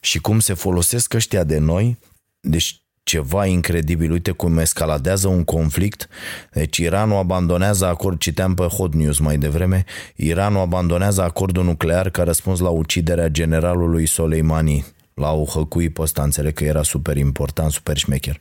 și 0.00 0.18
cum 0.18 0.38
se 0.38 0.54
folosesc 0.54 1.14
ăștia 1.14 1.44
de 1.44 1.58
noi, 1.58 1.98
deci 2.40 2.80
ceva 3.02 3.46
incredibil. 3.46 4.10
Uite 4.10 4.30
cum 4.30 4.58
escaladează 4.58 5.28
un 5.28 5.44
conflict. 5.44 6.08
Deci 6.52 6.76
Iranul 6.76 7.16
abandonează 7.16 7.86
acord, 7.86 8.18
citeam 8.18 8.54
pe 8.54 8.62
Hot 8.62 8.94
News 8.94 9.18
mai 9.18 9.38
devreme, 9.38 9.84
Iranul 10.16 10.60
abandonează 10.60 11.22
acordul 11.22 11.64
nuclear 11.64 12.10
ca 12.10 12.22
răspuns 12.22 12.60
la 12.60 12.68
uciderea 12.68 13.28
generalului 13.28 14.06
Soleimani 14.06 14.84
L-au 15.20 15.48
hăcuit 15.54 15.92
pe 15.92 16.02
ăsta, 16.02 16.22
înțeleg 16.22 16.52
că 16.52 16.64
era 16.64 16.82
super 16.82 17.16
important, 17.16 17.70
super 17.70 17.96
șmecher. 17.96 18.38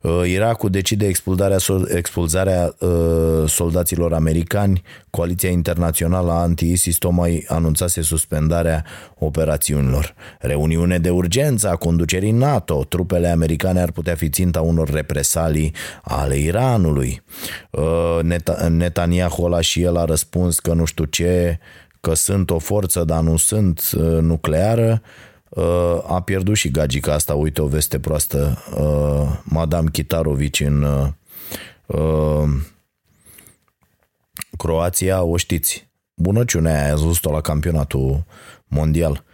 Uh, 0.00 0.22
Irakul 0.26 0.70
decide 0.70 1.06
expulzarea, 1.06 1.56
expulzarea 1.94 2.74
uh, 2.78 3.48
soldaților 3.48 4.12
americani. 4.12 4.82
Coaliția 5.10 5.50
internațională 5.50 6.32
anti-ISIS 6.32 6.96
tocmai 6.96 7.44
anunțase 7.48 8.02
suspendarea 8.02 8.84
operațiunilor. 9.18 10.14
Reuniune 10.38 10.98
de 10.98 11.10
urgență 11.10 11.70
a 11.70 11.76
conducerii 11.76 12.30
NATO. 12.30 12.84
Trupele 12.84 13.28
americane 13.28 13.80
ar 13.80 13.90
putea 13.90 14.14
fi 14.14 14.28
ținta 14.28 14.60
unor 14.60 14.90
represalii 14.90 15.74
ale 16.02 16.36
Iranului. 16.36 17.22
Uh, 17.70 18.18
Netanyahu 18.68 19.44
ăla 19.44 19.60
și 19.60 19.82
el 19.82 19.96
a 19.96 20.04
răspuns 20.04 20.58
că 20.58 20.72
nu 20.72 20.84
știu 20.84 21.04
ce, 21.04 21.58
că 22.00 22.14
sunt 22.14 22.50
o 22.50 22.58
forță, 22.58 23.04
dar 23.04 23.20
nu 23.20 23.36
sunt 23.36 23.90
nucleară 24.20 25.02
Uh, 25.54 26.04
a 26.06 26.22
pierdut 26.22 26.56
și 26.56 26.70
gagica 26.70 27.12
asta, 27.12 27.34
uite 27.34 27.62
o 27.62 27.66
veste 27.66 27.98
proastă, 28.00 28.64
uh, 28.78 29.40
Madame 29.44 29.88
Kitarovici 29.92 30.60
în 30.60 30.82
uh, 31.86 32.48
Croația, 34.56 35.22
o 35.22 35.36
știți. 35.36 35.92
Bunăciunea 36.14 36.82
aia, 36.82 36.92
ați 36.92 37.04
văzut-o 37.04 37.30
la 37.30 37.40
campionatul 37.40 38.24
mondial. 38.66 39.24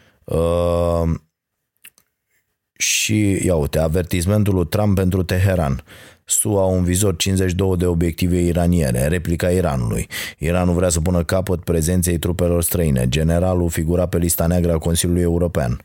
Și, 2.72 3.46
ia 3.46 3.54
uite, 3.54 3.78
avertismentul 3.78 4.54
lui 4.54 4.66
Trump 4.66 4.94
pentru 4.94 5.22
Teheran. 5.22 5.84
SUA 6.30 6.64
un 6.64 6.84
vizor 6.84 7.16
52 7.16 7.76
de 7.76 7.86
obiective 7.86 8.38
iraniene, 8.38 9.06
replica 9.06 9.48
Iranului. 9.48 10.06
Iranul 10.38 10.74
vrea 10.74 10.88
să 10.88 11.00
pună 11.00 11.24
capăt 11.24 11.64
prezenței 11.64 12.18
trupelor 12.18 12.62
străine. 12.62 13.08
Generalul 13.08 13.68
figura 13.68 14.06
pe 14.06 14.18
lista 14.18 14.46
neagră 14.46 14.72
a 14.72 14.78
Consiliului 14.78 15.22
European. 15.22 15.80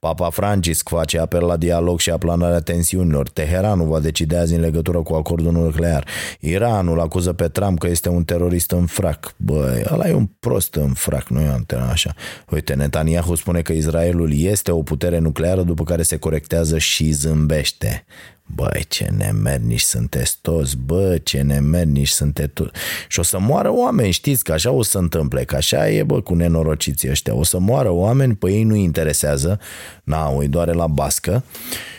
Papa 0.00 0.30
Francisc 0.30 0.88
face 0.88 1.18
apel 1.18 1.44
la 1.44 1.56
dialog 1.56 1.98
și 1.98 2.10
aplanarea 2.10 2.60
tensiunilor. 2.60 3.28
Teheranul 3.28 3.86
va 3.88 4.00
decide 4.00 4.36
azi 4.36 4.54
în 4.54 4.60
legătură 4.60 5.02
cu 5.02 5.14
acordul 5.14 5.52
nuclear. 5.52 6.06
Iranul 6.40 7.00
acuză 7.00 7.32
pe 7.32 7.48
Trump 7.48 7.78
că 7.78 7.86
este 7.86 8.08
un 8.08 8.24
terorist 8.24 8.70
în 8.70 8.86
frac. 8.86 9.34
Băi, 9.36 9.82
ăla 9.92 10.08
e 10.08 10.12
un 10.12 10.28
prost 10.40 10.74
în 10.74 10.92
frac, 10.92 11.28
nu 11.28 11.40
e 11.40 11.64
așa. 11.90 12.14
Uite, 12.50 12.74
Netanyahu 12.74 13.34
spune 13.34 13.62
că 13.62 13.72
Israelul 13.72 14.32
este 14.34 14.70
o 14.70 14.82
putere 14.82 15.18
nucleară, 15.18 15.62
după 15.62 15.84
care 15.84 16.02
se 16.02 16.16
corectează 16.16 16.78
și 16.78 17.10
zâmbește. 17.10 18.04
Băi, 18.54 18.84
ce 18.88 19.08
nemernici 19.16 19.80
sunteți 19.80 20.38
toți, 20.40 20.76
bă, 20.76 21.18
ce 21.22 21.42
nemernici 21.42 22.08
sunteți 22.08 22.52
toți. 22.52 22.70
Și 23.08 23.18
o 23.18 23.22
să 23.22 23.38
moară 23.38 23.70
oameni, 23.72 24.10
știți 24.10 24.44
că 24.44 24.52
așa 24.52 24.70
o 24.70 24.82
să 24.82 24.98
întâmple, 24.98 25.44
că 25.44 25.56
așa 25.56 25.90
e, 25.90 26.02
bă, 26.02 26.20
cu 26.20 26.34
nenorociții 26.34 27.10
ăștia. 27.10 27.34
O 27.34 27.44
să 27.44 27.58
moară 27.58 27.90
oameni, 27.90 28.34
pe 28.34 28.50
ei 28.50 28.62
nu 28.62 28.74
interesează, 28.74 29.60
na, 30.04 30.36
îi 30.38 30.48
doare 30.48 30.72
la 30.72 30.86
bască 30.86 31.44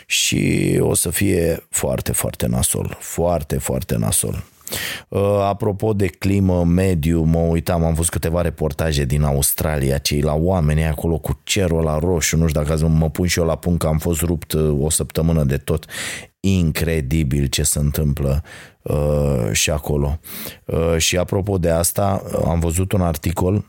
și 0.06 0.76
o 0.80 0.94
să 0.94 1.10
fie 1.10 1.66
foarte, 1.70 2.12
foarte 2.12 2.46
nasol, 2.46 2.96
foarte, 3.00 3.58
foarte 3.58 3.96
nasol. 3.96 4.44
Uh, 5.08 5.20
apropo 5.42 5.92
de 5.92 6.06
climă, 6.06 6.64
mediu, 6.64 7.22
mă 7.22 7.38
uitam, 7.38 7.84
am 7.84 7.94
văzut 7.94 8.10
câteva 8.10 8.40
reportaje 8.40 9.04
din 9.04 9.22
Australia, 9.22 9.98
cei 9.98 10.20
la 10.20 10.34
oameni 10.34 10.86
acolo 10.86 11.18
cu 11.18 11.40
cerul 11.42 11.82
la 11.82 11.98
roșu, 11.98 12.36
nu 12.36 12.46
știu 12.46 12.62
dacă 12.62 12.86
mă 12.86 13.10
pun 13.10 13.26
și 13.26 13.38
eu 13.38 13.44
la 13.44 13.56
punct 13.56 13.80
că 13.80 13.86
am 13.86 13.98
fost 13.98 14.20
rupt 14.20 14.52
uh, 14.52 14.76
o 14.80 14.90
săptămână 14.90 15.44
de 15.44 15.56
tot 15.56 15.86
incredibil 16.40 17.46
ce 17.46 17.62
se 17.62 17.78
întâmplă 17.78 18.42
uh, 18.82 19.48
și 19.52 19.70
acolo. 19.70 20.18
Uh, 20.64 20.96
și 20.96 21.16
apropo 21.16 21.58
de 21.58 21.70
asta, 21.70 22.22
am 22.44 22.60
văzut 22.60 22.92
un 22.92 23.00
articol 23.00 23.64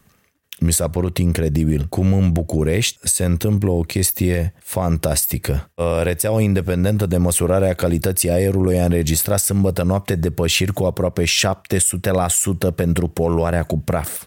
mi 0.63 0.73
s-a 0.73 0.87
părut 0.87 1.17
incredibil 1.17 1.85
cum 1.89 2.13
în 2.13 2.31
București 2.31 2.97
se 3.07 3.25
întâmplă 3.25 3.71
o 3.71 3.81
chestie 3.81 4.53
fantastică. 4.59 5.71
Uh, 5.73 5.85
rețeaua 6.03 6.41
independentă 6.41 7.05
de 7.05 7.17
măsurare 7.17 7.69
a 7.69 7.73
calității 7.73 8.29
aerului 8.29 8.79
a 8.79 8.83
înregistrat 8.83 9.39
sâmbătă 9.39 9.83
noapte 9.83 10.15
depășiri 10.15 10.73
cu 10.73 10.83
aproape 10.83 11.23
700% 11.23 12.75
pentru 12.75 13.07
poluarea 13.07 13.63
cu 13.63 13.79
praf. 13.79 14.25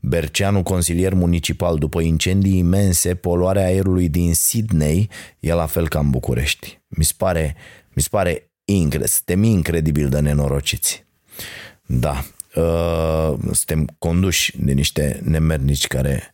Berceanu, 0.00 0.62
consilier 0.62 1.14
municipal, 1.14 1.78
după 1.78 2.00
incendii 2.00 2.58
imense, 2.58 3.14
poluarea 3.14 3.64
aerului 3.64 4.08
din 4.08 4.34
Sydney 4.34 5.08
e 5.40 5.52
la 5.52 5.66
fel 5.66 5.88
ca 5.88 5.98
în 5.98 6.10
București. 6.10 6.80
Mi 6.88 7.04
se 7.04 7.12
pare, 7.16 7.56
mi 7.92 8.02
se 8.02 8.08
pare 8.10 8.50
incre, 8.64 9.06
suntem 9.06 9.42
incredibil 9.42 10.08
de 10.08 10.20
nenorociți. 10.20 11.04
Da, 11.86 12.24
uh, 12.54 13.32
suntem 13.52 13.96
conduși 13.98 14.56
de 14.58 14.72
niște 14.72 15.20
nemernici 15.24 15.86
care 15.86 16.32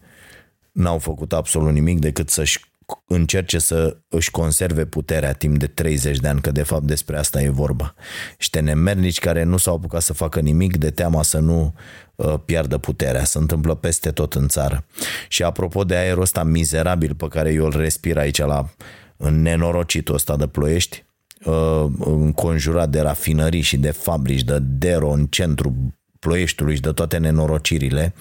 n-au 0.73 0.99
făcut 0.99 1.33
absolut 1.33 1.73
nimic 1.73 1.99
decât 1.99 2.29
să-și 2.29 2.61
încerce 3.07 3.59
să 3.59 3.97
își 4.09 4.31
conserve 4.31 4.85
puterea 4.85 5.33
timp 5.33 5.59
de 5.59 5.67
30 5.67 6.19
de 6.19 6.29
ani, 6.29 6.41
că 6.41 6.51
de 6.51 6.62
fapt 6.62 6.83
despre 6.83 7.17
asta 7.17 7.43
e 7.43 7.49
vorba. 7.49 7.95
Niște 8.39 8.61
nemernici 8.61 9.19
care 9.19 9.43
nu 9.43 9.57
s-au 9.57 9.75
apucat 9.75 10.03
să 10.03 10.12
facă 10.12 10.41
nimic 10.41 10.77
de 10.77 10.91
teama 10.91 11.23
să 11.23 11.39
nu 11.39 11.75
uh, 12.14 12.35
piardă 12.45 12.79
puterea. 12.79 13.25
Se 13.25 13.39
întâmplă 13.39 13.75
peste 13.75 14.11
tot 14.11 14.35
în 14.35 14.49
țară. 14.49 14.85
Și 15.29 15.43
apropo 15.43 15.85
de 15.85 15.97
aerul 15.97 16.23
ăsta 16.23 16.43
mizerabil 16.43 17.14
pe 17.14 17.29
care 17.29 17.53
eu 17.53 17.64
îl 17.64 17.77
respir 17.77 18.19
aici 18.19 18.39
la 18.39 18.71
în 19.17 19.43
nenorocitul 19.43 20.14
ăsta 20.14 20.37
de 20.37 20.47
ploiești, 20.47 21.05
uh, 21.45 21.87
înconjurat 21.99 22.89
de 22.89 23.01
rafinării 23.01 23.61
și 23.61 23.77
de 23.77 23.91
fabrici 23.91 24.43
de 24.43 24.59
dero 24.61 25.11
în 25.11 25.27
centru 25.27 25.95
Ploieștiului 26.27 26.74
și 26.74 26.81
de 26.81 26.91
toate 26.91 27.16
nenorocirile, 27.16 28.14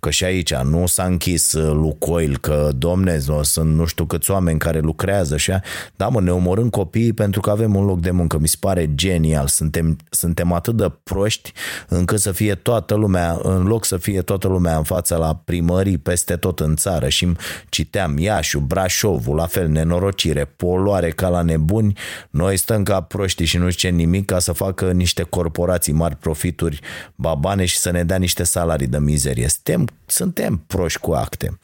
că 0.00 0.10
și 0.10 0.24
aici 0.24 0.54
nu? 0.54 0.86
S-a 0.86 1.04
închis 1.04 1.52
uh, 1.52 1.72
Lucoil, 1.72 2.38
că 2.38 2.70
domne, 2.76 3.18
sunt 3.42 3.74
nu 3.74 3.84
știu 3.84 4.04
câți 4.04 4.30
oameni 4.30 4.58
care 4.58 4.78
lucrează 4.78 5.36
și 5.36 5.50
a... 5.50 5.60
da 5.96 6.08
mă, 6.08 6.20
ne 6.20 6.30
omorâm 6.30 6.70
copiii 6.70 7.12
pentru 7.12 7.40
că 7.40 7.50
avem 7.50 7.74
un 7.74 7.84
loc 7.84 8.00
de 8.00 8.10
muncă, 8.10 8.38
mi 8.38 8.48
se 8.48 8.56
pare 8.60 8.90
genial, 8.94 9.46
suntem, 9.46 9.96
suntem 10.10 10.52
atât 10.52 10.76
de 10.76 10.92
proști 11.02 11.52
încât 11.88 12.20
să 12.20 12.32
fie 12.32 12.54
toată 12.54 12.94
lumea, 12.94 13.38
în 13.42 13.66
loc 13.66 13.84
să 13.84 13.96
fie 13.96 14.22
toată 14.22 14.48
lumea 14.48 14.76
în 14.76 14.82
fața 14.82 15.16
la 15.16 15.40
primării 15.44 15.98
peste 15.98 16.36
tot 16.36 16.60
în 16.60 16.76
țară. 16.76 17.08
Și 17.08 17.32
citeam 17.68 18.18
Iașu, 18.18 18.58
Brașovul, 18.58 19.36
la 19.36 19.46
fel, 19.46 19.68
nenorocire, 19.68 20.44
poluare 20.44 21.10
ca 21.10 21.28
la 21.28 21.42
nebuni, 21.42 21.98
noi 22.30 22.56
stăm 22.56 22.82
ca 22.82 23.00
proști 23.00 23.44
și 23.44 23.56
nu 23.56 23.70
știm 23.70 23.94
nimic 23.94 24.24
ca 24.24 24.38
să 24.38 24.52
facă 24.52 24.92
niște 24.92 25.22
corporații 25.22 25.92
mari 25.92 26.16
profituri, 26.16 26.80
baba 27.14 27.46
bani 27.48 27.66
și 27.66 27.78
să 27.78 27.90
ne 27.90 28.04
dea 28.04 28.16
niște 28.16 28.42
salarii 28.42 28.86
de 28.86 28.98
mizerie. 28.98 29.48
Suntem, 29.48 29.88
suntem 30.06 30.56
proști 30.66 31.00
cu 31.00 31.12
acte. 31.12 31.58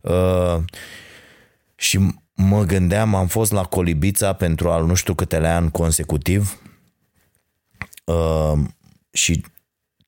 Uh, 0.00 0.56
și 1.74 2.14
mă 2.34 2.64
gândeam, 2.64 3.14
am 3.14 3.26
fost 3.26 3.52
la 3.52 3.62
Colibița 3.62 4.32
pentru 4.32 4.70
al 4.70 4.84
nu 4.86 4.94
știu 4.94 5.14
câtele 5.14 5.48
ani 5.48 5.70
consecutiv 5.70 6.60
uh, 8.04 8.58
și 9.10 9.44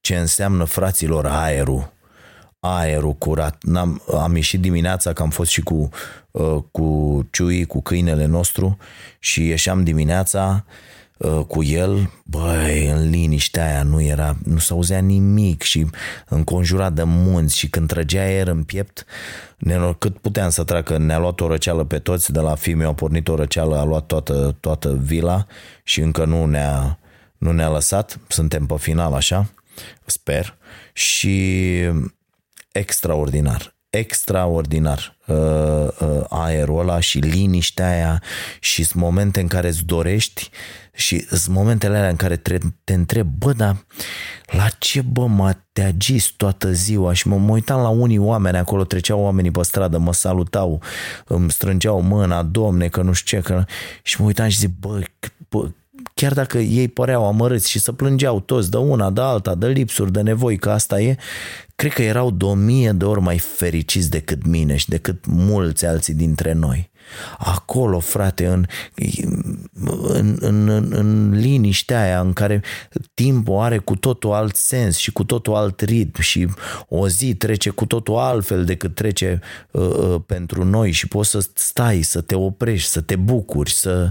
ce 0.01 0.17
înseamnă 0.17 0.65
fraților 0.65 1.27
aerul 1.27 1.97
aerul 2.61 3.15
curat. 3.15 3.63
N-am, 3.63 4.03
am 4.15 4.37
ieșit 4.37 4.61
dimineața, 4.61 5.13
că 5.13 5.23
am 5.23 5.31
fost 5.31 5.51
și 5.51 5.61
cu, 5.61 5.89
uh, 6.31 6.63
cu 6.71 7.29
Ciui, 7.31 7.65
cu 7.65 7.83
câinele 7.83 8.25
nostru 8.25 8.79
și 9.19 9.47
ieșeam 9.47 9.85
dimineața 9.85 10.65
Uh, 10.65 10.98
cu 11.47 11.63
el, 11.63 12.11
băi, 12.25 12.87
în 12.87 13.11
liniștea 13.11 13.67
aia 13.67 13.83
nu 13.83 14.03
era, 14.03 14.37
nu 14.45 14.59
s-auzea 14.59 14.99
nimic 14.99 15.63
și 15.63 15.87
înconjurat 16.29 16.93
de 16.93 17.03
munți 17.03 17.57
și 17.57 17.69
când 17.69 17.89
trăgea 17.89 18.21
aer 18.21 18.47
în 18.47 18.63
piept, 18.63 19.05
cât 19.99 20.19
puteam 20.19 20.51
să 20.51 20.65
treacă, 20.65 20.99
ne-a 20.99 21.19
luat 21.19 21.41
o 21.41 21.49
răceală 21.49 21.85
pe 21.85 21.99
toți, 21.99 22.33
de 22.33 22.41
la 22.41 22.55
film 22.55 22.87
a 22.87 22.95
pornit 22.95 23.29
o 23.29 23.35
răceală, 23.35 23.77
a 23.77 23.85
luat 23.85 24.07
toată, 24.07 24.57
toată 24.61 24.99
vila 25.03 25.47
și 25.83 26.01
încă 26.01 26.25
nu 26.25 26.47
ne-a, 26.47 26.99
nu 27.39 27.53
ne-a 27.53 27.69
lăsat, 27.69 28.19
suntem 28.29 28.67
pe 28.67 28.75
final 28.79 29.13
așa, 29.13 29.51
sper, 30.05 30.57
și 30.93 31.75
extraordinar, 32.73 33.75
extraordinar 33.91 35.17
uh, 35.27 35.37
uh, 36.01 36.25
aerul 36.29 36.79
ăla 36.79 37.01
și 37.01 37.19
liniștea 37.19 37.89
aia 37.89 38.23
și 38.61 38.83
sunt 38.83 39.03
momente 39.03 39.41
în 39.41 39.47
care 39.47 39.69
îți 39.69 39.85
dorești 39.85 40.51
și 40.93 41.27
sunt 41.27 41.57
momentele 41.57 41.97
alea 41.97 42.09
în 42.09 42.17
care 42.17 42.37
te, 42.37 42.59
te 42.85 42.93
întreb, 42.93 43.27
bă, 43.39 43.53
dar 43.53 43.85
la 44.47 44.69
ce 44.79 45.01
bă 45.01 45.27
mă 45.27 45.57
teagis 45.73 46.27
toată 46.27 46.73
ziua? 46.73 47.13
Și 47.13 47.29
mă, 47.29 47.37
mă 47.37 47.53
uitam 47.53 47.81
la 47.81 47.89
unii 47.89 48.19
oameni 48.19 48.57
acolo, 48.57 48.85
treceau 48.85 49.21
oamenii 49.21 49.51
pe 49.51 49.63
stradă, 49.63 49.99
mă 49.99 50.13
salutau, 50.13 50.83
îmi 51.25 51.51
strângeau 51.51 52.01
mâna, 52.01 52.43
domne, 52.43 52.89
că 52.89 53.03
nu 53.03 53.13
știu 53.13 53.41
ce, 53.41 53.45
că... 53.45 53.65
și 54.03 54.21
mă 54.21 54.27
uitam 54.27 54.49
și 54.49 54.59
zic, 54.59 54.71
bă, 54.79 55.01
bă 55.49 55.71
chiar 56.15 56.33
dacă 56.33 56.59
ei 56.59 56.89
păreau 56.89 57.27
amărâți 57.27 57.71
și 57.71 57.79
să 57.79 57.93
plângeau 57.93 58.41
toți 58.41 58.71
de 58.71 58.77
una, 58.77 59.11
de 59.11 59.21
alta, 59.21 59.55
de 59.55 59.67
lipsuri, 59.67 60.13
de 60.13 60.21
nevoi, 60.21 60.59
că 60.59 60.71
asta 60.71 61.01
e, 61.01 61.17
cred 61.77 61.93
că 61.93 62.03
erau 62.03 62.31
de 62.31 62.45
o 62.45 62.55
mie 62.55 62.93
de 62.93 63.05
ori 63.05 63.21
mai 63.21 63.39
fericiți 63.39 64.11
decât 64.11 64.47
mine 64.47 64.77
și 64.77 64.89
decât 64.89 65.27
mulți 65.27 65.87
alții 65.87 66.15
dintre 66.15 66.53
noi. 66.53 66.91
Acolo, 67.39 67.99
frate, 67.99 68.47
în, 68.47 68.67
în, 70.03 70.37
în, 70.41 70.69
în, 70.69 70.93
în 70.93 71.31
liniștea 71.31 72.01
aia 72.01 72.21
în 72.21 72.33
care 72.33 72.63
timpul 73.15 73.59
are 73.59 73.79
cu 73.79 73.97
totul 73.97 74.33
alt 74.33 74.57
sens 74.57 74.97
și 74.97 75.13
cu 75.13 75.25
totul 75.25 75.55
alt 75.55 75.81
ritm 75.81 76.21
și 76.21 76.49
o 76.89 77.09
zi 77.09 77.35
trece 77.35 77.71
cu 77.71 77.87
totul 77.87 78.17
altfel 78.17 78.65
decât 78.65 78.95
trece 78.95 79.41
uh, 79.71 79.83
uh, 79.83 80.21
pentru 80.27 80.65
noi 80.65 80.91
și 80.91 81.09
poți 81.09 81.31
să 81.31 81.47
stai, 81.55 82.03
să 82.03 82.21
te 82.21 82.35
oprești, 82.35 82.91
să 82.91 83.01
te 83.01 83.17
bucuri, 83.17 83.71
să, 83.71 84.11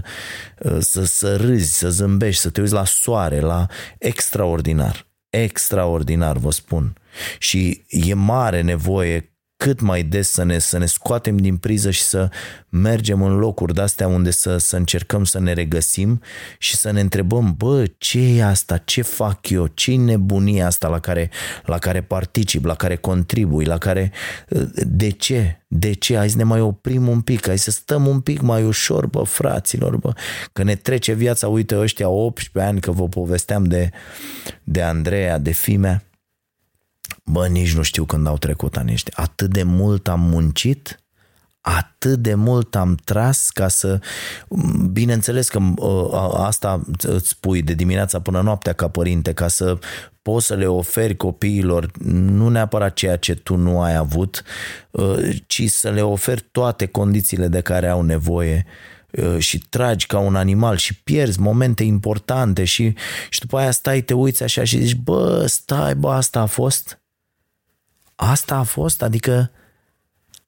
uh, 0.58 0.76
să, 0.80 1.04
să 1.04 1.36
râzi, 1.36 1.78
să 1.78 1.90
zâmbești, 1.90 2.40
să 2.40 2.50
te 2.50 2.60
uiți 2.60 2.72
la 2.72 2.84
soare, 2.84 3.40
la 3.40 3.66
extraordinar. 3.98 5.06
Extraordinar, 5.30 6.36
vă 6.36 6.50
spun. 6.50 6.92
Și 7.38 7.84
e 7.88 8.14
mare 8.14 8.60
nevoie 8.60 9.37
cât 9.58 9.80
mai 9.80 10.02
des 10.02 10.30
să 10.30 10.44
ne, 10.44 10.58
să 10.58 10.78
ne 10.78 10.86
scoatem 10.86 11.36
din 11.36 11.56
priză 11.56 11.90
și 11.90 12.02
să 12.02 12.30
mergem 12.68 13.22
în 13.22 13.38
locuri 13.38 13.74
de-astea 13.74 14.08
unde 14.08 14.30
să, 14.30 14.56
să 14.56 14.76
încercăm 14.76 15.24
să 15.24 15.40
ne 15.40 15.52
regăsim 15.52 16.20
și 16.58 16.76
să 16.76 16.90
ne 16.90 17.00
întrebăm, 17.00 17.54
bă, 17.56 17.84
ce 17.98 18.20
e 18.20 18.44
asta, 18.44 18.76
ce 18.76 19.02
fac 19.02 19.48
eu, 19.48 19.66
ce 19.66 19.92
e 19.92 19.96
nebunia 19.96 20.66
asta 20.66 20.88
la 20.88 20.98
care, 20.98 21.30
la 21.64 21.78
care 21.78 22.02
particip, 22.02 22.64
la 22.64 22.74
care 22.74 22.96
contribui, 22.96 23.64
la 23.64 23.78
care, 23.78 24.12
de 24.86 25.10
ce, 25.10 25.62
de 25.68 25.92
ce, 25.92 26.16
hai 26.16 26.28
să 26.28 26.36
ne 26.36 26.44
mai 26.44 26.60
oprim 26.60 27.08
un 27.08 27.20
pic, 27.20 27.46
hai 27.46 27.58
să 27.58 27.70
stăm 27.70 28.06
un 28.06 28.20
pic 28.20 28.40
mai 28.40 28.64
ușor, 28.64 29.06
bă, 29.06 29.22
fraților, 29.22 29.96
bă, 29.96 30.12
că 30.52 30.62
ne 30.62 30.74
trece 30.74 31.12
viața, 31.12 31.48
uite 31.48 31.78
ăștia 31.78 32.08
18 32.08 32.70
ani, 32.70 32.80
că 32.80 32.90
vă 32.90 33.08
povesteam 33.08 33.64
de, 33.64 33.90
de 34.64 34.82
Andreea, 34.82 35.38
de 35.38 35.50
Fimea, 35.50 36.02
Bă, 37.24 37.46
nici 37.46 37.74
nu 37.74 37.82
știu 37.82 38.04
când 38.04 38.26
au 38.26 38.38
trecut 38.38 38.76
anii 38.76 38.92
ăștia. 38.92 39.14
Atât 39.16 39.50
de 39.50 39.62
mult 39.62 40.08
am 40.08 40.20
muncit, 40.20 41.02
atât 41.60 42.18
de 42.18 42.34
mult 42.34 42.76
am 42.76 42.94
tras 43.04 43.50
ca 43.50 43.68
să... 43.68 44.00
Bineînțeles 44.92 45.48
că 45.48 45.58
uh, 45.76 46.32
asta 46.36 46.82
îți 47.02 47.28
spui 47.28 47.62
de 47.62 47.74
dimineața 47.74 48.20
până 48.20 48.40
noaptea 48.40 48.72
ca 48.72 48.88
părinte, 48.88 49.32
ca 49.32 49.48
să 49.48 49.78
poți 50.22 50.46
să 50.46 50.54
le 50.54 50.66
oferi 50.66 51.16
copiilor 51.16 51.90
nu 52.02 52.48
neapărat 52.48 52.94
ceea 52.94 53.16
ce 53.16 53.34
tu 53.34 53.56
nu 53.56 53.80
ai 53.80 53.94
avut, 53.94 54.42
uh, 54.90 55.36
ci 55.46 55.70
să 55.70 55.90
le 55.90 56.02
oferi 56.02 56.48
toate 56.50 56.86
condițiile 56.86 57.48
de 57.48 57.60
care 57.60 57.88
au 57.88 58.02
nevoie 58.02 58.66
uh, 58.66 58.97
și 59.38 59.58
tragi 59.58 60.06
ca 60.06 60.18
un 60.18 60.36
animal 60.36 60.76
și 60.76 61.02
pierzi 61.02 61.40
momente 61.40 61.82
importante 61.82 62.64
și, 62.64 62.94
și 63.30 63.40
după 63.40 63.58
aia 63.58 63.70
stai, 63.70 64.00
te 64.00 64.14
uiți 64.14 64.42
așa 64.42 64.64
și 64.64 64.80
zici, 64.80 64.96
bă, 64.96 65.46
stai, 65.46 65.94
bă, 65.94 66.10
asta 66.10 66.40
a 66.40 66.46
fost? 66.46 67.00
Asta 68.14 68.56
a 68.56 68.62
fost, 68.62 69.02
adică 69.02 69.50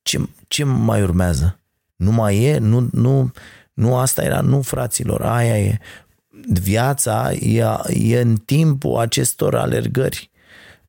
ce, 0.03 0.29
ce 0.49 0.65
mai 0.65 1.03
urmează? 1.03 1.59
Nu 1.97 2.13
mai 2.13 2.43
e? 2.43 2.59
Nu, 2.59 2.89
nu, 2.93 3.33
nu 3.73 3.97
asta 3.97 4.23
era? 4.23 4.41
Nu, 4.41 4.63
fraților, 4.63 5.23
aia 5.23 5.59
e. 5.59 5.79
Viața 6.49 7.33
e, 7.33 7.65
e 7.89 8.21
în 8.21 8.37
timpul 8.37 8.97
acestor 8.97 9.55
alergări 9.55 10.31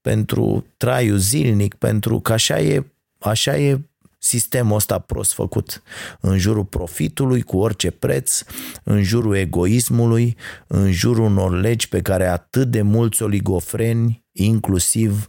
pentru 0.02 0.66
traiul 0.78 1.18
zilnic, 1.18 1.74
pentru 1.74 2.20
că 2.20 2.34
așa 2.34 2.60
e, 2.60 2.86
așa 3.20 3.58
e 3.58 3.80
sistemul 4.24 4.76
ăsta 4.76 5.00
prost 5.00 5.34
făcut 5.34 5.82
în 6.20 6.38
jurul 6.38 6.66
profitului 6.66 7.42
cu 7.42 7.58
orice 7.58 7.92
preț, 7.92 8.44
în 8.84 9.04
jurul 9.04 9.36
egoismului, 9.36 10.38
în 10.68 10.92
jurul 10.92 11.26
unor 11.26 11.60
legi 11.60 11.88
pe 11.88 12.02
care 12.02 12.28
atât 12.28 12.68
de 12.68 12.82
mulți 12.82 13.24
oligofreni, 13.24 14.24
inclusiv 14.32 15.26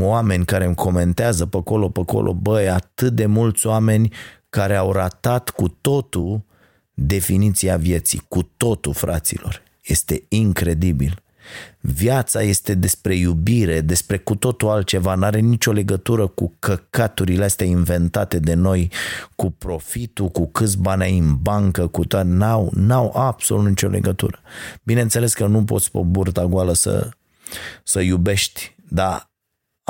oameni 0.00 0.44
care 0.44 0.64
îmi 0.64 0.74
comentează 0.74 1.46
pe 1.46 1.56
acolo, 1.56 1.88
pe 1.88 2.00
acolo, 2.00 2.34
băi, 2.34 2.68
atât 2.68 3.12
de 3.12 3.26
mulți 3.26 3.66
oameni 3.66 4.12
care 4.48 4.76
au 4.76 4.92
ratat 4.92 5.50
cu 5.50 5.68
totul 5.68 6.44
definiția 6.94 7.76
vieții, 7.76 8.22
cu 8.28 8.42
totul, 8.42 8.92
fraților. 8.94 9.62
Este 9.82 10.24
incredibil. 10.28 11.22
Viața 11.80 12.42
este 12.42 12.74
despre 12.74 13.14
iubire, 13.14 13.80
despre 13.80 14.18
cu 14.18 14.34
totul 14.34 14.68
altceva, 14.68 15.14
nu 15.14 15.24
are 15.24 15.38
nicio 15.38 15.72
legătură 15.72 16.26
cu 16.26 16.52
căcaturile 16.58 17.44
astea 17.44 17.66
inventate 17.66 18.38
de 18.38 18.54
noi, 18.54 18.90
cu 19.36 19.50
profitul, 19.50 20.28
cu 20.28 20.46
câți 20.50 20.78
bani 20.78 21.02
ai 21.02 21.18
în 21.18 21.36
bancă, 21.42 21.86
cu 21.86 22.04
toate, 22.04 22.28
n-au, 22.28 22.70
n-au 22.74 23.16
absolut 23.16 23.66
nicio 23.66 23.88
legătură. 23.88 24.40
Bineînțeles 24.82 25.34
că 25.34 25.46
nu 25.46 25.64
poți 25.64 25.90
pe 25.90 26.00
burta 26.04 26.46
goală 26.46 26.72
să, 26.72 27.08
să 27.84 28.00
iubești, 28.00 28.74
dar 28.88 29.30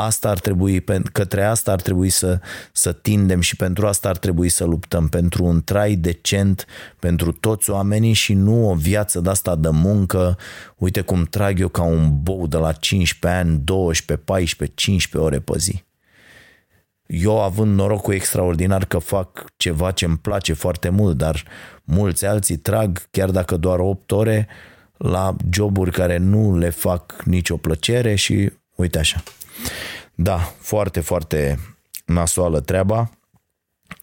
asta 0.01 0.29
ar 0.29 0.39
trebui, 0.39 0.85
către 1.13 1.45
asta 1.45 1.73
ar 1.73 1.81
trebui 1.81 2.09
să, 2.09 2.41
să 2.73 2.93
tindem 2.93 3.41
și 3.41 3.57
pentru 3.57 3.87
asta 3.87 4.09
ar 4.09 4.17
trebui 4.17 4.49
să 4.49 4.65
luptăm, 4.65 5.09
pentru 5.09 5.45
un 5.45 5.63
trai 5.63 5.95
decent 5.95 6.67
pentru 6.99 7.33
toți 7.33 7.71
oamenii 7.71 8.13
și 8.13 8.35
nu 8.35 8.71
o 8.71 8.75
viață 8.75 9.21
de 9.21 9.31
asta 9.31 9.57
de 9.57 9.69
muncă, 9.69 10.39
uite 10.77 11.01
cum 11.01 11.25
trag 11.25 11.61
eu 11.61 11.69
ca 11.69 11.83
un 11.83 12.23
bou 12.23 12.47
de 12.47 12.57
la 12.57 12.73
15 12.73 13.41
ani, 13.41 13.59
12, 13.65 14.27
14, 14.27 14.77
15 14.77 15.31
ore 15.31 15.41
pe 15.41 15.59
zi. 15.59 15.85
eu 17.07 17.41
având 17.41 17.75
norocul 17.75 18.15
extraordinar 18.15 18.85
că 18.85 18.99
fac 18.99 19.45
ceva 19.57 19.91
ce 19.91 20.05
îmi 20.05 20.17
place 20.17 20.53
foarte 20.53 20.89
mult, 20.89 21.17
dar 21.17 21.45
mulți 21.85 22.27
alții 22.27 22.57
trag, 22.57 23.03
chiar 23.11 23.31
dacă 23.31 23.57
doar 23.57 23.79
8 23.79 24.11
ore, 24.11 24.49
la 24.97 25.37
joburi 25.51 25.91
care 25.91 26.17
nu 26.17 26.59
le 26.59 26.71
fac 26.71 27.23
nicio 27.25 27.57
plăcere 27.57 28.15
și 28.15 28.53
uite 28.75 28.99
așa. 28.99 29.23
Da, 30.15 30.37
foarte, 30.59 31.01
foarte 31.01 31.59
nasoală 32.05 32.61
treaba. 32.61 33.11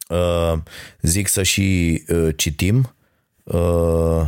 Uh, 0.10 0.54
zic 1.02 1.28
să 1.28 1.44
și 1.44 2.04
uh, 2.08 2.30
citim 2.36 2.96
uh, 3.44 4.22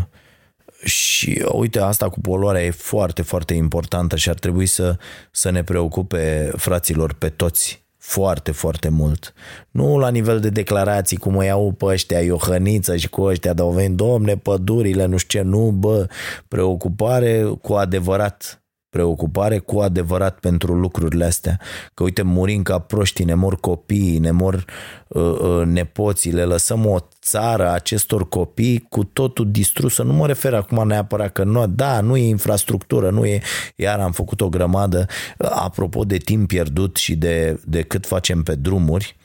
și 0.83 1.45
uite, 1.51 1.79
asta 1.79 2.09
cu 2.09 2.19
poluarea 2.19 2.63
e 2.63 2.71
foarte, 2.71 3.21
foarte 3.21 3.53
importantă 3.53 4.15
și 4.15 4.29
ar 4.29 4.35
trebui 4.35 4.65
să, 4.65 4.97
să 5.31 5.49
ne 5.49 5.63
preocupe 5.63 6.51
fraților 6.55 7.13
pe 7.13 7.29
toți 7.29 7.85
foarte, 7.97 8.51
foarte 8.51 8.89
mult. 8.89 9.33
Nu 9.71 9.97
la 9.97 10.09
nivel 10.09 10.39
de 10.39 10.49
declarații, 10.49 11.17
cum 11.17 11.35
o 11.35 11.43
iau 11.43 11.71
pe 11.71 11.85
ăștia 11.85 12.21
Iohăniță 12.21 12.95
și 12.95 13.09
cu 13.09 13.21
ăștia 13.21 13.53
de 13.53 13.63
veni, 13.73 13.95
domne, 13.95 14.37
pădurile, 14.37 15.05
nu 15.05 15.17
știu 15.17 15.39
ce, 15.39 15.45
nu, 15.45 15.71
bă, 15.71 16.07
preocupare 16.47 17.43
cu 17.61 17.73
adevărat 17.73 18.61
preocupare 18.97 19.57
cu 19.57 19.79
adevărat 19.79 20.39
pentru 20.39 20.73
lucrurile 20.73 21.25
astea. 21.25 21.59
Că 21.93 22.03
uite, 22.03 22.21
murim 22.21 22.61
ca 22.61 22.79
proști, 22.79 23.23
ne 23.23 23.33
mor 23.33 23.59
copiii, 23.59 24.19
ne 24.19 24.31
mor 24.31 24.65
uh, 25.07 25.39
uh, 25.39 25.65
nepoții, 25.65 26.31
le 26.31 26.43
lăsăm 26.43 26.85
o 26.85 26.97
țară 27.21 27.71
acestor 27.71 28.29
copii 28.29 28.85
cu 28.89 29.03
totul 29.03 29.51
distrusă. 29.51 30.03
Nu 30.03 30.13
mă 30.13 30.27
refer 30.27 30.53
acum 30.53 30.87
neapărat 30.87 31.31
că 31.31 31.43
nu, 31.43 31.67
da, 31.67 32.01
nu 32.01 32.17
e 32.17 32.27
infrastructură, 32.27 33.09
nu 33.09 33.25
e, 33.25 33.41
iar 33.75 33.99
am 33.99 34.11
făcut 34.11 34.41
o 34.41 34.49
grămadă, 34.49 35.05
apropo 35.37 36.03
de 36.03 36.17
timp 36.17 36.47
pierdut 36.47 36.95
și 36.95 37.15
de, 37.15 37.59
de 37.65 37.81
cât 37.81 38.05
facem 38.05 38.43
pe 38.43 38.55
drumuri, 38.55 39.15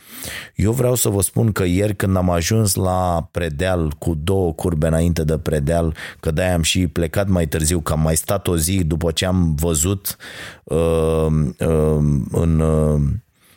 eu 0.55 0.73
vreau 0.73 0.95
să 0.95 1.09
vă 1.09 1.23
spun 1.23 1.53
că 1.53 1.65
ieri 1.65 1.97
când 1.97 2.17
am 2.17 2.31
ajuns 2.31 2.75
la 2.75 3.29
Predeal 3.31 3.93
cu 3.99 4.15
două 4.15 4.53
curbe 4.53 4.87
înainte 4.87 5.25
de 5.25 5.39
Predeal, 5.39 5.95
că 6.21 6.31
de-aia 6.31 6.55
am 6.55 6.63
și 6.63 6.87
plecat 6.87 7.29
mai 7.29 7.47
târziu, 7.47 7.81
că 7.81 7.93
am 7.93 8.01
mai 8.01 8.17
stat 8.17 8.49
o 8.49 8.57
zi 8.57 8.85
după 8.85 9.11
ce 9.11 9.27
am 9.27 9.55
văzut 9.55 10.17
uh, 10.65 11.27
uh, 11.59 11.99
în... 12.31 12.61
Uh, 12.61 13.01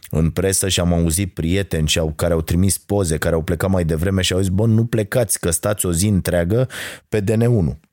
în 0.09 0.29
presă 0.29 0.67
și 0.69 0.79
am 0.79 0.93
auzit 0.93 1.33
prieteni 1.33 1.87
și 1.87 1.99
au, 1.99 2.13
care 2.15 2.33
au 2.33 2.41
trimis 2.41 2.77
poze, 2.77 3.17
care 3.17 3.35
au 3.35 3.41
plecat 3.41 3.69
mai 3.69 3.85
devreme 3.85 4.21
și 4.21 4.33
au 4.33 4.39
zis, 4.39 4.49
bă, 4.49 4.65
nu 4.65 4.85
plecați, 4.85 5.39
că 5.39 5.49
stați 5.49 5.85
o 5.85 5.91
zi 5.91 6.07
întreagă 6.07 6.67
pe 7.09 7.21
DN1. 7.21 7.84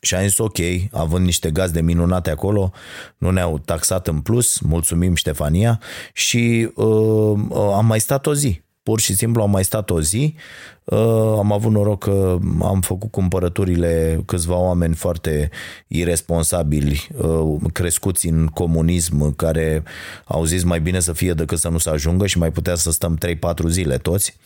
Și 0.00 0.14
am 0.14 0.22
zis 0.22 0.38
ok, 0.38 0.58
având 0.92 1.24
niște 1.24 1.50
gazde 1.50 1.80
minunate 1.80 2.30
acolo, 2.30 2.72
nu 3.18 3.30
ne-au 3.30 3.58
taxat 3.58 4.08
în 4.08 4.20
plus, 4.20 4.58
mulțumim 4.58 5.14
Ștefania 5.14 5.80
și 6.12 6.70
uh, 6.74 6.86
uh, 7.48 7.72
am 7.74 7.86
mai 7.86 8.00
stat 8.00 8.26
o 8.26 8.34
zi. 8.34 8.64
Pur 8.86 9.00
și 9.00 9.14
simplu 9.14 9.42
am 9.42 9.50
mai 9.50 9.64
stat 9.64 9.90
o 9.90 10.00
zi, 10.00 10.34
uh, 10.84 11.34
am 11.38 11.52
avut 11.52 11.72
noroc 11.72 12.04
că 12.04 12.38
am 12.62 12.80
făcut 12.80 13.10
cumpărăturile 13.10 14.22
câțiva 14.26 14.56
oameni 14.56 14.94
foarte 14.94 15.50
irresponsabili, 15.86 17.08
uh, 17.16 17.56
crescuți 17.72 18.26
în 18.26 18.46
comunism, 18.46 19.36
care 19.36 19.82
au 20.24 20.44
zis 20.44 20.62
mai 20.62 20.80
bine 20.80 21.00
să 21.00 21.12
fie 21.12 21.32
decât 21.32 21.58
să 21.58 21.68
nu 21.68 21.78
se 21.78 21.90
ajungă 21.90 22.26
și 22.26 22.38
mai 22.38 22.50
putea 22.50 22.74
să 22.74 22.90
stăm 22.90 23.18
3-4 23.18 23.68
zile 23.68 23.98
toți 23.98 24.36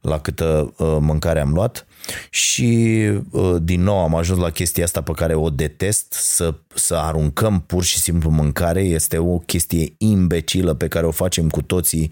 la 0.00 0.18
câtă 0.18 0.74
uh, 0.76 0.96
mâncare 1.00 1.40
am 1.40 1.52
luat. 1.52 1.86
Și 2.30 3.00
uh, 3.30 3.56
din 3.62 3.82
nou 3.82 3.98
am 3.98 4.14
ajuns 4.14 4.38
la 4.38 4.50
chestia 4.50 4.84
asta 4.84 5.02
pe 5.02 5.12
care 5.12 5.34
o 5.34 5.50
detest, 5.50 6.12
să, 6.12 6.54
să 6.74 6.94
aruncăm 6.94 7.60
pur 7.66 7.84
și 7.84 7.98
simplu 7.98 8.30
mâncare, 8.30 8.82
este 8.82 9.18
o 9.18 9.38
chestie 9.38 9.94
imbecilă 9.98 10.74
pe 10.74 10.88
care 10.88 11.06
o 11.06 11.10
facem 11.10 11.48
cu 11.48 11.62
toții 11.62 12.10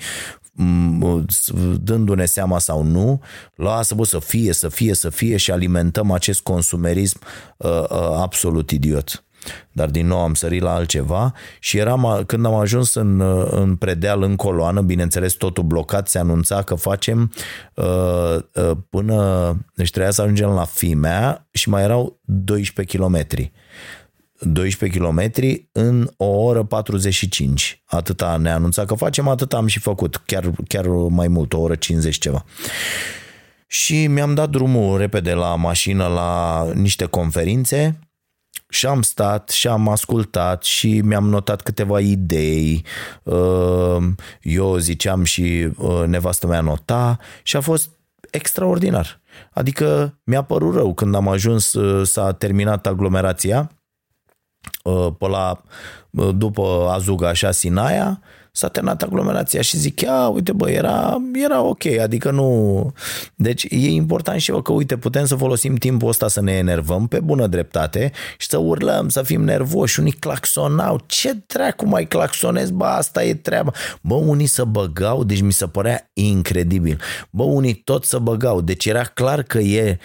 dându-ne 1.80 2.24
seama 2.24 2.59
sau 2.59 2.82
nu, 2.82 3.20
lasă 3.55 3.94
bă 3.94 4.05
să 4.05 4.18
fie, 4.18 4.52
să 4.52 4.68
fie, 4.68 4.94
să 4.94 5.11
fie 5.11 5.36
și 5.36 5.50
alimentăm 5.50 6.11
acest 6.11 6.40
consumerism 6.40 7.18
uh, 7.57 7.70
uh, 7.70 8.16
absolut 8.16 8.70
idiot. 8.70 9.24
Dar 9.72 9.88
din 9.88 10.07
nou 10.07 10.18
am 10.18 10.34
sărit 10.34 10.62
la 10.62 10.74
altceva 10.74 11.32
și 11.59 11.78
eram, 11.78 12.22
când 12.26 12.46
am 12.46 12.55
ajuns 12.55 12.94
în, 12.94 13.20
în 13.50 13.76
predeal, 13.76 14.22
în 14.22 14.36
coloană, 14.36 14.80
bineînțeles 14.80 15.32
totul 15.32 15.64
blocat, 15.64 16.09
se 16.09 16.18
anunța 16.18 16.62
că 16.62 16.74
facem 16.74 17.32
uh, 17.74 18.36
uh, 18.55 18.70
până, 18.90 19.16
deci 19.74 19.90
trebuia 19.90 20.12
să 20.12 20.22
ajungem 20.22 20.48
la 20.48 20.64
Fimea 20.64 21.48
și 21.50 21.68
mai 21.68 21.82
erau 21.82 22.20
12 22.24 22.96
kilometri. 22.96 23.52
12 24.45 24.99
km 24.99 25.30
în 25.72 26.11
o 26.16 26.24
oră 26.24 26.64
45. 26.64 27.82
Atâta 27.84 28.36
ne 28.36 28.51
anunța 28.51 28.84
că 28.84 28.95
facem, 28.95 29.28
atâta 29.28 29.57
am 29.57 29.66
și 29.66 29.78
făcut, 29.78 30.16
chiar, 30.16 30.51
chiar 30.68 30.86
mai 31.09 31.28
mult, 31.28 31.53
o 31.53 31.61
oră 31.61 31.74
50 31.74 32.18
ceva. 32.18 32.45
Și 33.66 34.07
mi-am 34.07 34.34
dat 34.34 34.51
drumul 34.51 34.99
repede 34.99 35.32
la 35.32 35.55
mașină 35.55 36.07
la 36.07 36.64
niște 36.74 37.05
conferințe 37.05 37.99
și 38.68 38.86
am 38.86 39.03
stat 39.03 39.49
și 39.49 39.68
am 39.68 39.88
ascultat 39.88 40.62
și 40.62 41.01
mi-am 41.01 41.28
notat 41.28 41.61
câteva 41.61 42.01
idei. 42.01 42.84
Uh, 43.22 43.97
eu 44.42 44.76
ziceam 44.76 45.24
și 45.24 45.68
uh, 45.76 46.03
nevastă 46.07 46.47
mea 46.47 46.61
nota 46.61 47.18
și 47.42 47.57
a 47.57 47.61
fost 47.61 47.90
extraordinar. 48.30 49.20
Adică 49.53 50.18
mi-a 50.24 50.42
părut 50.42 50.74
rău 50.74 50.95
când 50.95 51.14
am 51.14 51.28
ajuns, 51.28 51.72
uh, 51.72 52.07
s-a 52.07 52.32
terminat 52.32 52.86
aglomerația 52.86 53.70
pe 55.19 55.27
la, 55.29 55.62
după 56.35 56.89
Azuga 56.93 57.29
așa 57.29 57.51
Sinaia, 57.51 58.21
s-a 58.57 58.69
terminat 58.69 59.03
aglomerația 59.03 59.61
și 59.61 59.77
zic, 59.77 60.01
ia, 60.01 60.29
uite 60.29 60.53
bă, 60.53 60.71
era, 60.71 61.17
era 61.33 61.62
ok, 61.62 61.87
adică 61.87 62.31
nu... 62.31 62.93
Deci 63.35 63.67
e 63.71 63.91
important 63.91 64.41
și 64.41 64.51
eu 64.51 64.62
că, 64.62 64.73
uite, 64.73 64.97
putem 64.97 65.27
să 65.27 65.35
folosim 65.35 65.75
timpul 65.75 66.09
ăsta 66.09 66.29
să 66.29 66.41
ne 66.41 66.53
enervăm 66.53 67.07
pe 67.07 67.21
bună 67.21 67.47
dreptate 67.47 68.12
și 68.39 68.47
să 68.47 68.59
urlăm, 68.59 69.09
să 69.09 69.23
fim 69.23 69.45
nervoși, 69.45 70.01
unii 70.01 70.12
claxonau, 70.12 71.01
ce 71.07 71.37
dracu 71.47 71.87
mai 71.87 72.07
claxonez, 72.07 72.71
bă, 72.71 72.85
asta 72.85 73.25
e 73.25 73.35
treaba. 73.35 73.73
Bă, 74.01 74.15
unii 74.15 74.47
să 74.47 74.65
băgau, 74.65 75.25
deci 75.25 75.41
mi 75.41 75.53
se 75.53 75.67
părea 75.67 76.11
incredibil. 76.12 77.01
Bă, 77.31 77.43
unii 77.43 77.75
tot 77.75 78.05
să 78.05 78.19
băgau, 78.19 78.61
deci 78.61 78.87
era 78.87 79.05
clar 79.05 79.43
că 79.43 79.59
e 79.59 79.99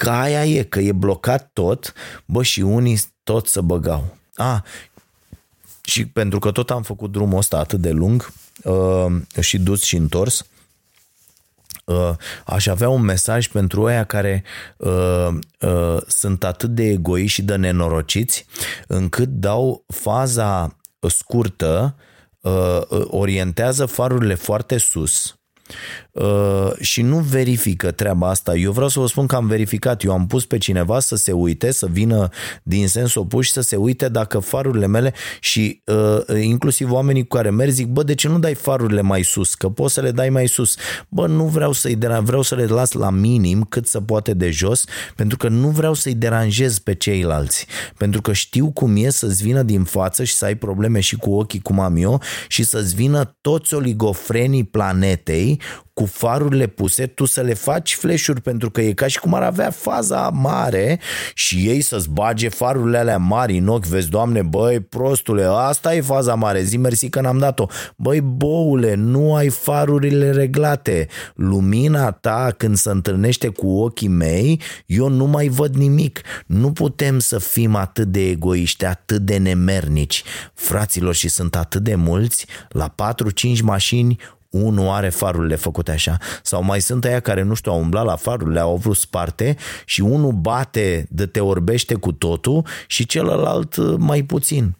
că 0.00 0.10
aia 0.10 0.44
e, 0.44 0.62
că 0.62 0.80
e 0.80 0.92
blocat 0.92 1.50
tot, 1.52 1.92
bă, 2.24 2.42
și 2.42 2.60
unii 2.60 3.00
tot 3.22 3.46
să 3.46 3.60
băgau. 3.60 4.16
A, 4.34 4.64
și 5.82 6.06
pentru 6.06 6.38
că 6.38 6.50
tot 6.50 6.70
am 6.70 6.82
făcut 6.82 7.10
drumul 7.12 7.38
ăsta 7.38 7.58
atât 7.58 7.80
de 7.80 7.90
lung 7.90 8.32
uh, 8.64 9.06
și 9.40 9.58
dus 9.58 9.82
și 9.82 9.96
întors, 9.96 10.46
uh, 11.84 12.10
aș 12.44 12.66
avea 12.66 12.88
un 12.88 13.02
mesaj 13.02 13.48
pentru 13.48 13.86
aia 13.86 14.04
care 14.04 14.44
uh, 14.76 15.28
uh, 15.60 15.96
sunt 16.06 16.44
atât 16.44 16.70
de 16.70 16.82
egoiști 16.82 17.34
și 17.34 17.42
de 17.42 17.56
nenorociți 17.56 18.46
încât 18.86 19.28
dau 19.28 19.84
faza 19.86 20.76
scurtă, 21.00 21.96
uh, 22.40 22.80
orientează 22.90 23.86
farurile 23.86 24.34
foarte 24.34 24.76
sus 24.78 25.39
Uh, 26.12 26.70
și 26.80 27.02
nu 27.02 27.18
verifică 27.18 27.90
treaba 27.90 28.28
asta. 28.28 28.54
Eu 28.54 28.72
vreau 28.72 28.88
să 28.88 29.00
vă 29.00 29.06
spun 29.06 29.26
că 29.26 29.36
am 29.36 29.46
verificat. 29.46 30.02
Eu 30.02 30.12
am 30.12 30.26
pus 30.26 30.44
pe 30.46 30.58
cineva 30.58 31.00
să 31.00 31.16
se 31.16 31.32
uite, 31.32 31.72
să 31.72 31.86
vină 31.86 32.28
din 32.62 32.88
sens 32.88 33.14
opus 33.14 33.44
și 33.44 33.52
să 33.52 33.60
se 33.60 33.76
uite 33.76 34.08
dacă 34.08 34.38
farurile 34.38 34.86
mele 34.86 35.14
și 35.40 35.82
uh, 35.86 36.42
inclusiv 36.42 36.90
oamenii 36.90 37.26
cu 37.26 37.36
care 37.36 37.50
merg 37.50 37.70
zic, 37.70 37.86
bă, 37.86 38.02
de 38.02 38.14
ce 38.14 38.28
nu 38.28 38.38
dai 38.38 38.54
farurile 38.54 39.00
mai 39.00 39.22
sus? 39.22 39.54
Că 39.54 39.68
poți 39.68 39.94
să 39.94 40.00
le 40.00 40.10
dai 40.10 40.30
mai 40.30 40.46
sus. 40.46 40.76
Bă, 41.08 41.26
nu 41.26 41.44
vreau 41.44 41.72
să-i 41.72 41.96
deranjez, 41.96 42.26
vreau 42.26 42.42
să 42.42 42.54
le 42.54 42.64
las 42.64 42.92
la 42.92 43.10
minim 43.10 43.62
cât 43.62 43.86
să 43.86 44.00
poate 44.00 44.34
de 44.34 44.50
jos, 44.50 44.84
pentru 45.16 45.36
că 45.36 45.48
nu 45.48 45.68
vreau 45.68 45.94
să-i 45.94 46.14
deranjez 46.14 46.78
pe 46.78 46.94
ceilalți. 46.94 47.66
Pentru 47.96 48.20
că 48.20 48.32
știu 48.32 48.70
cum 48.70 48.96
e 48.96 49.10
să-ți 49.10 49.42
vină 49.42 49.62
din 49.62 49.84
față 49.84 50.24
și 50.24 50.34
să 50.34 50.44
ai 50.44 50.54
probleme 50.54 51.00
și 51.00 51.16
cu 51.16 51.32
ochii 51.32 51.60
cum 51.60 51.80
am 51.80 51.96
eu 51.96 52.22
și 52.48 52.62
să-ți 52.62 52.94
vină 52.94 53.36
toți 53.40 53.74
oligofrenii 53.74 54.64
planetei 54.64 55.59
cu 55.92 56.06
farurile 56.06 56.66
puse, 56.66 57.06
tu 57.06 57.24
să 57.24 57.40
le 57.40 57.54
faci 57.54 57.94
flash 57.94 58.30
pentru 58.42 58.70
că 58.70 58.80
e 58.80 58.92
ca 58.92 59.06
și 59.06 59.18
cum 59.18 59.34
ar 59.34 59.42
avea 59.42 59.70
faza 59.70 60.28
mare 60.28 61.00
și 61.34 61.68
ei 61.68 61.80
să-ți 61.80 62.10
bage 62.10 62.48
farurile 62.48 62.98
alea 62.98 63.18
mari 63.18 63.58
în 63.58 63.68
ochi, 63.68 63.86
vezi, 63.86 64.08
doamne, 64.08 64.42
băi, 64.42 64.80
prostule, 64.80 65.44
asta 65.44 65.94
e 65.94 66.00
faza 66.00 66.34
mare, 66.34 66.62
zi 66.62 66.76
mersi 66.76 67.08
că 67.08 67.20
n-am 67.20 67.38
dat-o. 67.38 67.66
Băi, 67.96 68.20
boule, 68.20 68.94
nu 68.94 69.34
ai 69.34 69.48
farurile 69.48 70.30
reglate. 70.30 71.06
Lumina 71.34 72.10
ta 72.10 72.54
când 72.56 72.76
se 72.76 72.90
întâlnește 72.90 73.48
cu 73.48 73.68
ochii 73.68 74.08
mei, 74.08 74.60
eu 74.86 75.08
nu 75.08 75.26
mai 75.26 75.48
văd 75.48 75.74
nimic. 75.74 76.20
Nu 76.46 76.72
putem 76.72 77.18
să 77.18 77.38
fim 77.38 77.74
atât 77.74 78.06
de 78.06 78.28
egoiști, 78.28 78.84
atât 78.84 79.20
de 79.20 79.36
nemernici. 79.36 80.22
Fraților, 80.54 81.14
și 81.14 81.28
sunt 81.28 81.56
atât 81.56 81.82
de 81.82 81.94
mulți, 81.94 82.46
la 82.68 82.94
4-5 83.56 83.60
mașini, 83.62 84.18
unul 84.50 84.88
are 84.88 85.08
farurile 85.08 85.54
făcute 85.54 85.90
așa. 85.90 86.16
Sau 86.42 86.62
mai 86.62 86.80
sunt 86.80 87.04
aia 87.04 87.20
care, 87.20 87.42
nu 87.42 87.54
știu, 87.54 87.72
au 87.72 87.80
umblat 87.80 88.04
la 88.04 88.16
farurile, 88.16 88.60
au 88.60 88.76
vrut 88.76 88.96
sparte 88.96 89.56
și 89.84 90.00
unul 90.00 90.32
bate 90.32 91.06
de 91.10 91.26
te 91.26 91.40
orbește 91.40 91.94
cu 91.94 92.12
totul 92.12 92.66
și 92.86 93.06
celălalt 93.06 93.76
uh, 93.76 93.94
mai 93.98 94.22
puțin. 94.22 94.74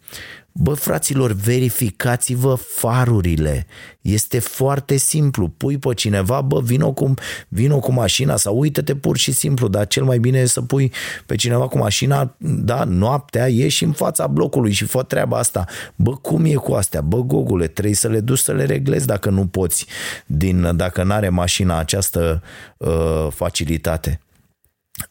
Bă, 0.53 0.73
fraților, 0.73 1.31
verificați-vă 1.31 2.55
farurile. 2.55 3.65
Este 4.01 4.39
foarte 4.39 4.95
simplu. 4.95 5.47
Pui 5.47 5.77
pe 5.77 5.93
cineva, 5.93 6.41
bă, 6.41 6.61
vino 6.61 6.91
cu, 6.91 7.13
vino 7.47 7.79
cu 7.79 7.91
mașina 7.91 8.35
sau 8.35 8.59
uită-te 8.59 8.95
pur 8.95 9.17
și 9.17 9.31
simplu, 9.31 9.67
dar 9.67 9.87
cel 9.87 10.03
mai 10.03 10.19
bine 10.19 10.39
e 10.39 10.45
să 10.45 10.61
pui 10.61 10.91
pe 11.25 11.35
cineva 11.35 11.67
cu 11.67 11.77
mașina, 11.77 12.35
da, 12.37 12.83
noaptea, 12.83 13.47
ieși 13.47 13.83
în 13.83 13.91
fața 13.91 14.27
blocului 14.27 14.71
și 14.71 14.85
fă 14.85 15.03
treaba 15.03 15.37
asta. 15.37 15.65
Bă, 15.95 16.15
cum 16.15 16.45
e 16.45 16.53
cu 16.53 16.73
astea? 16.73 17.01
Bă, 17.01 17.17
gogule, 17.17 17.67
trebuie 17.67 17.95
să 17.95 18.07
le 18.07 18.19
duci 18.19 18.39
să 18.39 18.51
le 18.51 18.65
reglezi 18.65 19.05
dacă 19.05 19.29
nu 19.29 19.45
poți, 19.45 19.85
din, 20.25 20.75
dacă 20.75 21.03
n-are 21.03 21.29
mașina 21.29 21.77
această 21.77 22.43
uh, 22.77 23.27
facilitate. 23.29 24.19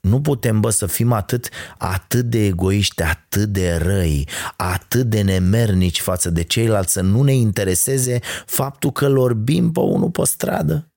Nu 0.01 0.21
putem, 0.21 0.61
bă, 0.61 0.71
să 0.71 0.87
fim 0.87 1.13
atât, 1.13 1.49
atât 1.79 2.25
de 2.25 2.45
egoiști, 2.45 3.03
atât 3.03 3.49
de 3.49 3.77
răi, 3.83 4.29
atât 4.57 5.07
de 5.07 5.23
nemernici 5.23 6.01
față 6.01 6.31
de 6.31 6.43
ceilalți, 6.43 6.93
să 6.93 7.01
nu 7.01 7.23
ne 7.23 7.35
intereseze 7.35 8.19
faptul 8.47 8.93
că 8.93 9.09
lor 9.09 9.35
bim 9.35 9.73
pe 9.73 9.81
unul 9.81 10.11
pe 10.11 10.23
stradă. 10.25 10.91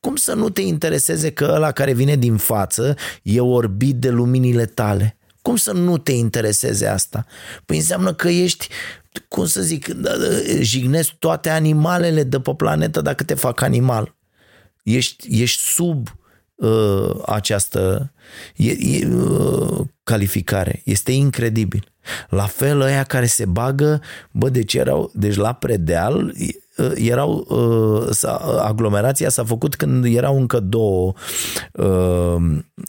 Cum 0.00 0.16
să 0.16 0.34
nu 0.34 0.48
te 0.48 0.60
intereseze 0.60 1.30
că 1.30 1.50
ăla 1.54 1.72
care 1.72 1.92
vine 1.92 2.16
din 2.16 2.36
față 2.36 2.94
e 3.22 3.40
orbit 3.40 3.96
de 3.96 4.10
luminile 4.10 4.64
tale? 4.64 5.16
Cum 5.42 5.56
să 5.56 5.72
nu 5.72 5.98
te 5.98 6.12
intereseze 6.12 6.86
asta? 6.86 7.26
Păi 7.64 7.76
înseamnă 7.76 8.14
că 8.14 8.28
ești, 8.28 8.68
cum 9.28 9.46
să 9.46 9.62
zic, 9.62 9.88
da, 9.88 10.16
da, 10.16 10.26
jignesc 10.60 11.10
toate 11.10 11.50
animalele 11.50 12.22
de 12.22 12.40
pe 12.40 12.54
planetă 12.54 13.00
dacă 13.00 13.24
te 13.24 13.34
fac 13.34 13.60
animal. 13.60 14.16
Ești, 14.82 15.42
ești 15.42 15.62
sub 15.62 16.08
uh, 16.62 17.10
această 17.26 18.12
e, 18.56 18.70
e, 18.70 19.06
uh, 19.06 19.80
calificare. 20.02 20.80
Este 20.84 21.12
incredibil. 21.12 21.92
La 22.28 22.46
fel 22.46 22.80
ăia 22.80 23.02
care 23.02 23.26
se 23.26 23.44
bagă, 23.44 24.00
bă, 24.30 24.48
deci 24.48 24.74
erau, 24.74 25.10
deci 25.14 25.36
la 25.36 25.52
predeal 25.52 26.34
uh, 26.76 26.92
erau, 26.94 27.46
uh, 27.48 28.08
s-a, 28.10 28.36
aglomerația 28.62 29.28
s-a 29.28 29.44
făcut 29.44 29.74
când 29.74 30.04
erau 30.04 30.36
încă 30.36 30.60
două 30.60 31.12
uh, 31.72 32.36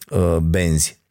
uh, 0.10 0.38
benzi 0.42 0.98
Uh, 0.98 1.03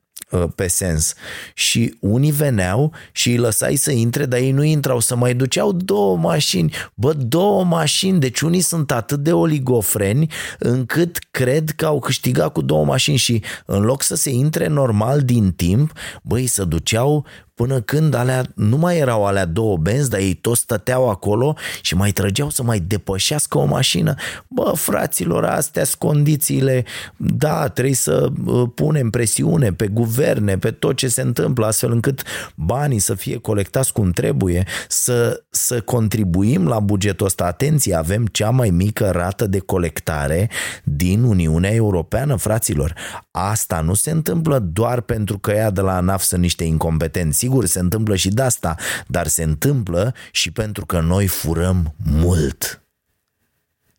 pe 0.54 0.66
sens. 0.66 1.14
Și 1.54 1.96
unii 2.00 2.30
veneau 2.30 2.92
și 3.12 3.30
îi 3.30 3.36
lăsai 3.36 3.76
să 3.76 3.90
intre, 3.90 4.26
dar 4.26 4.38
ei 4.38 4.50
nu 4.50 4.62
intrau, 4.62 5.00
să 5.00 5.16
mai 5.16 5.34
duceau 5.34 5.72
două 5.72 6.16
mașini. 6.16 6.74
Bă, 6.94 7.12
două 7.12 7.64
mașini, 7.64 8.20
deci 8.20 8.40
unii 8.40 8.60
sunt 8.60 8.90
atât 8.92 9.18
de 9.18 9.32
oligofreni 9.32 10.30
încât 10.58 11.18
cred 11.30 11.70
că 11.70 11.86
au 11.86 11.98
câștigat 11.98 12.52
cu 12.52 12.62
două 12.62 12.84
mașini 12.84 13.16
și 13.16 13.42
în 13.66 13.82
loc 13.82 14.02
să 14.02 14.14
se 14.14 14.30
intre 14.30 14.66
normal 14.66 15.20
din 15.20 15.52
timp, 15.52 15.92
băi, 16.22 16.46
să 16.46 16.64
duceau 16.64 17.26
până 17.62 17.80
când 17.80 18.14
alea, 18.14 18.44
nu 18.54 18.76
mai 18.76 18.98
erau 18.98 19.26
alea 19.26 19.44
două 19.44 19.76
benzi, 19.76 20.10
dar 20.10 20.20
ei 20.20 20.34
toți 20.34 20.60
stăteau 20.60 21.10
acolo 21.10 21.56
și 21.82 21.94
mai 21.94 22.10
trăgeau 22.10 22.50
să 22.50 22.62
mai 22.62 22.80
depășească 22.80 23.58
o 23.58 23.64
mașină. 23.64 24.14
Bă, 24.48 24.72
fraților, 24.74 25.44
astea 25.44 25.84
sunt 25.84 25.98
condițiile, 25.98 26.84
da, 27.16 27.68
trebuie 27.68 27.94
să 27.94 28.28
uh, 28.46 28.68
punem 28.74 29.10
presiune 29.10 29.72
pe 29.72 29.86
guverne, 29.86 30.58
pe 30.58 30.70
tot 30.70 30.96
ce 30.96 31.08
se 31.08 31.20
întâmplă, 31.20 31.66
astfel 31.66 31.92
încât 31.92 32.22
banii 32.54 32.98
să 32.98 33.14
fie 33.14 33.36
colectați 33.36 33.92
cum 33.92 34.10
trebuie, 34.10 34.64
să, 34.88 35.42
să 35.50 35.80
contribuim 35.80 36.66
la 36.66 36.80
bugetul 36.80 37.26
ăsta. 37.26 37.44
Atenție, 37.44 37.94
avem 37.94 38.26
cea 38.26 38.50
mai 38.50 38.70
mică 38.70 39.10
rată 39.10 39.46
de 39.46 39.58
colectare 39.58 40.50
din 40.84 41.22
Uniunea 41.22 41.72
Europeană, 41.72 42.36
fraților. 42.36 42.94
Asta 43.30 43.80
nu 43.80 43.94
se 43.94 44.10
întâmplă 44.10 44.58
doar 44.58 45.00
pentru 45.00 45.38
că 45.38 45.50
ea 45.50 45.70
de 45.70 45.80
la 45.80 45.96
ANAF 45.96 46.22
sunt 46.22 46.40
niște 46.40 46.64
incompetenți 46.64 47.38
Sigur, 47.52 47.66
se 47.66 47.78
întâmplă 47.78 48.16
și 48.16 48.28
de 48.28 48.42
asta, 48.42 48.76
dar 49.06 49.26
se 49.26 49.42
întâmplă 49.42 50.14
și 50.30 50.50
pentru 50.50 50.86
că 50.86 51.00
noi 51.00 51.26
furăm 51.26 51.94
mult. 52.04 52.82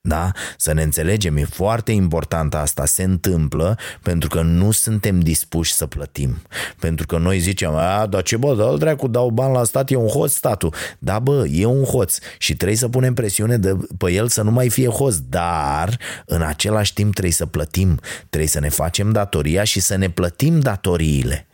Da? 0.01 0.31
Să 0.57 0.73
ne 0.73 0.83
înțelegem, 0.83 1.37
e 1.37 1.43
foarte 1.43 1.91
important 1.91 2.55
asta. 2.55 2.85
Se 2.85 3.03
întâmplă 3.03 3.77
pentru 4.01 4.29
că 4.29 4.41
nu 4.41 4.71
suntem 4.71 5.19
dispuși 5.19 5.73
să 5.73 5.85
plătim. 5.85 6.41
Pentru 6.79 7.05
că 7.05 7.17
noi 7.17 7.39
zicem, 7.39 7.75
a, 7.75 8.05
dar 8.05 8.21
ce 8.21 8.37
bă, 8.37 8.55
dă 8.55 8.75
dracu, 8.77 9.07
dau 9.07 9.29
bani 9.29 9.53
la 9.53 9.63
stat, 9.63 9.91
e 9.91 9.95
un 9.95 10.07
hoț 10.07 10.31
statul. 10.31 10.73
Da, 10.99 11.19
bă, 11.19 11.45
e 11.51 11.65
un 11.65 11.83
hoț 11.83 12.17
și 12.37 12.55
trebuie 12.55 12.77
să 12.77 12.87
punem 12.87 13.13
presiune 13.13 13.57
de, 13.57 13.77
pe 13.97 14.11
el 14.11 14.27
să 14.27 14.41
nu 14.41 14.51
mai 14.51 14.69
fie 14.69 14.87
hoț, 14.87 15.15
dar 15.15 15.97
în 16.25 16.41
același 16.41 16.93
timp 16.93 17.11
trebuie 17.11 17.33
să 17.33 17.45
plătim, 17.45 17.99
trebuie 18.29 18.49
să 18.49 18.59
ne 18.59 18.69
facem 18.69 19.11
datoria 19.11 19.63
și 19.63 19.79
să 19.79 19.95
ne 19.95 20.09
plătim 20.09 20.59
datoriile. 20.59 21.47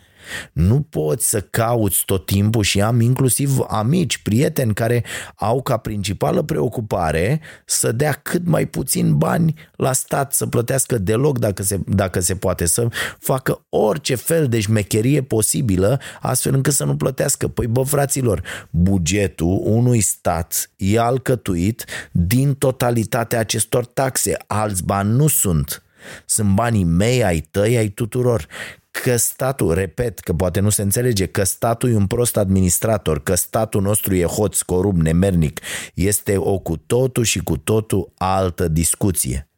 Nu 0.54 0.82
poți 0.82 1.30
să 1.30 1.42
cauți 1.42 2.04
tot 2.06 2.26
timpul 2.26 2.64
și 2.64 2.82
am 2.82 3.02
inclusiv 3.02 3.60
amici, 3.68 4.18
prieteni 4.18 4.74
care 4.74 5.04
au 5.36 5.62
ca 5.62 5.78
principală 5.78 6.42
preocupare 6.42 7.42
să 7.66 7.92
dea 7.92 8.12
cât 8.12 8.46
mai 8.46 8.66
puțin 8.66 9.18
bani 9.18 9.54
la 9.76 9.94
stat, 9.94 10.34
să 10.34 10.48
plătească 10.48 10.98
deloc 10.98 11.40
dacă 11.40 11.64
se, 11.64 11.80
dacă 11.86 12.20
se 12.20 12.36
poate, 12.36 12.66
să 12.66 12.88
facă 13.20 13.66
orice 13.70 14.16
fel 14.16 14.48
de 14.48 14.60
șmecherie 14.60 15.22
posibilă 15.22 16.00
astfel 16.22 16.54
încât 16.54 16.74
să 16.74 16.84
nu 16.84 16.96
plătească. 16.96 17.48
Păi 17.48 17.68
bă, 17.68 17.84
fraților, 17.84 18.44
bugetul 18.70 19.62
unui 19.64 20.02
stat 20.02 20.72
e 20.76 21.00
alcătuit 21.00 21.86
din 22.12 22.54
totalitatea 22.54 23.40
acestor 23.40 23.86
taxe. 23.86 24.38
Alți 24.48 24.84
bani 24.84 25.16
nu 25.16 25.28
sunt. 25.28 25.84
Sunt 26.26 26.54
banii 26.54 26.84
mei, 26.84 27.24
ai 27.24 27.40
tăi, 27.40 27.78
ai 27.78 27.88
tuturor 27.88 28.48
că 28.92 29.16
statul, 29.16 29.74
repet, 29.74 30.20
că 30.20 30.34
poate 30.34 30.60
nu 30.60 30.70
se 30.70 30.82
înțelege, 30.82 31.26
că 31.26 31.44
statul 31.44 31.92
e 31.92 31.96
un 31.96 32.08
prost 32.08 32.38
administrator, 32.38 33.24
că 33.24 33.36
statul 33.36 33.82
nostru 33.82 34.16
e 34.16 34.24
hoț, 34.24 34.62
corupt, 34.62 35.02
nemernic, 35.02 35.60
este 35.94 36.38
o 36.38 36.60
cu 36.60 36.78
totul 36.78 37.24
și 37.24 37.40
cu 37.40 37.58
totul 37.58 38.12
altă 38.18 38.68
discuție. 38.68 39.50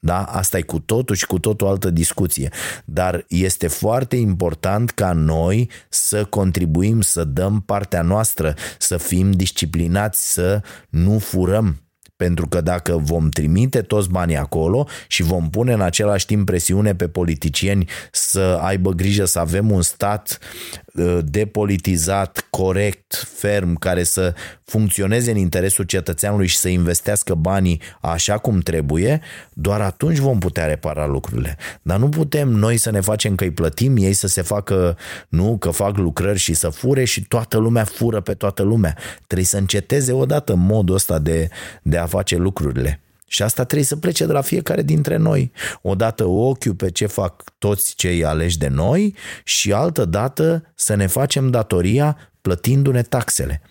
Da? 0.00 0.22
Asta 0.22 0.58
e 0.58 0.62
cu 0.62 0.78
totul 0.78 1.16
și 1.16 1.26
cu 1.26 1.38
totul 1.38 1.66
altă 1.66 1.90
discuție. 1.90 2.50
Dar 2.84 3.24
este 3.28 3.66
foarte 3.66 4.16
important 4.16 4.90
ca 4.90 5.12
noi 5.12 5.70
să 5.88 6.24
contribuim, 6.24 7.00
să 7.00 7.24
dăm 7.24 7.60
partea 7.60 8.02
noastră, 8.02 8.54
să 8.78 8.96
fim 8.96 9.30
disciplinați, 9.30 10.32
să 10.32 10.62
nu 10.88 11.18
furăm 11.18 11.87
pentru 12.18 12.48
că 12.48 12.60
dacă 12.60 12.96
vom 12.96 13.28
trimite 13.28 13.82
toți 13.82 14.08
banii 14.10 14.36
acolo 14.36 14.88
și 15.06 15.22
vom 15.22 15.50
pune 15.50 15.72
în 15.72 15.80
același 15.80 16.26
timp 16.26 16.46
presiune 16.46 16.94
pe 16.94 17.08
politicieni 17.08 17.88
să 18.12 18.58
aibă 18.62 18.90
grijă 18.90 19.24
să 19.24 19.38
avem 19.38 19.70
un 19.70 19.82
stat 19.82 20.38
Uh, 20.84 20.87
depolitizat, 21.24 22.46
corect, 22.50 23.28
ferm, 23.34 23.74
care 23.74 24.02
să 24.02 24.34
funcționeze 24.64 25.30
în 25.30 25.36
interesul 25.36 25.84
cetățeanului 25.84 26.46
și 26.46 26.56
să 26.56 26.68
investească 26.68 27.34
banii 27.34 27.80
așa 28.00 28.38
cum 28.38 28.58
trebuie, 28.58 29.20
doar 29.52 29.80
atunci 29.80 30.18
vom 30.18 30.38
putea 30.38 30.66
repara 30.66 31.06
lucrurile. 31.06 31.56
Dar 31.82 31.98
nu 31.98 32.08
putem 32.08 32.48
noi 32.48 32.76
să 32.76 32.90
ne 32.90 33.00
facem 33.00 33.34
că 33.34 33.44
îi 33.44 33.50
plătim, 33.50 33.96
ei 33.96 34.12
să 34.12 34.26
se 34.26 34.42
facă, 34.42 34.96
nu, 35.28 35.56
că 35.58 35.70
fac 35.70 35.96
lucrări 35.96 36.38
și 36.38 36.54
să 36.54 36.68
fure 36.68 37.04
și 37.04 37.24
toată 37.24 37.58
lumea 37.58 37.84
fură 37.84 38.20
pe 38.20 38.34
toată 38.34 38.62
lumea. 38.62 38.96
Trebuie 39.26 39.46
să 39.46 39.56
înceteze 39.56 40.12
odată 40.12 40.54
modul 40.54 40.94
ăsta 40.94 41.18
de, 41.18 41.48
de 41.82 41.98
a 41.98 42.06
face 42.06 42.36
lucrurile. 42.36 43.00
Și 43.30 43.42
asta 43.42 43.64
trebuie 43.64 43.86
să 43.86 43.96
plece 43.96 44.26
de 44.26 44.32
la 44.32 44.40
fiecare 44.40 44.82
dintre 44.82 45.16
noi. 45.16 45.52
Odată 45.82 46.24
ochiul 46.24 46.74
pe 46.74 46.90
ce 46.90 47.06
fac 47.06 47.44
toți 47.58 47.94
cei 47.94 48.24
aleși 48.24 48.58
de 48.58 48.68
noi 48.68 49.14
și 49.44 49.72
altă 49.72 50.04
dată 50.04 50.72
să 50.74 50.94
ne 50.94 51.06
facem 51.06 51.50
datoria 51.50 52.16
plătindu-ne 52.40 53.02
taxele. 53.02 53.62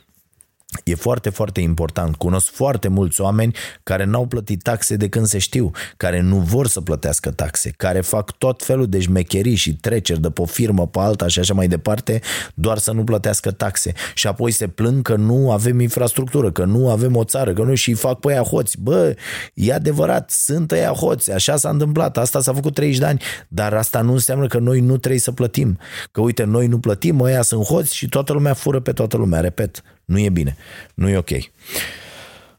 E 0.84 0.96
foarte, 0.96 1.30
foarte 1.30 1.62
important. 1.62 2.16
Cunosc 2.16 2.52
foarte 2.52 2.88
mulți 2.88 3.22
oameni 3.22 3.56
care 3.84 4.04
n-au 4.04 4.26
plătit 4.26 4.62
taxe 4.62 4.96
de 4.96 5.10
când 5.10 5.26
se 5.26 5.38
știu, 5.38 5.72
care 5.98 6.22
nu 6.22 6.38
vor 6.38 6.68
să 6.68 6.82
plătească 6.82 7.32
taxe, 7.32 7.74
care 7.78 8.02
fac 8.02 8.32
tot 8.32 8.64
felul 8.64 8.88
de 8.88 9.00
șmecherii 9.00 9.56
și 9.56 9.76
treceri 9.76 10.22
de 10.22 10.30
pe 10.30 10.42
o 10.42 10.46
firmă 10.46 10.88
pe 10.88 11.00
alta 11.00 11.28
și 11.28 11.40
așa 11.40 11.54
mai 11.54 11.68
departe, 11.68 12.22
doar 12.54 12.78
să 12.78 12.92
nu 12.92 13.04
plătească 13.04 13.52
taxe. 13.52 13.94
Și 14.14 14.28
apoi 14.28 14.52
se 14.52 14.68
plâng 14.68 15.02
că 15.02 15.16
nu 15.16 15.52
avem 15.52 15.80
infrastructură, 15.80 16.52
că 16.52 16.66
nu 16.66 16.90
avem 16.90 17.16
o 17.16 17.24
țară, 17.24 17.54
că 17.54 17.64
nu 17.64 17.76
și 17.76 17.94
fac 17.94 18.20
pe 18.20 18.32
aia 18.32 18.44
hoți. 18.44 18.82
Bă, 18.82 19.16
e 19.54 19.74
adevărat, 19.74 20.30
sunt 20.30 20.72
aia 20.72 20.92
hoți, 20.92 21.32
așa 21.32 21.58
s-a 21.58 21.70
întâmplat, 21.70 22.18
asta 22.18 22.42
s-a 22.42 22.54
făcut 22.54 22.74
30 22.74 23.00
de 23.00 23.06
ani, 23.06 23.22
dar 23.48 23.74
asta 23.74 24.02
nu 24.02 24.12
înseamnă 24.12 24.48
că 24.48 24.60
noi 24.60 24.80
nu 24.80 24.98
trebuie 24.98 25.20
să 25.20 25.32
plătim. 25.32 25.78
Că 26.12 26.22
uite, 26.22 26.44
noi 26.44 26.68
nu 26.68 26.80
plătim, 26.80 27.20
ăia 27.20 27.42
sunt 27.42 27.64
hoți 27.64 27.96
și 27.96 28.10
toată 28.10 28.34
lumea 28.34 28.54
fură 28.54 28.80
pe 28.80 28.92
toată 28.92 29.18
lumea, 29.18 29.40
repet. 29.40 29.82
Nu 30.08 30.20
e 30.20 30.30
bine. 30.30 30.58
Nu 30.94 31.10
e 31.10 31.18
ok. 31.18 31.30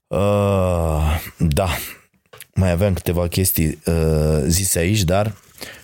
Uh, 0.06 1.20
da. 1.38 1.68
Mai 2.54 2.70
aveam 2.70 2.94
câteva 2.94 3.28
chestii 3.28 3.78
uh, 3.84 4.42
zise 4.46 4.78
aici, 4.78 5.02
dar 5.02 5.34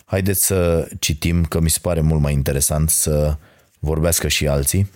haideți 0.04 0.44
să 0.44 0.88
citim, 0.98 1.44
că 1.44 1.60
mi 1.60 1.70
se 1.70 1.78
pare 1.82 2.00
mult 2.00 2.20
mai 2.20 2.32
interesant 2.32 2.90
să 2.90 3.36
vorbească 3.78 4.28
și 4.28 4.46
alții. 4.46 4.90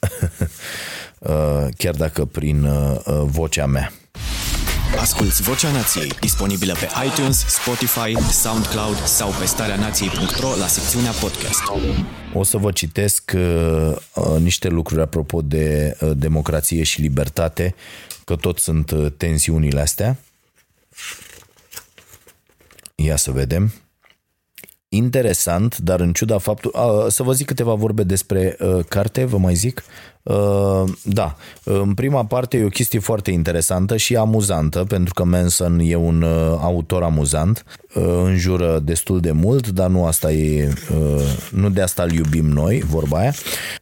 uh, 1.18 1.66
chiar 1.76 1.94
dacă 1.94 2.24
prin 2.24 2.64
uh, 2.64 3.00
vocea 3.24 3.66
mea. 3.66 3.92
Asculți 4.98 5.42
Vocea 5.42 5.70
Nației, 5.70 6.08
disponibilă 6.20 6.72
pe 6.72 6.88
iTunes, 7.06 7.44
Spotify, 7.48 8.30
SoundCloud 8.30 8.96
sau 9.04 9.30
pe 9.38 9.44
starea 9.44 9.76
nației.ro 9.76 10.56
la 10.56 10.66
secțiunea 10.66 11.10
podcast. 11.10 11.62
O 12.32 12.42
să 12.42 12.56
vă 12.56 12.72
citesc 12.72 13.32
uh, 13.34 13.96
uh, 14.14 14.40
niște 14.40 14.68
lucruri 14.68 15.00
apropo 15.00 15.42
de 15.42 15.96
uh, 16.00 16.10
democrație 16.16 16.82
și 16.82 17.00
libertate, 17.00 17.74
că 18.24 18.36
tot 18.36 18.58
sunt 18.58 18.90
uh, 18.90 19.12
tensiunile 19.16 19.80
astea. 19.80 20.16
Ia 22.94 23.16
să 23.16 23.30
vedem. 23.30 23.72
Interesant, 24.94 25.78
dar 25.78 26.00
în 26.00 26.12
ciuda 26.12 26.38
faptului... 26.38 26.80
A, 26.80 27.08
să 27.08 27.22
vă 27.22 27.32
zic 27.32 27.46
câteva 27.46 27.74
vorbe 27.74 28.02
despre 28.02 28.56
uh, 28.60 28.84
carte, 28.88 29.24
vă 29.24 29.38
mai 29.38 29.54
zic. 29.54 29.82
Uh, 30.22 30.84
da, 31.02 31.36
în 31.64 31.94
prima 31.94 32.24
parte 32.24 32.56
e 32.56 32.64
o 32.64 32.68
chestie 32.68 32.98
foarte 32.98 33.30
interesantă 33.30 33.96
și 33.96 34.16
amuzantă, 34.16 34.84
pentru 34.88 35.14
că 35.14 35.24
Manson 35.24 35.78
e 35.82 35.94
un 35.94 36.22
uh, 36.22 36.58
autor 36.60 37.02
amuzant, 37.02 37.64
uh, 37.94 38.04
înjură 38.24 38.78
destul 38.78 39.20
de 39.20 39.32
mult, 39.32 39.68
dar 39.68 39.88
nu 39.88 40.04
asta 40.06 40.32
e, 40.32 40.72
uh, 40.90 41.50
nu 41.50 41.70
de 41.70 41.80
asta 41.80 42.02
îl 42.02 42.12
iubim 42.12 42.46
noi, 42.46 42.82
vorba 42.86 43.18
aia. 43.18 43.34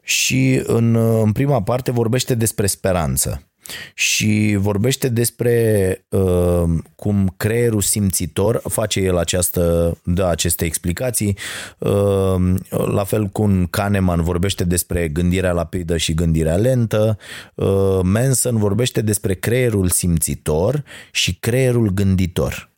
Și 0.03 0.63
în, 0.65 0.95
uh, 0.95 1.21
în 1.25 1.33
prima 1.33 1.63
parte 1.63 1.91
vorbește 1.91 2.35
despre 2.35 2.67
speranță 2.67 3.52
și 3.95 4.57
vorbește 4.59 5.09
despre 5.09 6.07
uh, 6.09 6.63
cum 6.95 7.35
creierul 7.37 7.81
simțitor 7.81 8.61
face 8.69 9.01
el 9.01 9.17
această, 9.17 9.97
da, 10.05 10.29
aceste 10.29 10.65
explicații. 10.65 11.37
Uh, 11.79 12.55
la 12.69 13.05
fel 13.05 13.27
cum 13.27 13.67
Kahneman 13.67 14.23
vorbește 14.23 14.65
despre 14.65 15.09
gândirea 15.09 15.53
rapidă 15.53 15.97
și 15.97 16.15
gândirea 16.15 16.57
lentă. 16.57 17.19
Uh, 17.55 18.01
Manson 18.03 18.57
vorbește 18.57 19.01
despre 19.03 19.35
creierul 19.35 19.89
simțitor 19.89 20.85
și 21.11 21.35
creierul 21.35 21.89
gânditor 21.89 22.71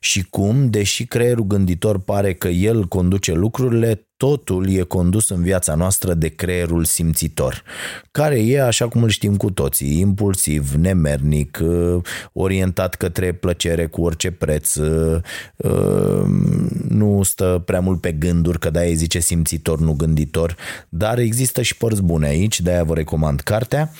și 0.00 0.22
cum, 0.30 0.70
deși 0.70 1.04
creierul 1.06 1.44
gânditor 1.44 1.98
pare 1.98 2.34
că 2.34 2.48
el 2.48 2.84
conduce 2.84 3.32
lucrurile, 3.32 4.08
totul 4.16 4.68
e 4.70 4.82
condus 4.82 5.28
în 5.28 5.42
viața 5.42 5.74
noastră 5.74 6.14
de 6.14 6.28
creierul 6.28 6.84
simțitor, 6.84 7.62
care 8.10 8.40
e, 8.40 8.62
așa 8.62 8.88
cum 8.88 9.02
îl 9.02 9.08
știm 9.08 9.36
cu 9.36 9.50
toții, 9.50 9.98
impulsiv, 9.98 10.72
nemernic, 10.72 11.58
uh, 11.62 12.02
orientat 12.32 12.94
către 12.94 13.32
plăcere 13.32 13.86
cu 13.86 14.02
orice 14.02 14.30
preț, 14.30 14.74
uh, 14.74 15.20
uh, 15.56 16.24
nu 16.88 17.22
stă 17.22 17.62
prea 17.64 17.80
mult 17.80 18.00
pe 18.00 18.12
gânduri, 18.12 18.58
că 18.58 18.70
de-aia 18.70 18.94
zice 18.94 19.18
simțitor, 19.18 19.80
nu 19.80 19.92
gânditor, 19.92 20.56
dar 20.88 21.18
există 21.18 21.62
și 21.62 21.76
părți 21.76 22.02
bune 22.02 22.26
aici, 22.26 22.60
de-aia 22.60 22.84
vă 22.84 22.94
recomand 22.94 23.40
cartea 23.40 23.92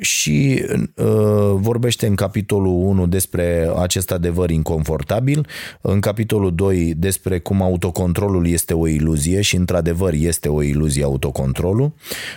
și 0.00 0.64
uh, 0.96 1.06
vorbește 1.54 2.06
în 2.06 2.14
capitolul 2.14 2.72
1 2.72 3.06
despre 3.06 3.70
acest 3.76 4.10
adevăr 4.10 4.50
inconfortabil, 4.50 5.46
în 5.80 6.00
capitolul 6.00 6.54
2 6.54 6.94
despre 6.96 7.38
cum 7.38 7.62
autocontrolul 7.62 8.46
este 8.46 8.74
o 8.74 8.86
iluzie 8.86 9.40
și 9.40 9.56
într-adevăr 9.56 10.12
este 10.12 10.48
o 10.48 10.62
iluzie 10.62 11.04
autocontrolul, 11.04 11.92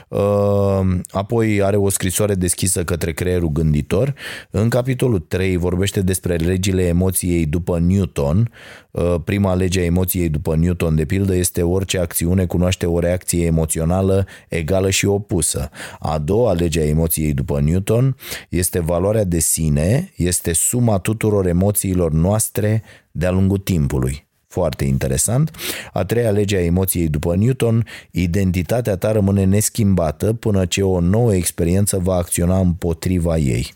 uh, 0.08 0.20
apoi 1.10 1.62
are 1.64 1.76
o 1.76 1.90
scrisoare 1.90 2.36
deschisă 2.36 2.84
către 2.84 3.12
creierul 3.14 3.52
gânditor, 3.52 4.14
în 4.52 4.70
capitolul 4.70 5.20
3 5.20 5.58
vorbește 5.58 6.02
despre 6.02 6.36
legile 6.36 6.84
emoției 6.88 7.46
după 7.46 7.80
Newton, 7.80 8.52
uh, 8.92 9.16
prima 9.24 9.56
lege 9.56 9.80
a 9.80 9.84
emoției 9.84 10.30
după 10.30 10.56
Newton 10.56 10.96
de 10.96 11.06
pildă 11.06 11.36
este 11.36 11.62
orice 11.62 12.00
acțiune 12.00 12.46
cunoaște 12.46 12.86
o 12.86 13.00
reacție 13.00 13.46
emoțională 13.46 14.26
egală 14.48 14.90
și 14.90 15.06
opusă. 15.06 15.70
A 16.00 16.18
doua 16.18 16.54
lege 16.54 16.80
a 16.80 16.86
emoției 16.86 17.15
după 17.24 17.56
după 17.56 17.60
Newton 17.60 18.16
este 18.50 18.80
valoarea 18.80 19.24
de 19.24 19.40
sine, 19.40 20.12
este 20.16 20.54
suma 20.54 20.98
tuturor 20.98 21.48
emoțiilor 21.48 22.12
noastre 22.12 22.84
de-a 23.12 23.32
lungul 23.32 23.58
timpului. 23.58 24.26
Foarte 24.48 24.84
interesant. 24.84 25.52
A 25.94 26.04
treia 26.04 26.32
lege 26.32 26.56
a 26.56 26.64
emoției 26.64 27.08
după 27.08 27.36
Newton, 27.36 27.86
identitatea 28.12 28.96
ta 28.96 29.12
rămâne 29.12 29.44
neschimbată 29.44 30.34
până 30.34 30.66
ce 30.66 30.82
o 30.82 31.00
nouă 31.00 31.36
experiență 31.36 32.00
va 32.00 32.16
acționa 32.16 32.60
împotriva 32.60 33.38
ei. 33.38 33.74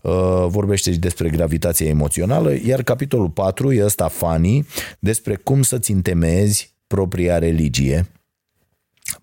Uh, 0.00 0.12
vorbește 0.46 0.92
și 0.92 0.98
despre 0.98 1.28
gravitația 1.28 1.86
emoțională, 1.86 2.54
iar 2.66 2.82
capitolul 2.82 3.30
4 3.30 3.72
e 3.72 3.84
ăsta 3.84 4.08
funny, 4.08 4.66
despre 4.98 5.34
cum 5.34 5.62
să-ți 5.62 5.90
întemeiezi 5.90 6.74
propria 6.86 7.38
religie 7.38 8.06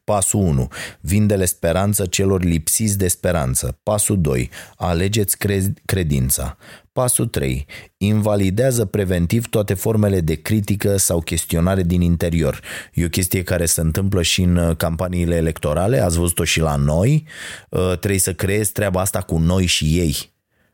Pasul 0.04 0.39
1. 0.39 0.68
Vindele 1.00 1.46
speranță 1.46 2.06
celor 2.06 2.44
lipsiți 2.44 2.98
de 2.98 3.08
speranță. 3.08 3.80
Pasul 3.84 4.22
2. 4.22 4.50
Alegeți 4.76 5.38
credința. 5.86 6.58
Pasul 6.92 7.28
3. 7.28 7.66
Invalidează 7.98 8.86
preventiv 8.86 9.48
toate 9.48 9.74
formele 9.74 10.22
de 10.22 10.36
critică 10.36 10.98
sau 10.98 11.22
chestionare 11.22 11.84
din 11.84 12.02
interior. 12.02 12.62
E 12.94 13.06
o 13.06 13.10
chestie 13.10 13.44
care 13.44 13.66
se 13.66 13.82
întâmplă 13.82 14.22
și 14.22 14.42
în 14.42 14.56
uh, 14.56 14.76
campaniile 14.76 15.36
electorale, 15.36 16.00
ați 16.00 16.18
văzut-o 16.18 16.44
și 16.44 16.60
la 16.60 16.76
noi. 16.76 17.26
Uh, 17.70 17.98
trebuie 17.98 18.20
să 18.20 18.34
creezi 18.34 18.72
treaba 18.72 19.02
asta 19.02 19.22
cu 19.22 19.38
noi 19.38 19.66
și 19.66 19.86
ei 19.86 20.30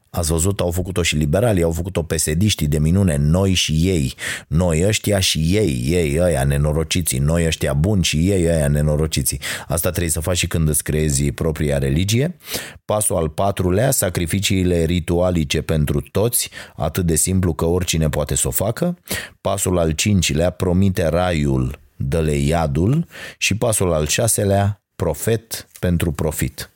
Ați 0.10 0.32
văzut, 0.32 0.60
au 0.60 0.72
făcut-o 0.72 1.02
și 1.02 1.16
liberalii, 1.16 1.64
au 1.64 1.72
făcut-o 1.72 2.04
pesediștii 2.04 2.68
de 2.68 2.80
minune, 2.80 3.16
noi 3.16 3.54
și 3.54 3.72
ei, 3.72 4.16
noi 4.48 4.86
ăștia 4.86 5.20
și 5.20 5.40
ei, 5.40 5.84
ei 5.86 6.20
ăia 6.20 6.44
nenorociții, 6.44 7.20
noi 7.20 7.46
ăștia 7.46 7.74
buni 7.74 8.04
și 8.04 8.30
ei 8.30 8.46
ăia 8.48 8.68
nenorociții. 8.68 9.40
Asta 9.68 9.90
trebuie 9.90 10.12
să 10.12 10.20
faci 10.20 10.38
și 10.38 10.48
când 10.48 10.70
îți 10.70 10.84
creezi 10.84 11.32
propria 11.32 11.78
religie. 11.78 12.38
Pasul 12.86 13.16
al 13.16 13.30
patrulea, 13.30 13.92
sacrificiile 13.92 14.84
ritualice 14.84 15.62
pentru 15.62 16.02
toți, 16.02 16.50
atât 16.76 17.06
de 17.06 17.16
simplu 17.16 17.54
că 17.54 17.66
oricine 17.66 18.10
poate 18.10 18.36
să 18.36 18.48
o 18.48 18.52
facă. 18.52 18.98
Pasul 19.42 19.78
al 19.78 19.92
cincilea, 19.92 20.50
promite 20.50 21.08
raiul, 21.08 21.80
dă-le 21.96 22.36
iadul 22.36 23.08
și 23.38 23.56
pasul 23.56 23.94
al 23.94 24.08
șaselea, 24.08 24.82
profet 24.96 25.68
pentru 25.80 26.12
profit. 26.12 26.72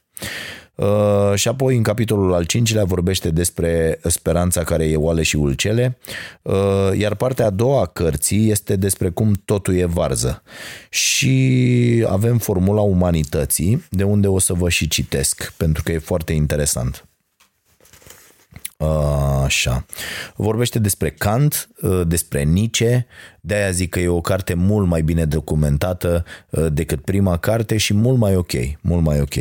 Uh, 0.75 1.33
și 1.35 1.47
apoi 1.47 1.75
în 1.75 1.83
capitolul 1.83 2.33
al 2.33 2.45
cincilea 2.45 2.83
vorbește 2.83 3.29
despre 3.29 3.99
speranța 4.03 4.63
care 4.63 4.85
e 4.85 4.95
oale 4.95 5.23
și 5.23 5.35
ulcele, 5.35 5.97
uh, 6.41 6.53
iar 6.97 7.15
partea 7.15 7.45
a 7.45 7.49
doua 7.49 7.81
a 7.81 7.85
cărții 7.85 8.49
este 8.49 8.75
despre 8.75 9.09
cum 9.09 9.41
totul 9.45 9.75
e 9.75 9.85
varză. 9.85 10.43
Și 10.89 12.05
avem 12.07 12.37
formula 12.37 12.81
umanității, 12.81 13.85
de 13.89 14.03
unde 14.03 14.27
o 14.27 14.39
să 14.39 14.53
vă 14.53 14.69
și 14.69 14.87
citesc, 14.87 15.53
pentru 15.57 15.83
că 15.83 15.91
e 15.91 15.97
foarte 15.97 16.33
interesant. 16.33 17.05
Așa. 19.43 19.85
Vorbește 20.35 20.79
despre 20.79 21.09
Kant, 21.09 21.69
uh, 21.81 22.01
despre 22.07 22.43
Nietzsche, 22.43 23.07
de 23.41 23.55
aia 23.55 23.71
zic 23.71 23.89
că 23.89 23.99
e 23.99 24.07
o 24.07 24.21
carte 24.21 24.53
mult 24.53 24.87
mai 24.87 25.01
bine 25.01 25.25
documentată 25.25 26.25
decât 26.69 27.01
prima 27.01 27.37
carte 27.37 27.77
și 27.77 27.93
mult 27.93 28.17
mai 28.17 28.35
ok, 28.35 28.51
mult 28.81 29.03
mai 29.03 29.21
ok. 29.21 29.35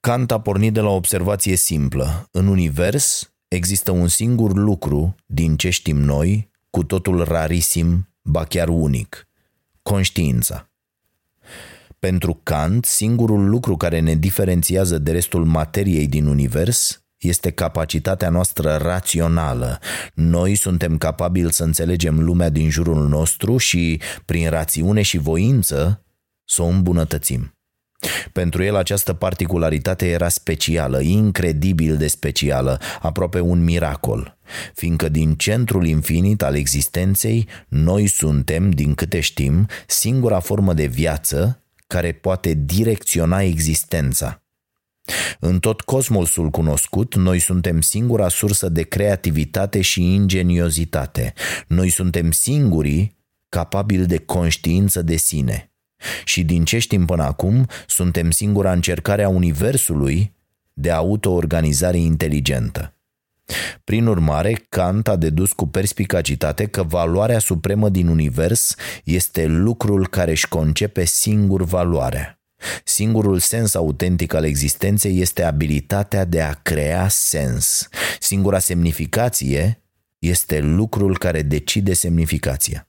Kant 0.00 0.30
a 0.30 0.40
pornit 0.40 0.72
de 0.72 0.80
la 0.80 0.88
o 0.88 0.94
observație 0.94 1.56
simplă. 1.56 2.28
În 2.30 2.46
univers 2.46 3.32
există 3.48 3.90
un 3.90 4.08
singur 4.08 4.54
lucru 4.54 5.14
din 5.26 5.56
ce 5.56 5.70
știm 5.70 5.96
noi, 5.96 6.50
cu 6.70 6.84
totul 6.84 7.24
rarisim, 7.24 8.08
ba 8.22 8.44
chiar 8.44 8.68
unic. 8.68 9.28
Conștiința. 9.82 10.70
Pentru 11.98 12.40
Kant, 12.42 12.84
singurul 12.84 13.48
lucru 13.48 13.76
care 13.76 14.00
ne 14.00 14.14
diferențiază 14.14 14.98
de 14.98 15.12
restul 15.12 15.44
materiei 15.44 16.06
din 16.06 16.26
univers 16.26 17.02
este 17.18 17.50
capacitatea 17.50 18.28
noastră 18.28 18.76
rațională. 18.82 19.78
Noi 20.14 20.54
suntem 20.54 20.98
capabili 20.98 21.52
să 21.52 21.64
înțelegem 21.64 22.20
lumea 22.20 22.48
din 22.48 22.70
jurul 22.70 23.08
nostru 23.08 23.56
și, 23.56 24.00
prin 24.24 24.50
rațiune 24.50 25.02
și 25.02 25.18
voință, 25.18 26.04
să 26.44 26.62
o 26.62 26.66
îmbunătățim. 26.66 27.52
Pentru 28.32 28.62
el 28.62 28.76
această 28.76 29.12
particularitate 29.12 30.06
era 30.08 30.28
specială, 30.28 31.00
incredibil 31.00 31.96
de 31.96 32.06
specială, 32.06 32.80
aproape 33.00 33.40
un 33.40 33.64
miracol, 33.64 34.38
fiindcă 34.74 35.08
din 35.08 35.34
centrul 35.34 35.86
infinit 35.86 36.42
al 36.42 36.56
existenței 36.56 37.48
noi 37.68 38.06
suntem, 38.06 38.70
din 38.70 38.94
câte 38.94 39.20
știm, 39.20 39.66
singura 39.86 40.40
formă 40.40 40.74
de 40.74 40.86
viață 40.86 41.62
care 41.86 42.12
poate 42.12 42.54
direcționa 42.54 43.40
existența. 43.40 44.42
În 45.40 45.58
tot 45.58 45.80
cosmosul 45.80 46.50
cunoscut, 46.50 47.14
noi 47.14 47.38
suntem 47.38 47.80
singura 47.80 48.28
sursă 48.28 48.68
de 48.68 48.82
creativitate 48.82 49.80
și 49.80 50.14
ingeniozitate. 50.14 51.32
Noi 51.66 51.88
suntem 51.90 52.30
singurii 52.30 53.16
capabili 53.48 54.06
de 54.06 54.18
conștiință 54.18 55.02
de 55.02 55.16
sine. 55.16 55.72
Și 56.24 56.44
din 56.44 56.64
ce 56.64 56.78
știm 56.78 57.04
până 57.04 57.22
acum, 57.22 57.66
suntem 57.86 58.30
singura 58.30 58.72
încercare 58.72 59.22
a 59.22 59.28
Universului 59.28 60.34
de 60.72 60.90
autoorganizare 60.90 61.98
inteligentă. 61.98 62.92
Prin 63.84 64.06
urmare, 64.06 64.66
Kant 64.68 65.08
a 65.08 65.16
dedus 65.16 65.52
cu 65.52 65.66
perspicacitate 65.66 66.66
că 66.66 66.82
valoarea 66.82 67.38
supremă 67.38 67.88
din 67.88 68.08
univers 68.08 68.74
este 69.04 69.46
lucrul 69.46 70.08
care 70.08 70.30
își 70.30 70.48
concepe 70.48 71.04
singur 71.04 71.62
valoarea. 71.62 72.37
Singurul 72.84 73.38
sens 73.38 73.74
autentic 73.74 74.34
al 74.34 74.44
existenței 74.44 75.20
este 75.20 75.42
abilitatea 75.42 76.24
de 76.24 76.40
a 76.40 76.52
crea 76.52 77.08
sens. 77.08 77.88
Singura 78.20 78.58
semnificație 78.58 79.82
este 80.18 80.60
lucrul 80.60 81.18
care 81.18 81.42
decide 81.42 81.92
semnificația. 81.92 82.88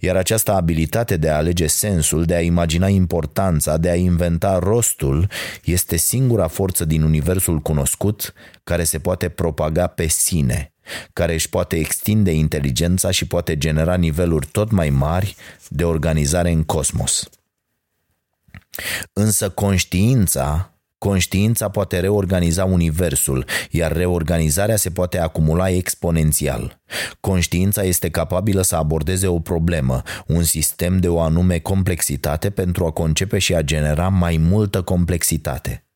Iar 0.00 0.16
această 0.16 0.52
abilitate 0.52 1.16
de 1.16 1.28
a 1.28 1.36
alege 1.36 1.66
sensul, 1.66 2.24
de 2.24 2.34
a 2.34 2.40
imagina 2.40 2.88
importanța, 2.88 3.76
de 3.76 3.90
a 3.90 3.94
inventa 3.94 4.58
rostul, 4.58 5.28
este 5.64 5.96
singura 5.96 6.46
forță 6.46 6.84
din 6.84 7.02
universul 7.02 7.58
cunoscut 7.58 8.32
care 8.64 8.84
se 8.84 8.98
poate 8.98 9.28
propaga 9.28 9.86
pe 9.86 10.06
sine, 10.06 10.72
care 11.12 11.32
își 11.32 11.48
poate 11.48 11.76
extinde 11.76 12.30
inteligența 12.30 13.10
și 13.10 13.26
poate 13.26 13.58
genera 13.58 13.94
niveluri 13.94 14.46
tot 14.46 14.70
mai 14.70 14.90
mari 14.90 15.36
de 15.68 15.84
organizare 15.84 16.50
în 16.50 16.62
cosmos. 16.62 17.28
Însă 19.12 19.50
conștiința 19.50 20.72
Conștiința 21.02 21.68
poate 21.68 22.00
reorganiza 22.00 22.64
universul, 22.64 23.44
iar 23.70 23.92
reorganizarea 23.92 24.76
se 24.76 24.90
poate 24.90 25.18
acumula 25.18 25.70
exponențial. 25.70 26.80
Conștiința 27.20 27.82
este 27.82 28.10
capabilă 28.10 28.62
să 28.62 28.76
abordeze 28.76 29.26
o 29.26 29.38
problemă, 29.38 30.02
un 30.26 30.42
sistem 30.42 30.98
de 30.98 31.08
o 31.08 31.20
anume 31.20 31.58
complexitate 31.58 32.50
pentru 32.50 32.86
a 32.86 32.90
concepe 32.90 33.38
și 33.38 33.54
a 33.54 33.62
genera 33.62 34.08
mai 34.08 34.36
multă 34.36 34.82
complexitate. 34.82 35.86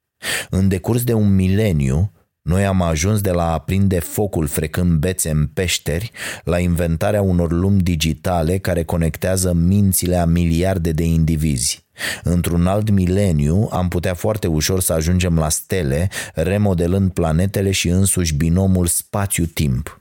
În 0.51 0.68
decurs 0.68 1.05
de 1.05 1.12
un 1.12 1.35
mileniu, 1.35 2.12
noi 2.47 2.65
am 2.67 2.83
ajuns 2.83 3.21
de 3.21 3.31
la 3.31 3.53
a 3.53 3.59
prinde 3.59 3.99
focul 3.99 4.47
frecând 4.47 4.99
bețe 4.99 5.31
în 5.31 5.47
peșteri 5.47 6.11
la 6.45 6.59
inventarea 6.59 7.23
unor 7.23 7.53
lumi 7.53 7.81
digitale 7.81 8.59
care 8.59 8.85
conectează 8.85 9.53
mințile 9.53 10.17
a 10.17 10.25
miliarde 10.25 10.93
de 10.93 11.05
indivizi. 11.05 11.85
Într-un 12.23 12.67
alt 12.67 12.91
mileniu 12.91 13.69
am 13.73 13.89
putea 13.89 14.15
foarte 14.15 14.47
ușor 14.47 14.81
să 14.81 14.93
ajungem 14.93 15.39
la 15.39 15.49
stele, 15.49 16.09
remodelând 16.35 17.11
planetele 17.11 17.71
și 17.71 17.89
însuși 17.89 18.35
binomul 18.35 18.87
spațiu-timp. 18.87 20.01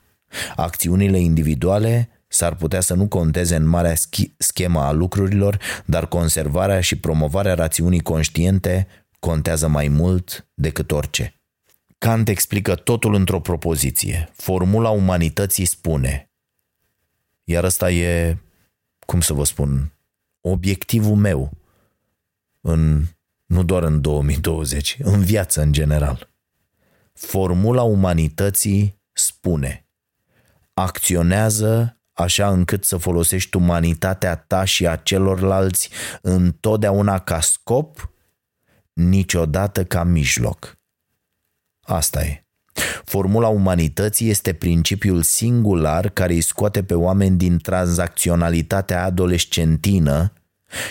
Acțiunile 0.56 1.18
individuale 1.18 2.08
s-ar 2.28 2.54
putea 2.54 2.80
să 2.80 2.94
nu 2.94 3.06
conteze 3.06 3.56
în 3.56 3.66
marea 3.68 3.94
schemă 4.36 4.80
a 4.80 4.92
lucrurilor, 4.92 5.58
dar 5.84 6.06
conservarea 6.06 6.80
și 6.80 6.96
promovarea 6.96 7.54
rațiunii 7.54 8.00
conștiente 8.00 8.86
contează 9.18 9.68
mai 9.68 9.88
mult 9.88 10.48
decât 10.54 10.90
orice. 10.90 11.35
Kant 11.98 12.28
explică 12.28 12.74
totul 12.74 13.14
într-o 13.14 13.40
propoziție. 13.40 14.28
Formula 14.32 14.90
umanității 14.90 15.64
spune, 15.64 16.30
iar 17.44 17.64
ăsta 17.64 17.90
e, 17.90 18.38
cum 19.06 19.20
să 19.20 19.32
vă 19.32 19.44
spun, 19.44 19.92
obiectivul 20.40 21.14
meu, 21.16 21.50
în, 22.60 23.04
nu 23.46 23.62
doar 23.62 23.82
în 23.82 24.00
2020, 24.00 24.96
în 25.02 25.22
viață 25.24 25.60
în 25.60 25.72
general. 25.72 26.30
Formula 27.12 27.82
umanității 27.82 29.00
spune, 29.12 29.88
acționează 30.74 32.00
așa 32.12 32.50
încât 32.50 32.84
să 32.84 32.96
folosești 32.96 33.56
umanitatea 33.56 34.36
ta 34.36 34.64
și 34.64 34.86
a 34.86 34.96
celorlalți 34.96 35.90
întotdeauna 36.22 37.18
ca 37.18 37.40
scop, 37.40 38.12
niciodată 38.92 39.84
ca 39.84 40.04
mijloc. 40.04 40.75
Asta 41.86 42.24
e. 42.24 42.40
Formula 43.04 43.48
umanității 43.48 44.30
este 44.30 44.52
principiul 44.52 45.22
singular 45.22 46.08
care 46.08 46.32
îi 46.32 46.40
scoate 46.40 46.82
pe 46.82 46.94
oameni 46.94 47.36
din 47.36 47.58
tranzacționalitatea 47.58 49.04
adolescentină 49.04 50.32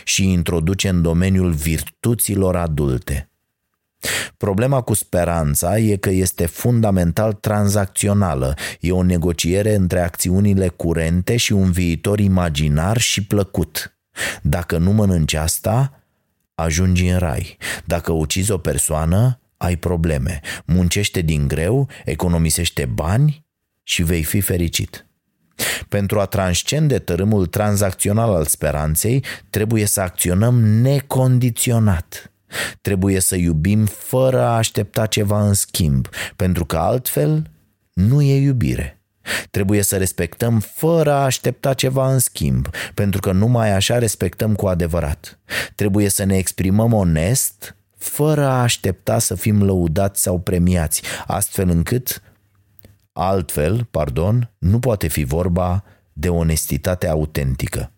și 0.04 0.32
introduce 0.32 0.90
în 0.90 1.02
domeniul 1.02 1.52
virtuților 1.52 2.56
adulte. 2.56 3.30
Problema 4.38 4.82
cu 4.82 4.94
speranța 4.94 5.78
e 5.78 5.96
că 5.96 6.10
este 6.10 6.46
fundamental 6.46 7.34
tranzacțională, 7.34 8.56
e 8.80 8.92
o 8.92 9.04
negociere 9.04 9.76
între 9.76 10.00
acțiunile 10.00 10.68
curente 10.68 11.38
și 11.38 11.54
un 11.54 11.72
viitor 11.72 12.20
imaginar 12.20 12.98
și 12.98 13.24
plăcut. 13.24 13.98
Dacă 14.42 14.78
nu 14.78 14.92
mănânci 14.92 15.34
asta, 15.34 16.00
ajungi 16.56 17.08
în 17.08 17.18
rai. 17.18 17.58
Dacă 17.86 18.12
ucizi 18.12 18.52
o 18.52 18.58
persoană, 18.58 19.40
ai 19.58 19.76
probleme. 19.76 20.40
Muncește 20.66 21.22
din 21.22 21.48
greu, 21.48 21.90
economisește 22.06 22.86
bani 22.86 23.46
și 23.84 24.04
vei 24.04 24.24
fi 24.24 24.42
fericit. 24.42 25.06
Pentru 25.90 26.20
a 26.20 26.26
transcende 26.26 27.00
tărâmul 27.00 27.46
tranzacțional 27.46 28.34
al 28.34 28.46
speranței, 28.46 29.24
trebuie 29.50 29.86
să 29.86 30.02
acționăm 30.02 30.60
necondiționat. 30.64 32.32
Trebuie 32.82 33.20
să 33.20 33.36
iubim 33.36 33.86
fără 33.86 34.42
a 34.42 34.56
aștepta 34.56 35.06
ceva 35.06 35.48
în 35.48 35.54
schimb, 35.54 36.08
pentru 36.36 36.66
că 36.66 36.78
altfel 36.78 37.52
nu 37.94 38.22
e 38.22 38.42
iubire. 38.42 39.00
Trebuie 39.52 39.82
să 39.82 39.98
respectăm 39.98 40.60
fără 40.60 41.12
a 41.12 41.24
aștepta 41.24 41.74
ceva 41.74 42.14
în 42.14 42.20
schimb, 42.20 42.70
pentru 42.94 43.20
că 43.20 43.32
numai 43.32 43.72
așa 43.72 43.98
respectăm 43.98 44.56
cu 44.56 44.68
adevărat. 44.68 45.40
Trebuie 45.76 46.10
să 46.10 46.24
ne 46.24 46.38
exprimăm 46.38 46.94
onest 46.94 47.76
fără 48.06 48.46
a 48.46 48.62
aștepta 48.62 49.20
să 49.20 49.36
fim 49.36 49.64
lăudați 49.64 50.22
sau 50.22 50.40
premiați, 50.40 51.02
astfel 51.28 51.70
încât, 51.70 52.22
altfel, 53.12 53.88
pardon, 53.92 54.52
nu 54.58 54.80
poate 54.80 55.08
fi 55.08 55.24
vorba 55.24 55.84
de 56.14 56.30
onestitate 56.30 57.08
autentică. 57.08 57.92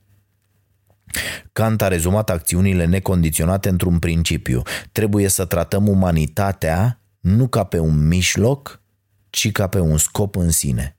Kant 1.53 1.81
a 1.81 1.87
rezumat 1.87 2.29
acțiunile 2.29 2.85
necondiționate 2.85 3.69
într-un 3.69 3.99
principiu. 3.99 4.61
Trebuie 4.91 5.27
să 5.27 5.45
tratăm 5.45 5.87
umanitatea 5.87 7.01
nu 7.19 7.47
ca 7.47 7.63
pe 7.63 7.79
un 7.79 8.07
mijloc, 8.07 8.81
ci 9.29 9.51
ca 9.51 9.67
pe 9.67 9.79
un 9.79 9.97
scop 9.97 10.35
în 10.35 10.51
sine. 10.51 10.97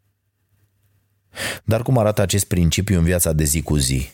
Dar 1.64 1.82
cum 1.82 1.98
arată 1.98 2.22
acest 2.22 2.44
principiu 2.44 2.98
în 2.98 3.04
viața 3.04 3.32
de 3.32 3.44
zi 3.44 3.62
cu 3.62 3.76
zi? 3.76 4.10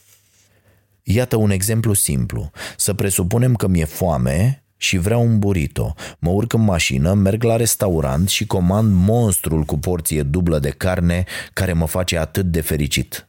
Iată 1.02 1.36
un 1.36 1.50
exemplu 1.50 1.92
simplu. 1.92 2.50
Să 2.76 2.94
presupunem 2.94 3.54
că 3.54 3.66
mi-e 3.66 3.84
foame 3.84 4.63
și 4.84 4.98
vreau 4.98 5.22
un 5.22 5.38
burrito. 5.38 5.94
Mă 6.18 6.30
urc 6.30 6.52
în 6.52 6.64
mașină, 6.64 7.12
merg 7.12 7.42
la 7.42 7.56
restaurant 7.56 8.28
și 8.28 8.46
comand 8.46 8.92
monstrul 8.92 9.62
cu 9.62 9.78
porție 9.78 10.22
dublă 10.22 10.58
de 10.58 10.70
carne 10.70 11.24
care 11.52 11.72
mă 11.72 11.86
face 11.86 12.18
atât 12.18 12.44
de 12.44 12.60
fericit. 12.60 13.28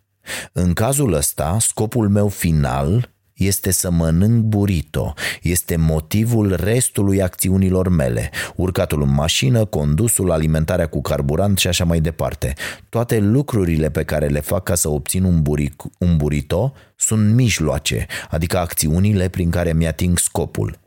În 0.54 0.74
cazul 0.74 1.14
ăsta, 1.14 1.58
scopul 1.60 2.10
meu 2.10 2.28
final 2.28 3.14
este 3.34 3.72
să 3.72 3.92
mănânc 3.92 4.44
burrito, 4.44 5.14
este 5.42 5.76
motivul 5.76 6.56
restului 6.56 7.22
acțiunilor 7.22 7.90
mele, 7.90 8.30
urcatul 8.56 9.02
în 9.02 9.14
mașină, 9.14 9.66
condusul, 9.66 10.32
alimentarea 10.32 10.88
cu 10.88 11.02
carburant 11.02 11.58
și 11.58 11.68
așa 11.68 11.86
mai 11.86 12.00
departe. 12.00 12.54
Toate 12.90 13.20
lucrurile 13.20 13.90
pe 13.90 14.04
care 14.04 14.28
le 14.28 14.40
fac 14.40 14.64
ca 14.64 14.76
să 14.76 14.90
obțin 14.90 15.24
un, 15.24 15.42
buric, 15.42 15.84
un 16.00 16.18
burrito 16.18 16.74
sunt 16.96 17.34
mijloace, 17.34 18.06
adică 18.30 18.58
acțiunile 18.58 19.30
prin 19.30 19.50
care 19.50 19.74
mi-ating 19.74 20.18
scopul. 20.18 20.85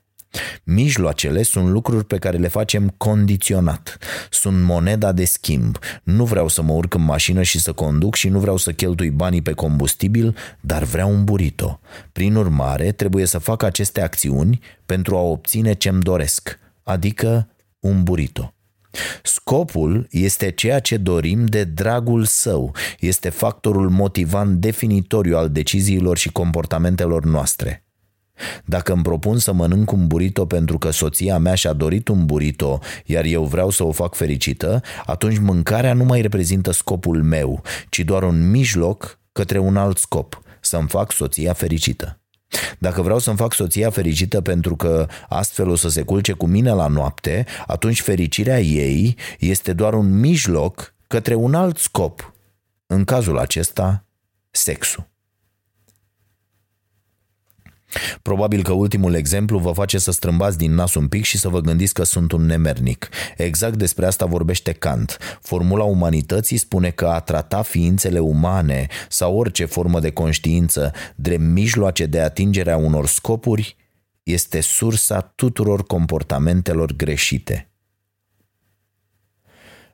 Mijloacele 0.65 1.43
sunt 1.43 1.69
lucruri 1.69 2.05
pe 2.05 2.19
care 2.19 2.37
le 2.37 2.49
facem 2.49 2.95
condiționat. 2.97 3.99
Sunt 4.31 4.63
moneda 4.63 5.13
de 5.13 5.25
schimb. 5.25 5.79
Nu 6.03 6.25
vreau 6.25 6.49
să 6.49 6.63
mă 6.63 6.73
urc 6.73 6.95
în 6.95 7.05
mașină 7.05 7.43
și 7.43 7.61
să 7.61 7.73
conduc 7.73 8.15
și 8.15 8.29
nu 8.29 8.39
vreau 8.39 8.57
să 8.57 8.73
cheltui 8.73 9.11
banii 9.11 9.43
pe 9.43 9.53
combustibil, 9.53 10.37
dar 10.61 10.83
vreau 10.83 11.11
un 11.11 11.25
burrito. 11.25 11.81
Prin 12.13 12.35
urmare, 12.35 12.93
trebuie 12.93 13.25
să 13.25 13.39
fac 13.39 13.63
aceste 13.63 14.01
acțiuni 14.01 14.61
pentru 14.87 15.17
a 15.17 15.21
obține 15.21 15.73
ce-mi 15.73 16.03
doresc, 16.03 16.59
adică 16.83 17.49
un 17.81 18.03
burrito. 18.03 18.53
Scopul 19.23 20.07
este 20.11 20.51
ceea 20.51 20.81
ce 20.81 20.97
dorim 20.97 21.47
de 21.47 21.65
dragul 21.65 22.25
său, 22.25 22.75
este 23.01 23.29
factorul 23.29 23.91
motivant 23.91 24.61
definitoriu 24.61 25.37
al 25.37 25.51
deciziilor 25.51 26.19
și 26.19 26.33
comportamentelor 26.33 27.25
noastre. 27.25 27.88
Dacă 28.65 28.93
îmi 28.93 29.03
propun 29.03 29.39
să 29.39 29.53
mănânc 29.53 29.93
un 29.93 30.07
burrito 30.07 30.47
pentru 30.47 30.79
că 30.79 30.91
soția 30.91 31.39
mea 31.39 31.55
și-a 31.55 31.73
dorit 31.73 32.09
un 32.09 32.27
burrito, 32.27 32.79
iar 33.05 33.25
eu 33.25 33.45
vreau 33.45 33.71
să 33.71 33.85
o 33.85 33.93
fac 33.93 34.15
fericită, 34.15 34.81
atunci 35.07 35.39
mâncarea 35.39 35.93
nu 35.93 36.05
mai 36.05 36.21
reprezintă 36.21 36.71
scopul 36.71 37.23
meu, 37.23 37.63
ci 37.89 37.99
doar 37.99 38.23
un 38.23 38.51
mijloc 38.51 39.19
către 39.33 39.59
un 39.59 39.77
alt 39.77 39.99
scop, 39.99 40.43
să-mi 40.61 40.89
fac 40.89 41.13
soția 41.13 41.53
fericită. 41.53 42.21
Dacă 42.79 43.03
vreau 43.03 43.19
să-mi 43.19 43.37
fac 43.37 43.55
soția 43.55 43.91
fericită 43.91 44.41
pentru 44.41 44.77
că 44.77 45.07
astfel 45.29 45.69
o 45.69 45.77
să 45.77 45.89
se 45.89 46.03
culce 46.03 46.33
cu 46.33 46.47
mine 46.47 46.73
la 46.73 46.87
noapte, 46.87 47.47
atunci 47.67 48.01
fericirea 48.01 48.61
ei 48.61 49.17
este 49.39 49.73
doar 49.73 49.95
un 49.95 50.19
mijloc 50.19 50.95
către 51.07 51.35
un 51.35 51.55
alt 51.55 51.79
scop. 51.79 52.33
În 52.87 53.05
cazul 53.05 53.39
acesta, 53.39 54.05
sexul. 54.51 55.09
Probabil 58.23 58.63
că 58.63 58.73
ultimul 58.73 59.15
exemplu 59.15 59.59
vă 59.59 59.73
face 59.73 59.99
să 59.99 60.11
strâmbați 60.11 60.59
din 60.59 60.75
nas 60.75 60.95
un 60.95 61.09
pic 61.09 61.25
și 61.25 61.39
să 61.39 61.49
vă 61.49 61.61
gândiți 61.61 61.95
că 61.95 62.03
sunt 62.03 62.33
un 62.33 62.47
nemernic. 62.47 63.09
Exact 63.37 63.77
despre 63.77 64.07
asta 64.07 64.27
vorbește 64.27 64.73
Kant. 64.73 65.19
Formula 65.41 65.85
umanității 65.85 66.57
spune 66.57 66.91
că 66.91 67.07
a 67.07 67.21
trata 67.21 67.63
ființele 67.63 68.19
umane 68.19 68.87
sau 69.09 69.37
orice 69.37 69.65
formă 69.65 70.01
de 70.01 70.11
conștiință 70.11 70.93
drept 71.15 71.43
mijloace 71.43 72.07
de 72.07 72.21
atingere 72.21 72.71
a 72.71 72.77
unor 72.77 73.07
scopuri 73.07 73.77
este 74.23 74.61
sursa 74.61 75.21
tuturor 75.21 75.87
comportamentelor 75.87 76.93
greșite. 76.93 77.69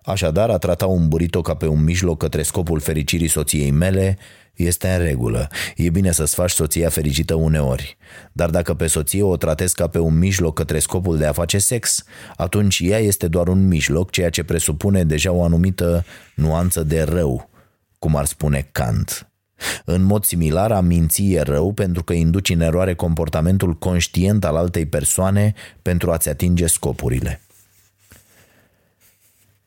Așadar, 0.04 0.50
a 0.50 0.58
trata 0.58 0.86
un 0.86 1.08
burrito 1.08 1.40
ca 1.40 1.54
pe 1.54 1.66
un 1.66 1.84
mijloc 1.84 2.18
către 2.18 2.42
scopul 2.42 2.80
fericirii 2.80 3.28
soției 3.28 3.70
mele 3.70 4.18
este 4.54 4.88
în 4.88 4.98
regulă. 4.98 5.48
E 5.76 5.90
bine 5.90 6.12
să-ți 6.12 6.34
faci 6.34 6.50
soția 6.50 6.88
fericită 6.88 7.34
uneori. 7.34 7.96
Dar 8.32 8.50
dacă 8.50 8.74
pe 8.74 8.86
soție 8.86 9.22
o 9.22 9.36
tratezi 9.36 9.74
ca 9.74 9.86
pe 9.86 9.98
un 9.98 10.18
mijloc 10.18 10.54
către 10.54 10.78
scopul 10.78 11.18
de 11.18 11.26
a 11.26 11.32
face 11.32 11.58
sex, 11.58 12.04
atunci 12.36 12.80
ea 12.82 12.98
este 12.98 13.28
doar 13.28 13.48
un 13.48 13.68
mijloc, 13.68 14.10
ceea 14.10 14.30
ce 14.30 14.42
presupune 14.42 15.04
deja 15.04 15.32
o 15.32 15.44
anumită 15.44 16.04
nuanță 16.34 16.82
de 16.82 17.02
rău, 17.02 17.50
cum 17.98 18.16
ar 18.16 18.24
spune 18.24 18.68
Kant. 18.72 19.28
În 19.84 20.02
mod 20.02 20.24
similar, 20.24 20.72
a 20.72 20.80
minți 20.80 21.32
e 21.32 21.40
rău 21.40 21.72
pentru 21.72 22.04
că 22.04 22.12
induci 22.12 22.50
în 22.50 22.60
eroare 22.60 22.94
comportamentul 22.94 23.74
conștient 23.74 24.44
al 24.44 24.56
altei 24.56 24.86
persoane 24.86 25.54
pentru 25.82 26.10
a-ți 26.10 26.28
atinge 26.28 26.66
scopurile. 26.66 27.43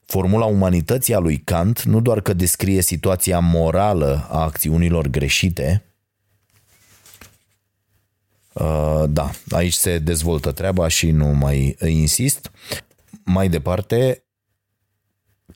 Formula 0.08 0.46
umanității 0.46 1.14
a 1.14 1.20
lui 1.20 1.38
Kant 1.38 1.82
nu 1.84 2.02
doar 2.02 2.22
că 2.22 2.34
descrie 2.34 2.82
situația 2.82 3.40
morală 3.40 4.28
a 4.30 4.42
acțiunilor 4.42 5.08
greșite, 5.08 5.84
uh, 8.54 9.04
da, 9.10 9.32
aici 9.50 9.74
se 9.74 9.98
dezvoltă 10.00 10.52
treaba 10.52 10.88
și 10.88 11.12
nu 11.12 11.26
mai 11.26 11.76
insist. 11.88 12.52
Mai 13.24 13.50
departe, 13.50 14.24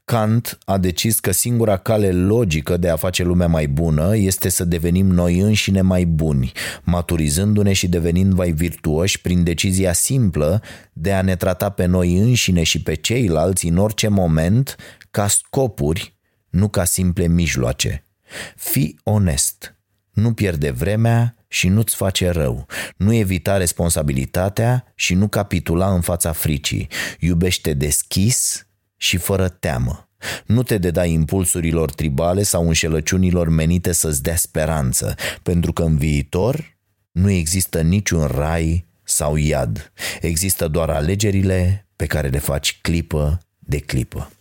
Kant 0.05 0.57
a 0.65 0.77
decis 0.77 1.19
că 1.19 1.31
singura 1.31 1.77
cale 1.77 2.11
logică 2.11 2.77
de 2.77 2.89
a 2.89 2.95
face 2.95 3.23
lumea 3.23 3.47
mai 3.47 3.67
bună 3.67 4.15
este 4.15 4.49
să 4.49 4.63
devenim 4.63 5.07
noi 5.07 5.39
înșine 5.39 5.81
mai 5.81 6.05
buni, 6.05 6.51
maturizându-ne 6.83 7.73
și 7.73 7.87
devenind 7.87 8.33
mai 8.33 8.51
virtuoși 8.51 9.21
prin 9.21 9.43
decizia 9.43 9.93
simplă 9.93 10.61
de 10.93 11.13
a 11.13 11.21
ne 11.21 11.35
trata 11.35 11.69
pe 11.69 11.85
noi 11.85 12.17
înșine 12.17 12.63
și 12.63 12.81
pe 12.81 12.93
ceilalți 12.93 13.67
în 13.67 13.77
orice 13.77 14.07
moment 14.07 14.75
ca 15.11 15.27
scopuri, 15.27 16.15
nu 16.49 16.69
ca 16.69 16.83
simple 16.83 17.27
mijloace. 17.27 18.05
Fii 18.55 18.99
onest, 19.03 19.75
nu 20.11 20.33
pierde 20.33 20.71
vremea 20.71 21.35
și 21.47 21.67
nu-ți 21.67 21.95
face 21.95 22.29
rău, 22.29 22.65
nu 22.97 23.13
evita 23.13 23.57
responsabilitatea 23.57 24.93
și 24.95 25.13
nu 25.13 25.27
capitula 25.27 25.93
în 25.93 26.01
fața 26.01 26.31
fricii, 26.31 26.87
iubește 27.19 27.73
deschis 27.73 28.65
și 29.01 29.17
fără 29.17 29.49
teamă. 29.49 30.09
Nu 30.45 30.63
te 30.63 30.77
deda 30.77 31.05
impulsurilor 31.05 31.91
tribale 31.91 32.43
sau 32.43 32.67
înșelăciunilor 32.67 33.49
menite 33.49 33.91
să-ți 33.91 34.23
dea 34.23 34.35
speranță, 34.35 35.15
pentru 35.43 35.73
că 35.73 35.83
în 35.83 35.97
viitor 35.97 36.77
nu 37.11 37.29
există 37.29 37.81
niciun 37.81 38.25
rai 38.25 38.85
sau 39.03 39.35
iad. 39.35 39.91
Există 40.21 40.67
doar 40.67 40.89
alegerile 40.89 41.87
pe 41.95 42.05
care 42.05 42.27
le 42.27 42.39
faci 42.39 42.79
clipă 42.81 43.39
de 43.59 43.79
clipă. 43.79 44.31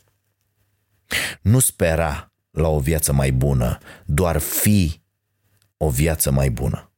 Nu 1.41 1.59
spera 1.59 2.33
la 2.51 2.69
o 2.69 2.79
viață 2.79 3.13
mai 3.13 3.33
bună, 3.33 3.79
doar 4.05 4.39
fi 4.39 5.01
o 5.77 5.91
viață 5.91 6.31
mai 6.31 6.51
bună. 6.51 6.91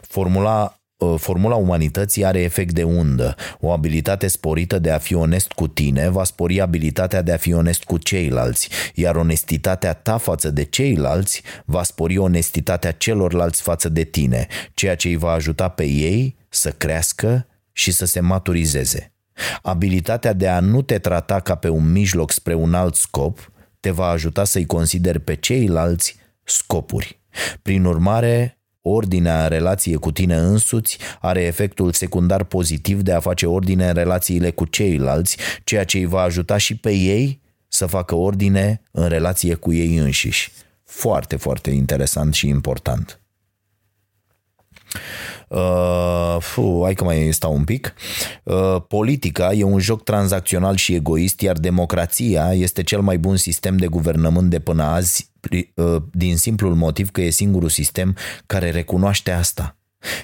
Formula 0.00 0.62
Uh, 0.64 0.85
formula 1.16 1.54
umanității 1.54 2.24
are 2.24 2.40
efect 2.40 2.72
de 2.72 2.82
undă. 2.82 3.34
O 3.60 3.70
abilitate 3.70 4.26
sporită 4.26 4.78
de 4.78 4.90
a 4.90 4.98
fi 4.98 5.14
onest 5.14 5.52
cu 5.52 5.68
tine 5.68 6.08
va 6.08 6.24
spori 6.24 6.60
abilitatea 6.60 7.22
de 7.22 7.32
a 7.32 7.36
fi 7.36 7.52
onest 7.52 7.84
cu 7.84 7.98
ceilalți, 7.98 8.68
iar 8.94 9.16
onestitatea 9.16 9.92
ta 9.92 10.16
față 10.16 10.50
de 10.50 10.62
ceilalți 10.62 11.42
va 11.64 11.82
spori 11.82 12.16
onestitatea 12.16 12.92
celorlalți 12.92 13.62
față 13.62 13.88
de 13.88 14.04
tine, 14.04 14.46
ceea 14.74 14.96
ce 14.96 15.08
îi 15.08 15.16
va 15.16 15.30
ajuta 15.30 15.68
pe 15.68 15.84
ei 15.84 16.36
să 16.48 16.70
crească 16.70 17.46
și 17.72 17.90
să 17.92 18.04
se 18.04 18.20
maturizeze. 18.20 19.10
Abilitatea 19.62 20.32
de 20.32 20.48
a 20.48 20.60
nu 20.60 20.82
te 20.82 20.98
trata 20.98 21.40
ca 21.40 21.54
pe 21.54 21.68
un 21.68 21.92
mijloc 21.92 22.30
spre 22.30 22.54
un 22.54 22.74
alt 22.74 22.94
scop 22.94 23.50
te 23.80 23.90
va 23.90 24.06
ajuta 24.06 24.44
să-i 24.44 24.66
consideri 24.66 25.20
pe 25.20 25.34
ceilalți 25.34 26.16
scopuri. 26.44 27.20
Prin 27.62 27.84
urmare, 27.84 28.55
Ordinea 28.88 29.42
în 29.42 29.48
relație 29.48 29.96
cu 29.96 30.12
tine 30.12 30.36
însuți 30.36 30.98
are 31.20 31.42
efectul 31.42 31.92
secundar 31.92 32.44
pozitiv 32.44 33.02
de 33.02 33.12
a 33.12 33.20
face 33.20 33.46
ordine 33.46 33.88
în 33.88 33.94
relațiile 33.94 34.50
cu 34.50 34.64
ceilalți, 34.64 35.36
ceea 35.64 35.84
ce 35.84 35.98
îi 35.98 36.04
va 36.04 36.20
ajuta 36.20 36.56
și 36.56 36.76
pe 36.76 36.92
ei 36.92 37.40
să 37.68 37.86
facă 37.86 38.14
ordine 38.14 38.82
în 38.90 39.08
relație 39.08 39.54
cu 39.54 39.72
ei 39.72 39.96
înșiși. 39.96 40.52
Foarte, 40.84 41.36
foarte 41.36 41.70
interesant 41.70 42.34
și 42.34 42.48
important. 42.48 43.20
Uh, 45.48 46.36
fu, 46.38 46.80
hai 46.82 46.94
că 46.94 47.04
mai 47.04 47.28
stau 47.32 47.54
un 47.54 47.64
pic. 47.64 47.94
Uh, 48.42 48.76
politica 48.88 49.52
e 49.52 49.62
un 49.62 49.78
joc 49.78 50.04
tranzacțional 50.04 50.76
și 50.76 50.94
egoist, 50.94 51.40
iar 51.40 51.56
democrația 51.58 52.52
este 52.52 52.82
cel 52.82 53.00
mai 53.00 53.18
bun 53.18 53.36
sistem 53.36 53.76
de 53.76 53.86
guvernământ 53.86 54.50
de 54.50 54.58
până 54.58 54.82
azi, 54.82 55.30
uh, 55.74 56.02
din 56.12 56.36
simplul 56.36 56.74
motiv 56.74 57.10
că 57.10 57.20
e 57.20 57.30
singurul 57.30 57.68
sistem 57.68 58.16
care 58.46 58.70
recunoaște 58.70 59.30
asta. 59.30 59.76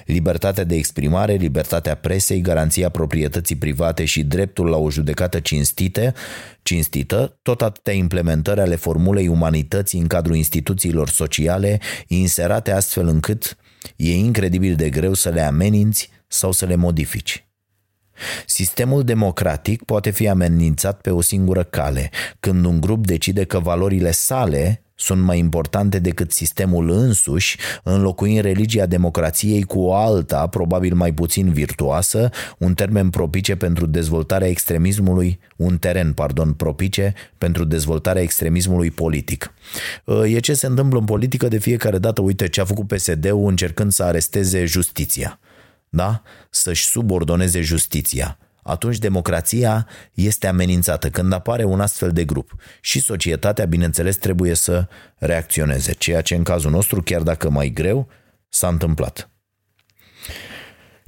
Libertatea 0.05 0.63
de 0.63 0.75
exprimare, 0.75 1.33
libertatea 1.33 1.95
presei, 1.95 2.41
garanția 2.41 2.89
proprietății 2.89 3.55
private 3.55 4.05
și 4.05 4.23
dreptul 4.23 4.67
la 4.67 4.77
o 4.77 4.89
judecată 4.89 5.39
cinstite, 5.39 6.13
cinstită, 6.61 7.37
tot 7.41 7.61
atâtea 7.61 7.93
implementări 7.93 8.59
ale 8.59 8.75
formulei 8.75 9.27
umanității 9.27 9.99
în 9.99 10.07
cadrul 10.07 10.35
instituțiilor 10.35 11.09
sociale, 11.09 11.79
inserate 12.07 12.71
astfel 12.71 13.07
încât 13.07 13.57
E 13.95 14.15
incredibil 14.15 14.75
de 14.75 14.89
greu 14.89 15.13
să 15.13 15.29
le 15.29 15.41
ameninți 15.41 16.09
sau 16.27 16.51
să 16.51 16.65
le 16.65 16.75
modifici. 16.75 17.47
Sistemul 18.45 19.03
democratic 19.03 19.83
poate 19.83 20.09
fi 20.09 20.27
amenințat 20.27 21.01
pe 21.01 21.09
o 21.09 21.21
singură 21.21 21.63
cale, 21.63 22.09
când 22.39 22.65
un 22.65 22.81
grup 22.81 23.05
decide 23.05 23.43
că 23.43 23.59
valorile 23.59 24.11
sale 24.11 24.82
sunt 24.95 25.21
mai 25.21 25.37
importante 25.37 25.99
decât 25.99 26.31
sistemul 26.31 26.89
însuși, 26.89 27.57
înlocuind 27.83 28.41
religia 28.41 28.85
democrației 28.85 29.63
cu 29.63 29.79
o 29.79 29.93
alta, 29.93 30.47
probabil 30.47 30.95
mai 30.95 31.13
puțin 31.13 31.51
virtuoasă, 31.51 32.29
un 32.57 32.73
termen 32.73 33.09
propice 33.09 33.55
pentru 33.55 33.85
dezvoltarea 33.85 34.47
extremismului, 34.47 35.39
un 35.55 35.77
teren, 35.77 36.13
pardon, 36.13 36.53
propice 36.53 37.13
pentru 37.37 37.63
dezvoltarea 37.63 38.21
extremismului 38.21 38.91
politic. 38.91 39.53
E 40.25 40.39
ce 40.39 40.53
se 40.53 40.65
întâmplă 40.65 40.99
în 40.99 41.05
politică 41.05 41.47
de 41.47 41.57
fiecare 41.57 41.97
dată, 41.97 42.21
uite 42.21 42.47
ce 42.47 42.61
a 42.61 42.65
făcut 42.65 42.87
PSD-ul 42.87 43.49
încercând 43.49 43.91
să 43.91 44.03
aresteze 44.03 44.65
justiția, 44.65 45.39
da? 45.89 46.21
Să-și 46.49 46.85
subordoneze 46.85 47.61
justiția 47.61 48.37
atunci 48.63 48.97
democrația 48.97 49.87
este 50.13 50.47
amenințată 50.47 51.09
când 51.09 51.33
apare 51.33 51.63
un 51.63 51.79
astfel 51.79 52.11
de 52.11 52.25
grup. 52.25 52.55
Și 52.81 52.99
societatea, 52.99 53.65
bineînțeles, 53.65 54.15
trebuie 54.15 54.53
să 54.53 54.87
reacționeze, 55.15 55.93
ceea 55.93 56.21
ce 56.21 56.35
în 56.35 56.43
cazul 56.43 56.71
nostru, 56.71 57.01
chiar 57.01 57.21
dacă 57.21 57.49
mai 57.49 57.69
greu, 57.69 58.07
s-a 58.49 58.67
întâmplat. 58.67 59.29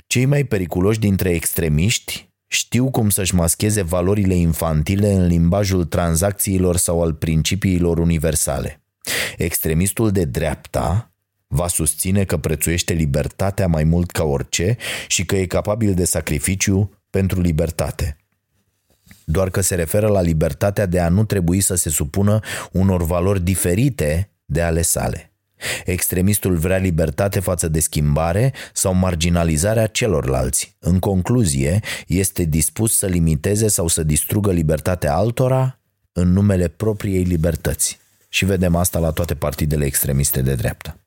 Cei 0.08 0.26
mai 0.26 0.43
periculoși 0.43 0.99
dintre 0.99 1.30
extremiști 1.30 2.30
știu 2.47 2.91
cum 2.91 3.10
să-și 3.10 3.36
mascheze 3.36 3.82
valorile 3.82 4.34
infantile 4.34 5.12
în 5.12 5.26
limbajul 5.26 5.86
tranzacțiilor 5.86 6.78
sau 6.78 7.01
al 7.01 7.14
principiilor 7.14 7.97
universale. 7.97 8.84
Extremistul 9.38 10.12
de 10.12 10.26
dreapta 10.26 11.16
va 11.47 11.68
susține 11.68 12.24
că 12.24 12.38
prețuiește 12.38 12.93
libertatea 12.93 13.68
mai 13.68 13.84
mult 13.84 14.12
ca 14.12 14.24
orice 14.24 14.78
și 15.08 15.26
că 15.26 15.36
e 15.36 15.45
capabil 15.45 15.93
de 15.93 16.06
sacrificiu 16.06 16.91
pentru 17.16 17.41
libertate. 17.41 18.18
Doar 19.26 19.49
că 19.49 19.61
se 19.61 19.76
referă 19.76 20.07
la 20.07 20.22
libertatea 20.22 20.86
de 20.86 20.99
a 20.99 21.09
nu 21.09 21.24
trebui 21.24 21.61
să 21.61 21.76
se 21.76 21.89
supună 21.89 22.39
unor 22.72 23.03
valori 23.03 23.41
diferite 23.41 24.30
de 24.45 24.61
ale 24.61 24.82
sale. 24.82 25.34
Extremistul 25.86 26.55
vrea 26.55 26.78
libertate 26.78 27.39
față 27.39 27.68
de 27.68 27.80
schimbare 27.80 28.53
sau 28.74 28.93
marginalizarea 28.93 29.88
celorlalți. 29.88 30.76
În 30.80 30.99
concluzie, 30.99 31.80
este 32.07 32.43
dispus 32.43 32.97
să 32.97 33.05
limiteze 33.05 33.68
sau 33.68 33.88
să 33.88 34.03
distrugă 34.03 34.51
libertatea 34.51 35.16
altora 35.16 35.80
în 36.11 36.32
numele 36.32 36.68
propriei 36.68 37.24
libertăți. 37.24 37.99
Și 38.30 38.45
vedem 38.45 38.76
asta 38.76 38.99
la 38.99 39.11
toate 39.11 39.36
partidele 39.36 39.86
extremiste 39.86 40.41
de 40.41 40.55
dreapta. 40.55 40.97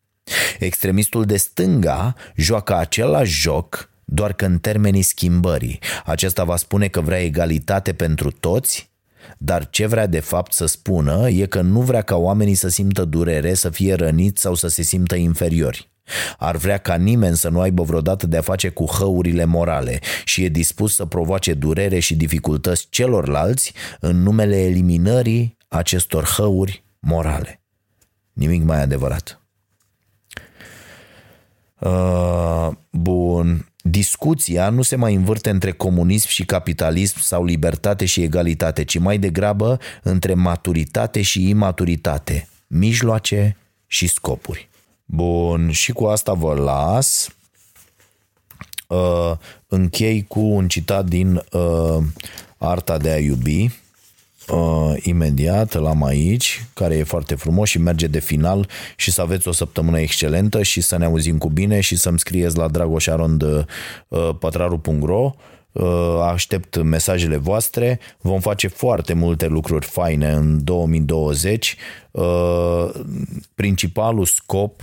Extremistul 0.58 1.24
de 1.24 1.36
stânga 1.36 2.14
joacă 2.36 2.76
același 2.76 3.40
joc 3.40 3.96
doar 4.10 4.32
că 4.32 4.44
în 4.44 4.58
termenii 4.58 5.02
schimbării. 5.02 5.78
Acesta 6.04 6.44
va 6.44 6.56
spune 6.56 6.88
că 6.88 7.00
vrea 7.00 7.22
egalitate 7.22 7.92
pentru 7.92 8.30
toți, 8.30 8.90
dar 9.38 9.70
ce 9.70 9.86
vrea 9.86 10.06
de 10.06 10.20
fapt 10.20 10.52
să 10.52 10.66
spună 10.66 11.28
e 11.28 11.46
că 11.46 11.60
nu 11.60 11.80
vrea 11.80 12.02
ca 12.02 12.16
oamenii 12.16 12.54
să 12.54 12.68
simtă 12.68 13.04
durere, 13.04 13.54
să 13.54 13.70
fie 13.70 13.94
răniți 13.94 14.40
sau 14.40 14.54
să 14.54 14.68
se 14.68 14.82
simtă 14.82 15.14
inferiori. 15.14 15.90
Ar 16.38 16.56
vrea 16.56 16.78
ca 16.78 16.94
nimeni 16.94 17.36
să 17.36 17.48
nu 17.48 17.60
aibă 17.60 17.82
vreodată 17.82 18.26
de-a 18.26 18.40
face 18.40 18.68
cu 18.68 18.84
hăurile 18.84 19.44
morale 19.44 19.98
și 20.24 20.44
e 20.44 20.48
dispus 20.48 20.94
să 20.94 21.04
provoace 21.04 21.54
durere 21.54 21.98
și 21.98 22.16
dificultăți 22.16 22.86
celorlalți 22.90 23.72
în 24.00 24.22
numele 24.22 24.62
eliminării 24.62 25.56
acestor 25.68 26.24
hăuri 26.24 26.84
morale. 26.98 27.62
Nimic 28.32 28.62
mai 28.62 28.82
adevărat. 28.82 29.42
Uh, 31.80 32.68
bun. 32.90 33.68
Discuția 33.82 34.70
nu 34.70 34.82
se 34.82 34.96
mai 34.96 35.14
învârte 35.14 35.50
între 35.50 35.72
comunism 35.72 36.28
și 36.28 36.44
capitalism 36.44 37.20
sau 37.20 37.44
libertate 37.44 38.04
și 38.04 38.22
egalitate, 38.22 38.84
ci 38.84 38.98
mai 38.98 39.18
degrabă 39.18 39.78
între 40.02 40.34
maturitate 40.34 41.22
și 41.22 41.48
imaturitate, 41.48 42.48
mijloace 42.66 43.56
și 43.86 44.06
scopuri. 44.06 44.68
Bun, 45.04 45.70
și 45.70 45.92
cu 45.92 46.04
asta 46.04 46.32
vă 46.32 46.54
las. 46.54 47.28
Uh, 48.86 49.32
închei 49.66 50.24
cu 50.28 50.40
un 50.40 50.68
citat 50.68 51.06
din 51.06 51.34
uh, 51.52 52.04
Arta 52.58 52.98
de 52.98 53.10
a 53.10 53.18
iubi 53.18 53.70
uh, 54.50 54.94
imediat, 55.02 55.74
l-am 55.74 56.04
aici, 56.04 56.64
care 56.74 56.96
e 56.96 57.02
foarte 57.02 57.34
frumos 57.34 57.68
și 57.68 57.78
merge 57.78 58.06
de 58.06 58.20
final 58.20 58.68
și 58.96 59.10
să 59.10 59.20
aveți 59.20 59.48
o 59.48 59.52
săptămână 59.52 60.00
excelentă 60.00 60.62
și 60.62 60.80
să 60.80 60.98
ne 60.98 61.04
auzim 61.04 61.38
cu 61.38 61.48
bine 61.48 61.80
și 61.80 61.96
să-mi 61.96 62.18
scrieți 62.18 62.56
la 62.56 62.68
dragoșarond.pătraru.ro 62.68 65.34
uh, 65.72 66.20
aștept 66.22 66.82
mesajele 66.82 67.36
voastre, 67.36 68.00
vom 68.20 68.40
face 68.40 68.68
foarte 68.68 69.12
multe 69.12 69.46
lucruri 69.46 69.86
faine 69.86 70.30
în 70.30 70.64
2020. 70.64 71.76
Uh, 72.10 72.90
principalul 73.54 74.24
scop 74.24 74.82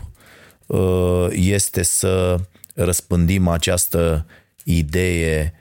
uh, 0.65 1.27
este 1.29 1.83
să 1.83 2.39
răspândim 2.73 3.47
această 3.47 4.25
idee 4.63 5.53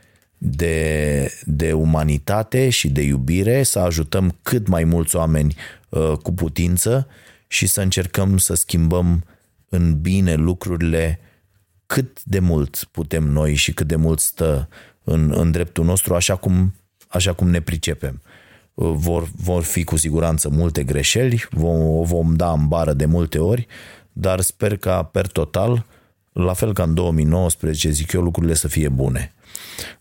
de, 0.46 1.28
de 1.44 1.72
umanitate 1.72 2.70
și 2.70 2.88
de 2.88 3.02
iubire, 3.02 3.62
să 3.62 3.78
ajutăm 3.78 4.36
cât 4.42 4.66
mai 4.66 4.84
mulți 4.84 5.16
oameni 5.16 5.54
uh, 5.88 6.12
cu 6.22 6.32
putință 6.32 7.06
și 7.46 7.66
să 7.66 7.80
încercăm 7.80 8.38
să 8.38 8.54
schimbăm 8.54 9.24
în 9.68 10.00
bine 10.00 10.34
lucrurile 10.34 11.20
cât 11.86 12.24
de 12.24 12.38
mult 12.38 12.88
putem 12.90 13.24
noi 13.24 13.54
și 13.54 13.72
cât 13.72 13.86
de 13.86 13.96
mult 13.96 14.20
stă 14.20 14.68
în, 15.04 15.32
în 15.36 15.50
dreptul 15.50 15.84
nostru, 15.84 16.14
așa 16.14 16.36
cum, 16.36 16.74
așa 17.08 17.32
cum 17.32 17.50
ne 17.50 17.60
pricepem. 17.60 18.22
Uh, 18.74 18.92
vor, 18.94 19.28
vor 19.36 19.62
fi 19.62 19.84
cu 19.84 19.96
siguranță 19.96 20.48
multe 20.48 20.82
greșeli, 20.82 21.44
vom, 21.50 21.80
o 21.80 22.02
vom 22.02 22.34
da 22.34 22.52
în 22.52 22.68
bară 22.68 22.92
de 22.92 23.04
multe 23.04 23.38
ori, 23.38 23.66
dar 24.12 24.40
sper 24.40 24.76
ca 24.76 25.02
per 25.02 25.26
total, 25.26 25.86
la 26.32 26.52
fel 26.52 26.72
ca 26.72 26.82
în 26.82 26.94
2019, 26.94 27.90
zic 27.90 28.12
eu, 28.12 28.22
lucrurile 28.22 28.54
să 28.54 28.68
fie 28.68 28.88
bune. 28.88 29.33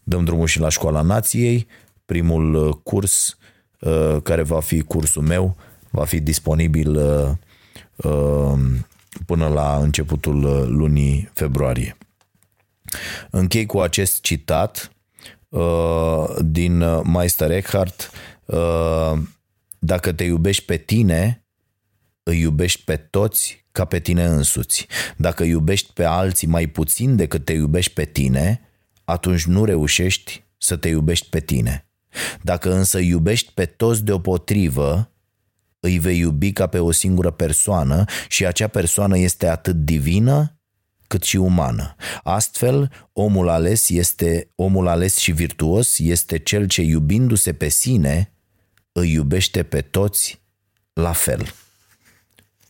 Dăm 0.03 0.23
drumul 0.23 0.47
și 0.47 0.59
la 0.59 0.69
Școala 0.69 1.01
Nației, 1.01 1.67
primul 2.05 2.53
uh, 2.53 2.75
curs 2.83 3.37
uh, 3.79 4.17
care 4.23 4.41
va 4.41 4.59
fi 4.59 4.81
cursul 4.81 5.21
meu, 5.21 5.55
va 5.89 6.05
fi 6.05 6.19
disponibil 6.19 6.95
uh, 6.95 8.53
până 9.25 9.47
la 9.47 9.77
începutul 9.81 10.67
lunii 10.75 11.29
februarie. 11.33 11.97
Închei 13.29 13.65
cu 13.65 13.79
acest 13.79 14.21
citat 14.21 14.91
din 16.39 16.83
Meister 17.03 17.51
Eckhart 17.51 18.11
dacă 19.79 20.11
te 20.11 20.23
iubești 20.23 20.63
pe 20.65 20.77
tine, 20.77 21.45
îi 22.23 22.39
iubești 22.39 22.81
pe 22.83 22.95
toți 22.95 23.65
ca 23.71 23.85
pe 23.85 23.99
tine 23.99 24.25
însuți. 24.25 24.87
Dacă 25.17 25.43
iubești 25.43 25.93
pe 25.93 26.03
alții 26.03 26.47
mai 26.47 26.67
puțin 26.67 27.15
decât 27.15 27.45
te 27.45 27.53
iubești 27.53 27.93
pe 27.93 28.05
tine, 28.05 28.61
atunci 29.03 29.45
nu 29.45 29.65
reușești 29.65 30.43
să 30.57 30.75
te 30.75 30.87
iubești 30.87 31.29
pe 31.29 31.39
tine. 31.39 31.87
Dacă 32.41 32.73
însă 32.73 32.99
iubești 32.99 33.51
pe 33.53 33.65
toți 33.65 34.03
deopotrivă, 34.03 35.11
îi 35.79 35.99
vei 35.99 36.19
iubi 36.19 36.51
ca 36.51 36.67
pe 36.67 36.79
o 36.79 36.91
singură 36.91 37.31
persoană 37.31 38.05
și 38.27 38.45
acea 38.45 38.67
persoană 38.67 39.17
este 39.17 39.47
atât 39.47 39.75
divină 39.75 40.57
cât 41.07 41.23
și 41.23 41.37
umană. 41.37 41.95
Astfel, 42.23 42.91
omul 43.13 43.49
ales 43.49 43.89
este 43.89 44.51
omul 44.55 44.87
ales 44.87 45.17
și 45.17 45.31
virtuos 45.31 45.99
este 45.99 46.39
cel 46.39 46.67
ce 46.67 46.81
iubindu-se 46.81 47.53
pe 47.53 47.67
sine 47.67 48.33
îi 48.91 49.11
iubește 49.11 49.63
pe 49.63 49.81
toți 49.81 50.41
la 50.93 51.11
fel. 51.11 51.53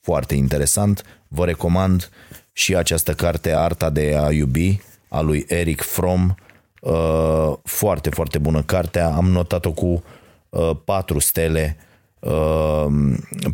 Foarte 0.02 0.36
interesant, 0.36 1.04
vă 1.28 1.46
recomand 1.46 2.10
și 2.52 2.76
această 2.76 3.14
carte 3.14 3.52
Arta 3.52 3.90
de 3.90 4.16
a 4.18 4.32
iubi 4.32 4.82
a 5.14 5.22
lui 5.22 5.45
Eric 5.48 5.81
Fromm. 5.81 6.35
Uh, 6.81 7.53
foarte, 7.64 8.10
foarte 8.10 8.38
bună 8.38 8.61
cartea. 8.61 9.07
Am 9.07 9.26
notat-o 9.26 9.72
cu 9.72 10.03
uh, 10.49 10.72
patru 10.85 11.19
stele 11.19 11.77
uh, 12.19 12.85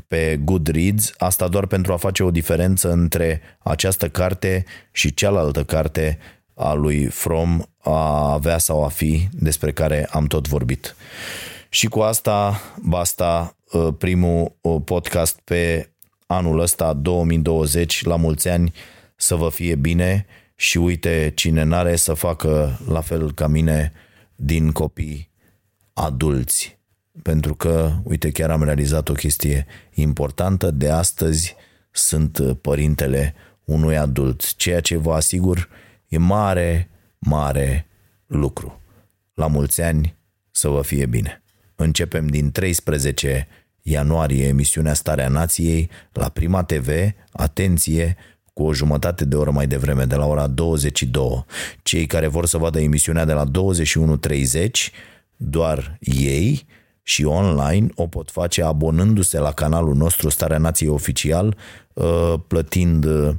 pe 0.07 0.39
Goodreads. 0.43 1.13
Asta 1.17 1.47
doar 1.47 1.65
pentru 1.65 1.93
a 1.93 1.97
face 1.97 2.23
o 2.23 2.31
diferență 2.31 2.91
între 2.91 3.41
această 3.59 4.09
carte 4.09 4.65
și 4.91 5.13
cealaltă 5.13 5.63
carte 5.63 6.17
a 6.53 6.73
lui 6.73 7.05
Fromm 7.05 7.69
a 7.81 8.31
avea 8.31 8.57
sau 8.57 8.83
a 8.83 8.87
fi 8.87 9.27
despre 9.31 9.71
care 9.71 10.07
am 10.11 10.25
tot 10.25 10.47
vorbit. 10.47 10.95
Și 11.69 11.87
cu 11.87 11.99
asta 11.99 12.61
basta 12.81 13.55
primul 13.97 14.51
podcast 14.83 15.39
pe 15.43 15.89
anul 16.25 16.59
ăsta 16.59 16.93
2020 16.93 18.03
la 18.03 18.15
mulți 18.15 18.49
ani 18.49 18.73
să 19.15 19.35
vă 19.35 19.49
fie 19.49 19.75
bine 19.75 20.25
și 20.61 20.77
uite, 20.77 21.31
cine 21.35 21.63
n-are 21.63 21.95
să 21.95 22.13
facă 22.13 22.79
la 22.87 23.01
fel 23.01 23.33
ca 23.33 23.47
mine 23.47 23.91
din 24.35 24.71
copii 24.71 25.29
adulți. 25.93 26.77
Pentru 27.21 27.55
că, 27.55 27.91
uite, 28.03 28.31
chiar 28.31 28.49
am 28.49 28.63
realizat 28.63 29.09
o 29.09 29.13
chestie 29.13 29.65
importantă. 29.93 30.71
De 30.71 30.89
astăzi 30.89 31.55
sunt 31.91 32.57
părintele 32.61 33.33
unui 33.63 33.97
adult, 33.97 34.55
ceea 34.55 34.79
ce 34.79 34.97
vă 34.97 35.13
asigur 35.13 35.69
e 36.07 36.17
mare, 36.17 36.89
mare 37.17 37.87
lucru. 38.25 38.81
La 39.33 39.47
mulți 39.47 39.81
ani 39.81 40.15
să 40.51 40.67
vă 40.67 40.81
fie 40.81 41.05
bine. 41.05 41.43
Începem 41.75 42.27
din 42.27 42.51
13 42.51 43.47
ianuarie 43.81 44.47
emisiunea 44.47 44.93
Starea 44.93 45.27
Nației 45.27 45.89
la 46.11 46.29
Prima 46.29 46.63
TV. 46.63 46.89
Atenție, 47.31 48.15
cu 48.59 48.65
o 48.65 48.73
jumătate 48.73 49.25
de 49.25 49.35
oră 49.35 49.51
mai 49.51 49.67
devreme, 49.67 50.03
de 50.03 50.15
la 50.15 50.25
ora 50.25 50.47
22. 50.47 51.45
Cei 51.83 52.05
care 52.05 52.27
vor 52.27 52.45
să 52.45 52.57
vadă 52.57 52.79
emisiunea 52.79 53.25
de 53.25 53.33
la 53.33 53.45
21.30, 53.45 54.69
doar 55.35 55.97
ei 55.99 56.65
și 57.03 57.25
online 57.25 57.87
o 57.95 58.07
pot 58.07 58.31
face 58.31 58.63
abonându-se 58.63 59.39
la 59.39 59.51
canalul 59.51 59.95
nostru 59.95 60.29
Starea 60.29 60.57
Nației 60.57 60.89
Oficial, 60.89 61.57
uh, 61.93 62.33
plătind 62.47 63.05
uh, 63.05 63.35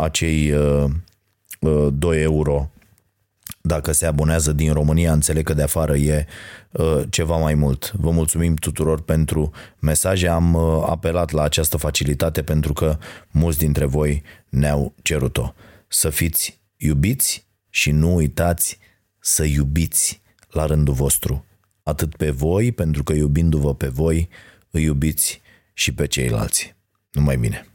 acei 0.00 0.52
2 1.90 2.16
uh, 2.16 2.22
euro 2.22 2.70
dacă 3.66 3.92
se 3.92 4.06
abonează 4.06 4.52
din 4.52 4.72
România, 4.72 5.12
înțeleg 5.12 5.44
că 5.44 5.54
de 5.54 5.62
afară 5.62 5.96
e 5.96 6.26
uh, 6.70 7.02
ceva 7.10 7.36
mai 7.36 7.54
mult. 7.54 7.92
Vă 7.92 8.10
mulțumim 8.10 8.54
tuturor 8.54 9.02
pentru 9.02 9.50
mesaje. 9.78 10.28
Am 10.28 10.54
uh, 10.54 10.86
apelat 10.88 11.30
la 11.30 11.42
această 11.42 11.76
facilitate 11.76 12.42
pentru 12.42 12.72
că 12.72 12.98
mulți 13.30 13.58
dintre 13.58 13.84
voi 13.84 14.22
ne-au 14.48 14.94
cerut-o. 15.02 15.54
Să 15.88 16.10
fiți 16.10 16.60
iubiți 16.76 17.46
și 17.70 17.90
nu 17.90 18.14
uitați 18.14 18.78
să 19.20 19.44
iubiți 19.44 20.20
la 20.50 20.66
rândul 20.66 20.94
vostru. 20.94 21.44
Atât 21.82 22.16
pe 22.16 22.30
voi, 22.30 22.72
pentru 22.72 23.02
că 23.02 23.12
iubindu-vă 23.12 23.74
pe 23.74 23.88
voi, 23.88 24.28
îi 24.70 24.82
iubiți 24.82 25.40
și 25.72 25.94
pe 25.94 26.06
ceilalți. 26.06 26.74
Numai 27.10 27.36
bine! 27.36 27.66